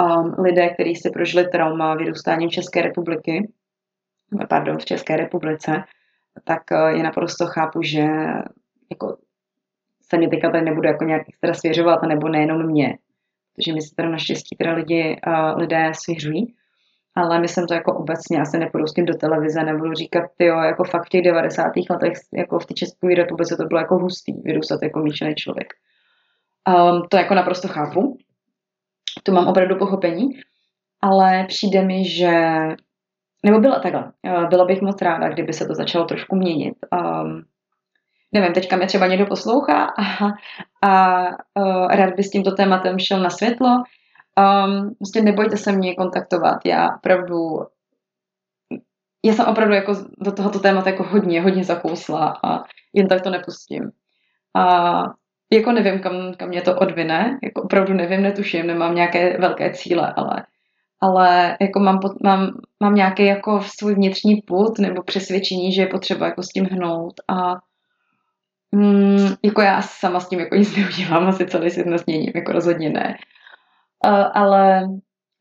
um, 0.00 0.34
lidé, 0.38 0.68
kteří 0.68 0.96
si 0.96 1.10
prožili 1.10 1.48
trauma 1.48 1.94
vyrůstáním 1.94 2.50
České 2.50 2.82
republiky, 2.82 3.52
pardon, 4.48 4.78
v 4.78 4.84
České 4.84 5.16
republice, 5.16 5.84
tak 6.44 6.62
uh, 6.72 6.88
je 6.88 7.02
naprosto 7.02 7.46
chápu, 7.46 7.82
že 7.82 8.06
jako 8.90 9.16
se 10.10 10.18
mě 10.18 10.28
teďka 10.28 10.50
tady 10.50 10.64
nebudu 10.64 10.88
jako 10.88 11.04
nějak 11.04 11.22
extra 11.28 11.54
svěřovat, 11.54 12.02
nebo 12.02 12.28
nejenom 12.28 12.66
mě, 12.66 12.98
protože 13.54 13.72
mi 13.72 13.82
se 13.82 13.94
teda 13.94 14.08
naštěstí 14.08 14.56
teda 14.56 14.72
lidi, 14.72 15.20
uh, 15.26 15.58
lidé 15.58 15.92
svěřují, 15.94 16.54
ale 17.16 17.40
myslím 17.40 17.66
to 17.66 17.74
jako 17.74 17.94
obecně, 17.94 18.40
asi 18.40 18.58
nepůjdu 18.58 18.86
s 18.86 18.94
tím 18.94 19.04
do 19.04 19.14
televize, 19.14 19.62
nebudu 19.62 19.92
říkat, 19.94 20.30
jo, 20.38 20.58
jako 20.58 20.84
fakt 20.84 21.06
v 21.06 21.08
těch 21.08 21.22
90. 21.22 21.72
letech, 21.90 22.12
jako 22.32 22.58
v 22.58 22.66
té 22.66 22.74
České 22.74 23.14
republice 23.14 23.56
to 23.56 23.64
bylo 23.64 23.80
jako 23.80 23.98
hustý, 23.98 24.32
vyrůstat 24.44 24.82
jako 24.82 24.98
míšený 25.00 25.34
člověk. 25.34 25.74
Um, 26.68 27.02
to 27.10 27.16
jako 27.16 27.34
naprosto 27.34 27.68
chápu, 27.68 28.18
to 29.22 29.32
mám 29.32 29.48
opravdu 29.48 29.76
pochopení, 29.76 30.28
ale 31.02 31.44
přijde 31.48 31.82
mi, 31.82 32.08
že 32.08 32.58
nebo 33.44 33.60
byla 33.60 33.78
takhle. 33.78 34.12
Byla 34.48 34.64
bych 34.64 34.82
moc 34.82 35.02
ráda, 35.02 35.28
kdyby 35.28 35.52
se 35.52 35.66
to 35.66 35.74
začalo 35.74 36.04
trošku 36.04 36.36
měnit. 36.36 36.74
Um, 36.92 37.42
nevím, 38.32 38.52
teďka 38.52 38.76
mě 38.76 38.86
třeba 38.86 39.06
někdo 39.06 39.26
poslouchá 39.26 39.84
a, 39.84 40.26
a 40.88 41.22
uh, 41.58 41.88
rád 41.88 42.14
by 42.16 42.22
s 42.22 42.30
tímto 42.30 42.50
tématem 42.50 42.98
šel 42.98 43.20
na 43.20 43.30
světlo. 43.30 43.68
Um, 43.68 44.94
prostě 44.98 45.22
nebojte 45.22 45.56
se 45.56 45.72
mě 45.72 45.94
kontaktovat. 45.94 46.58
Já 46.64 46.88
opravdu 46.96 47.36
já 49.24 49.32
jsem 49.32 49.46
opravdu 49.46 49.74
jako 49.74 49.92
do 50.18 50.32
tohoto 50.32 50.58
tématu 50.58 50.88
jako 50.88 51.02
hodně, 51.02 51.42
hodně 51.42 51.64
zakousla 51.64 52.38
a 52.44 52.64
jen 52.92 53.08
tak 53.08 53.22
to 53.22 53.30
nepustím. 53.30 53.90
A 54.56 55.02
jako 55.52 55.72
nevím, 55.72 56.00
kam, 56.00 56.34
kam 56.34 56.48
mě 56.48 56.62
to 56.62 56.76
odvine, 56.76 57.38
jako 57.42 57.62
opravdu 57.62 57.94
nevím, 57.94 58.22
netuším, 58.22 58.66
nemám 58.66 58.94
nějaké 58.94 59.38
velké 59.38 59.70
cíle, 59.70 60.12
ale, 60.16 60.46
ale 61.00 61.56
jako 61.60 61.80
mám, 61.80 62.00
mám, 62.22 62.60
mám 62.80 62.94
nějaký 62.94 63.26
jako 63.26 63.60
svůj 63.62 63.94
vnitřní 63.94 64.36
put 64.36 64.78
nebo 64.78 65.02
přesvědčení, 65.02 65.72
že 65.72 65.82
je 65.82 65.86
potřeba 65.86 66.26
jako 66.26 66.42
s 66.42 66.48
tím 66.48 66.64
hnout 66.64 67.14
a 67.28 67.54
mm, 68.72 69.34
jako 69.42 69.62
já 69.62 69.82
sama 69.82 70.20
s 70.20 70.28
tím 70.28 70.40
jako 70.40 70.56
nic 70.56 70.76
neudělám, 70.76 71.26
asi 71.26 71.46
celý 71.46 71.70
svět 71.70 71.86
nesměním, 71.86 72.32
jako 72.34 72.52
rozhodně 72.52 72.90
ne. 72.90 73.16
Uh, 74.06 74.26
ale 74.34 74.82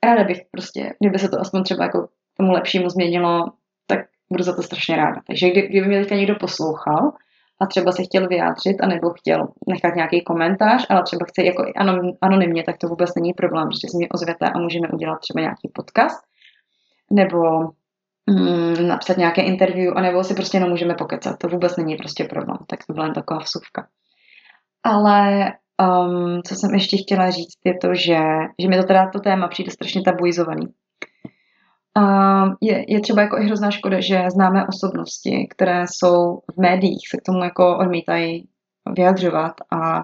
ráda 0.04 0.24
bych 0.24 0.42
prostě, 0.52 0.94
kdyby 1.00 1.20
se 1.20 1.30
to 1.30 1.40
aspoň 1.40 1.64
třeba 1.64 1.84
jako 1.84 2.08
tomu 2.38 2.52
lepšímu 2.52 2.90
změnilo, 2.90 3.46
tak 3.88 4.00
budu 4.32 4.44
za 4.44 4.56
to 4.56 4.64
strašně 4.64 4.96
ráda. 4.96 5.22
Takže 5.28 5.50
kdy, 5.50 5.62
kdyby 5.62 5.88
mě 5.88 6.00
teďka 6.00 6.16
někdo 6.16 6.36
poslouchal 6.36 7.12
a 7.64 7.66
třeba 7.66 7.92
se 7.92 8.04
chtěl 8.04 8.28
vyjádřit, 8.28 8.82
anebo 8.82 9.10
chtěl 9.10 9.48
nechat 9.68 9.96
nějaký 9.96 10.24
komentář, 10.24 10.86
ale 10.90 11.04
třeba 11.04 11.26
chce 11.26 11.44
jako 11.44 11.66
anonymně, 12.22 12.64
tak 12.64 12.78
to 12.78 12.88
vůbec 12.88 13.16
není 13.16 13.34
problém, 13.34 13.68
že 13.72 13.88
se 13.92 13.98
mě 13.98 14.08
ozvete 14.10 14.46
a 14.50 14.60
můžeme 14.60 14.88
udělat 14.88 15.20
třeba 15.20 15.42
nějaký 15.42 15.72
podcast, 15.74 16.24
nebo 17.12 17.40
mm, 18.30 18.88
napsat 18.88 19.18
nějaké 19.18 19.42
interview, 19.42 19.98
anebo 19.98 20.24
si 20.24 20.34
prostě 20.34 20.58
jenom 20.58 20.70
můžeme 20.70 20.94
pokecat. 20.94 21.38
To 21.38 21.48
vůbec 21.48 21.78
není 21.78 21.96
prostě 21.96 22.24
problém. 22.24 22.58
Tak 22.68 22.80
to 22.88 22.94
byla 22.94 23.06
jen 23.06 23.14
taková 23.14 23.40
vsuvka. 23.40 23.88
Ale 24.84 25.52
um, 25.82 26.42
co 26.48 26.56
jsem 26.56 26.74
ještě 26.74 26.98
chtěla 26.98 27.30
říct, 27.30 27.60
je 27.66 27.74
to, 27.82 27.94
že, 27.94 28.20
že 28.60 28.68
mi 28.68 28.78
to 28.78 28.84
teda 28.84 29.10
to 29.10 29.20
téma 29.20 29.48
přijde 29.48 29.72
strašně 29.72 30.02
tabuizovaný. 30.02 30.68
A 31.96 32.44
je, 32.62 32.94
je 32.94 33.02
třeba 33.02 33.22
jako 33.22 33.38
i 33.38 33.46
hrozná 33.46 33.72
škoda, 33.72 34.00
že 34.00 34.30
známe 34.30 34.68
osobnosti, 34.68 35.48
které 35.50 35.84
jsou 35.88 36.40
v 36.56 36.62
médiích, 36.62 37.10
se 37.10 37.18
k 37.18 37.22
tomu 37.26 37.44
jako 37.44 37.78
odmítají 37.78 38.50
vyjadřovat 38.98 39.54
a 39.72 40.04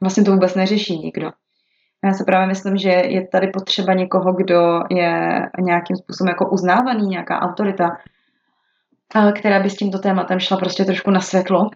vlastně 0.00 0.24
to 0.24 0.32
vůbec 0.32 0.54
neřeší 0.54 0.98
nikdo. 0.98 1.30
Já 2.04 2.12
se 2.12 2.24
právě 2.24 2.46
myslím, 2.46 2.76
že 2.76 2.88
je 2.88 3.28
tady 3.28 3.46
potřeba 3.48 3.94
někoho, 3.94 4.32
kdo 4.32 4.80
je 4.90 5.40
nějakým 5.60 5.96
způsobem 5.96 6.28
jako 6.28 6.50
uznávaný, 6.50 7.06
nějaká 7.06 7.40
autorita, 7.40 7.88
která 9.38 9.62
by 9.62 9.70
s 9.70 9.76
tímto 9.76 9.98
tématem 9.98 10.40
šla 10.40 10.56
prostě 10.56 10.84
trošku 10.84 11.10
na 11.10 11.20
světlo 11.20 11.70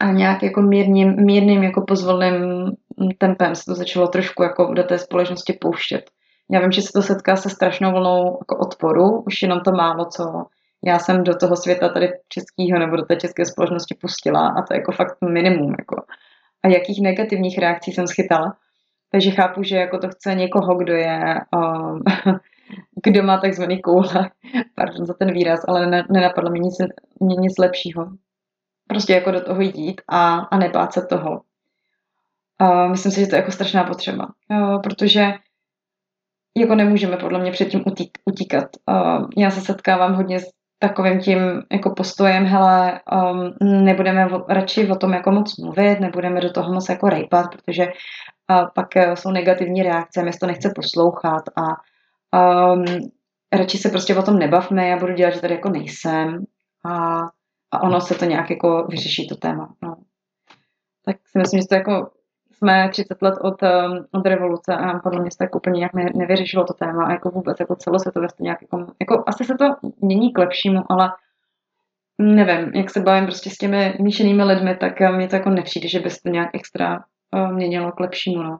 a 0.00 0.06
nějak 0.12 0.42
jako 0.42 0.62
mírným, 0.62 1.24
mírným 1.24 1.62
jako 1.62 1.84
pozvolným 1.88 2.72
tempem 3.18 3.54
se 3.54 3.64
to 3.64 3.74
začalo 3.74 4.08
trošku 4.08 4.42
jako 4.42 4.74
do 4.74 4.82
té 4.82 4.98
společnosti 4.98 5.52
pouštět. 5.52 6.10
Já 6.50 6.60
vím, 6.60 6.72
že 6.72 6.82
se 6.82 6.92
to 6.92 7.02
setká 7.02 7.36
se 7.36 7.50
strašnou 7.50 7.92
vlnou 7.92 8.38
jako 8.40 8.56
odporu, 8.58 9.20
už 9.20 9.42
jenom 9.42 9.60
to 9.60 9.72
málo, 9.72 10.04
co 10.04 10.46
já 10.84 10.98
jsem 10.98 11.24
do 11.24 11.36
toho 11.36 11.56
světa 11.56 11.88
tady 11.88 12.12
českého 12.28 12.78
nebo 12.78 12.96
do 12.96 13.02
té 13.02 13.16
české 13.16 13.46
společnosti 13.46 13.94
pustila 14.00 14.48
a 14.48 14.62
to 14.62 14.74
je 14.74 14.80
jako 14.80 14.92
fakt 14.92 15.16
minimum. 15.30 15.74
Jako. 15.78 16.04
A 16.62 16.68
jakých 16.68 17.02
negativních 17.02 17.58
reakcí 17.58 17.92
jsem 17.92 18.06
schytala. 18.06 18.56
Takže 19.12 19.30
chápu, 19.30 19.62
že 19.62 19.76
jako 19.76 19.98
to 19.98 20.08
chce 20.08 20.34
někoho, 20.34 20.74
kdo 20.74 20.92
je, 20.92 21.40
um, 21.56 22.02
kdo 23.04 23.22
má 23.22 23.38
takzvaný 23.38 23.80
koule, 23.80 24.30
pardon 24.74 25.06
za 25.06 25.14
ten 25.14 25.32
výraz, 25.32 25.60
ale 25.68 25.86
ne, 25.86 26.04
nenapadlo 26.10 26.50
mi 26.50 26.60
nic, 26.60 26.74
nic 27.20 27.58
lepšího. 27.58 28.08
Prostě 28.88 29.12
jako 29.12 29.30
do 29.30 29.40
toho 29.40 29.60
jít 29.60 30.00
a, 30.08 30.34
a 30.38 30.58
nebát 30.58 30.92
se 30.92 31.06
toho. 31.06 31.40
Uh, 32.62 32.90
myslím 32.90 33.12
si, 33.12 33.20
že 33.20 33.26
to 33.26 33.34
je 33.34 33.40
jako 33.40 33.52
strašná 33.52 33.84
potřeba, 33.84 34.28
uh, 34.50 34.82
protože 34.82 35.32
jako 36.56 36.74
nemůžeme 36.74 37.16
podle 37.16 37.38
mě 37.38 37.52
předtím 37.52 37.82
utík, 37.86 38.18
utíkat. 38.24 38.68
Uh, 38.88 39.28
já 39.36 39.50
se 39.50 39.60
setkávám 39.60 40.14
hodně 40.14 40.40
s 40.40 40.50
takovým 40.78 41.20
tím 41.20 41.38
jako 41.72 41.90
postojem, 41.90 42.44
hele, 42.44 43.00
um, 43.12 43.84
nebudeme 43.84 44.28
radši 44.48 44.90
o 44.90 44.96
tom 44.96 45.12
jako 45.12 45.30
moc 45.30 45.58
mluvit, 45.58 46.00
nebudeme 46.00 46.40
do 46.40 46.52
toho 46.52 46.72
moc 46.72 46.88
jako 46.88 47.08
rejpat, 47.08 47.46
protože 47.50 47.86
uh, 47.86 48.66
pak 48.74 48.88
uh, 48.96 49.14
jsou 49.14 49.30
negativní 49.30 49.82
reakce, 49.82 50.22
mě 50.22 50.32
to 50.40 50.46
nechce 50.46 50.72
poslouchat 50.74 51.42
a 51.56 51.62
um, 52.72 52.84
radši 53.52 53.78
se 53.78 53.90
prostě 53.90 54.16
o 54.16 54.22
tom 54.22 54.38
nebavme, 54.38 54.88
já 54.88 54.96
budu 54.96 55.12
dělat, 55.12 55.30
že 55.30 55.40
tady 55.40 55.54
jako 55.54 55.68
nejsem 55.68 56.44
a, 56.84 57.20
a 57.70 57.82
ono 57.82 58.00
se 58.00 58.14
to 58.14 58.24
nějak 58.24 58.50
jako 58.50 58.86
vyřeší 58.90 59.28
to 59.28 59.36
téma. 59.36 59.74
No. 59.82 59.96
Tak 61.04 61.16
si 61.26 61.38
myslím, 61.38 61.60
že 61.60 61.68
to 61.68 61.74
jako 61.74 62.10
jsme 62.54 62.88
30 62.88 63.22
let 63.22 63.34
od, 63.40 63.62
um, 63.62 64.06
od 64.12 64.26
revoluce 64.26 64.74
a 64.74 64.98
podle 64.98 65.20
mě 65.20 65.30
se 65.30 65.38
tak 65.38 65.54
úplně 65.54 65.78
nějak 65.78 65.94
ne, 65.94 66.10
nevyřešilo 66.14 66.64
to 66.64 66.72
téma, 66.72 67.12
jako 67.12 67.30
vůbec, 67.30 67.60
jako 67.60 67.76
celosvětově 67.76 68.28
to 68.28 68.42
nějak, 68.42 68.62
jako, 68.62 68.86
jako 69.00 69.24
asi 69.26 69.44
se 69.44 69.54
to 69.54 69.64
mění 70.00 70.32
k 70.32 70.38
lepšímu, 70.38 70.82
ale 70.88 71.12
nevím, 72.18 72.72
jak 72.74 72.90
se 72.90 73.00
bavím 73.00 73.26
prostě 73.26 73.50
s 73.50 73.56
těmi 73.56 73.94
míšenými 74.00 74.44
lidmi, 74.44 74.76
tak 74.76 75.00
mě 75.00 75.28
to 75.28 75.36
jako 75.36 75.50
nepřijde, 75.50 75.88
že 75.88 76.00
by 76.00 76.10
se 76.10 76.18
to 76.22 76.28
nějak 76.28 76.50
extra 76.54 77.04
uh, 77.34 77.52
měnilo 77.52 77.92
k 77.92 78.00
lepšímu, 78.00 78.42
no. 78.42 78.58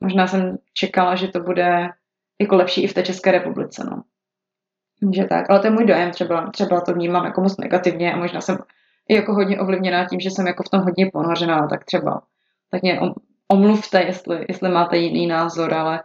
Možná 0.00 0.26
jsem 0.26 0.58
čekala, 0.74 1.14
že 1.14 1.28
to 1.28 1.40
bude 1.40 1.88
jako 2.40 2.56
lepší 2.56 2.82
i 2.82 2.86
v 2.86 2.94
té 2.94 3.02
České 3.02 3.32
republice, 3.32 3.84
no. 3.90 4.02
Že 5.14 5.24
tak, 5.24 5.50
ale 5.50 5.60
to 5.60 5.66
je 5.66 5.70
můj 5.70 5.86
dojem, 5.86 6.10
třeba, 6.10 6.50
třeba 6.50 6.80
to 6.80 6.92
vnímám 6.92 7.24
jako 7.24 7.40
moc 7.40 7.56
negativně 7.56 8.12
a 8.12 8.16
možná 8.16 8.40
jsem 8.40 8.58
i 9.08 9.14
jako 9.14 9.34
hodně 9.34 9.60
ovlivněná 9.60 10.04
tím, 10.04 10.20
že 10.20 10.30
jsem 10.30 10.46
jako 10.46 10.62
v 10.62 10.68
tom 10.68 10.80
hodně 10.80 11.10
ponořená, 11.12 11.66
tak 11.66 11.84
třeba 11.84 12.22
tak 12.70 12.82
mě 12.82 13.00
omluvte, 13.48 14.02
jestli, 14.02 14.44
jestli 14.48 14.68
máte 14.68 14.96
jiný 14.96 15.26
názor, 15.26 15.74
ale 15.74 16.02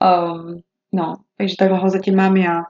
um, 0.00 0.62
no, 0.92 1.14
takže 1.38 1.54
takhle 1.58 1.78
ho 1.78 1.90
zatím 1.90 2.16
mám 2.16 2.36
já. 2.36 2.62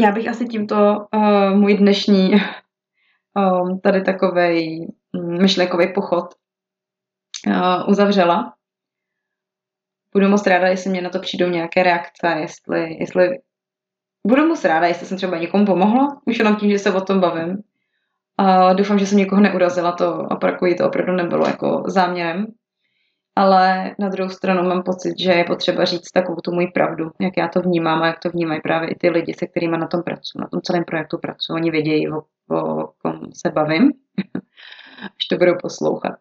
Já 0.00 0.12
bych 0.12 0.28
asi 0.28 0.46
tímto 0.46 1.06
uh, 1.14 1.56
můj 1.56 1.74
dnešní 1.74 2.30
um, 3.62 3.80
tady 3.80 4.02
takovej 4.02 4.88
mm, 5.12 5.42
myšlenkový 5.42 5.92
pochod 5.92 6.24
uh, 7.46 7.88
uzavřela. 7.88 8.54
Budu 10.12 10.28
moc 10.28 10.46
ráda, 10.46 10.68
jestli 10.68 10.90
mě 10.90 11.02
na 11.02 11.10
to 11.10 11.20
přijdou 11.20 11.48
nějaké 11.48 11.82
reakce, 11.82 12.36
jestli, 12.40 12.96
jestli 13.00 13.28
budu 14.26 14.46
moc 14.46 14.64
ráda, 14.64 14.86
jestli 14.86 15.06
jsem 15.06 15.16
třeba 15.16 15.38
někomu 15.38 15.66
pomohla, 15.66 16.20
už 16.26 16.38
jenom 16.38 16.56
tím, 16.56 16.70
že 16.70 16.78
se 16.78 16.92
o 16.92 17.00
tom 17.00 17.20
bavím. 17.20 17.62
A 18.38 18.72
doufám, 18.72 18.98
že 18.98 19.06
jsem 19.06 19.18
někoho 19.18 19.40
neurazila, 19.40 19.92
to 19.92 20.18
opakuji, 20.30 20.74
to 20.74 20.86
opravdu 20.86 21.12
nebylo 21.12 21.46
jako 21.46 21.82
záměrem. 21.86 22.46
Ale 23.36 23.94
na 23.98 24.08
druhou 24.08 24.30
stranu 24.30 24.68
mám 24.68 24.82
pocit, 24.82 25.14
že 25.18 25.32
je 25.32 25.44
potřeba 25.44 25.84
říct 25.84 26.10
takovou 26.10 26.40
tu 26.40 26.52
můj 26.52 26.66
pravdu, 26.66 27.10
jak 27.20 27.36
já 27.36 27.48
to 27.48 27.60
vnímám 27.60 28.02
a 28.02 28.06
jak 28.06 28.18
to 28.18 28.30
vnímají 28.30 28.60
právě 28.60 28.88
i 28.88 28.94
ty 28.94 29.10
lidi, 29.10 29.34
se 29.34 29.46
kterými 29.46 29.78
na 29.78 29.86
tom 29.86 30.02
pracuji, 30.02 30.38
na 30.40 30.48
tom 30.48 30.60
celém 30.60 30.84
projektu 30.84 31.18
pracuji. 31.18 31.52
Oni 31.54 31.70
vědějí, 31.70 32.08
o, 32.08 32.18
o 32.56 32.88
kom 33.02 33.20
se 33.44 33.50
bavím, 33.50 33.82
až 35.02 35.26
to 35.30 35.36
budou 35.36 35.54
poslouchat. 35.62 36.12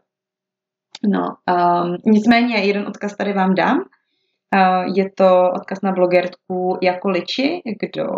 No, 1.07 1.35
um, 1.83 1.97
nicméně 2.05 2.55
jeden 2.55 2.87
odkaz 2.87 3.15
tady 3.15 3.33
vám 3.33 3.55
dám. 3.55 3.77
Uh, 3.77 4.97
je 4.97 5.11
to 5.11 5.51
odkaz 5.55 5.81
na 5.81 5.91
blogerku 5.91 6.77
Jako 6.81 7.09
Liči, 7.09 7.61
kdo 7.79 8.09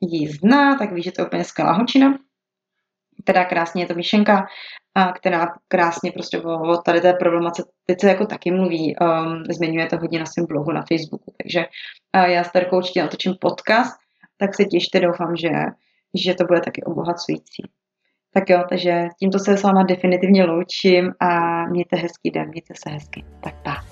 ji 0.00 0.28
zná, 0.28 0.78
tak 0.78 0.92
ví, 0.92 1.02
že 1.02 1.12
to 1.12 1.22
je 1.22 1.26
úplně 1.26 1.44
skvělá 1.44 1.72
holčina. 1.72 2.18
Teda 3.24 3.44
krásně 3.44 3.82
je 3.82 3.86
to 3.86 3.94
myšlenka, 3.94 4.46
a 4.94 5.12
která 5.12 5.46
krásně 5.68 6.12
prostě 6.12 6.40
o, 6.40 6.72
o 6.72 6.76
tady 6.76 7.00
té 7.00 7.14
se 8.00 8.08
jako 8.08 8.26
taky 8.26 8.50
mluví, 8.50 8.96
um, 8.96 9.44
zmiňuje 9.50 9.86
to 9.86 9.96
hodně 9.96 10.18
na 10.18 10.26
svém 10.26 10.46
blogu 10.46 10.72
na 10.72 10.84
Facebooku, 10.88 11.34
takže 11.42 11.66
uh, 12.16 12.24
já 12.24 12.44
s 12.44 12.52
Terkou 12.52 12.76
určitě 12.76 13.02
natočím 13.02 13.34
podcast, 13.40 13.96
tak 14.36 14.54
se 14.54 14.64
těšte, 14.64 15.00
doufám, 15.00 15.36
že, 15.36 15.50
že 16.14 16.34
to 16.34 16.44
bude 16.44 16.60
taky 16.60 16.82
obohacující. 16.82 17.62
Tak 18.34 18.50
jo, 18.50 18.64
takže 18.68 19.08
tímto 19.20 19.38
se 19.38 19.56
s 19.56 19.62
váma 19.62 19.82
definitivně 19.82 20.44
loučím 20.44 21.12
a 21.20 21.62
mějte 21.66 21.96
hezký 21.96 22.30
den, 22.30 22.48
mějte 22.48 22.74
se 22.76 22.90
hezky. 22.90 23.24
Tak 23.42 23.62
pa. 23.62 23.91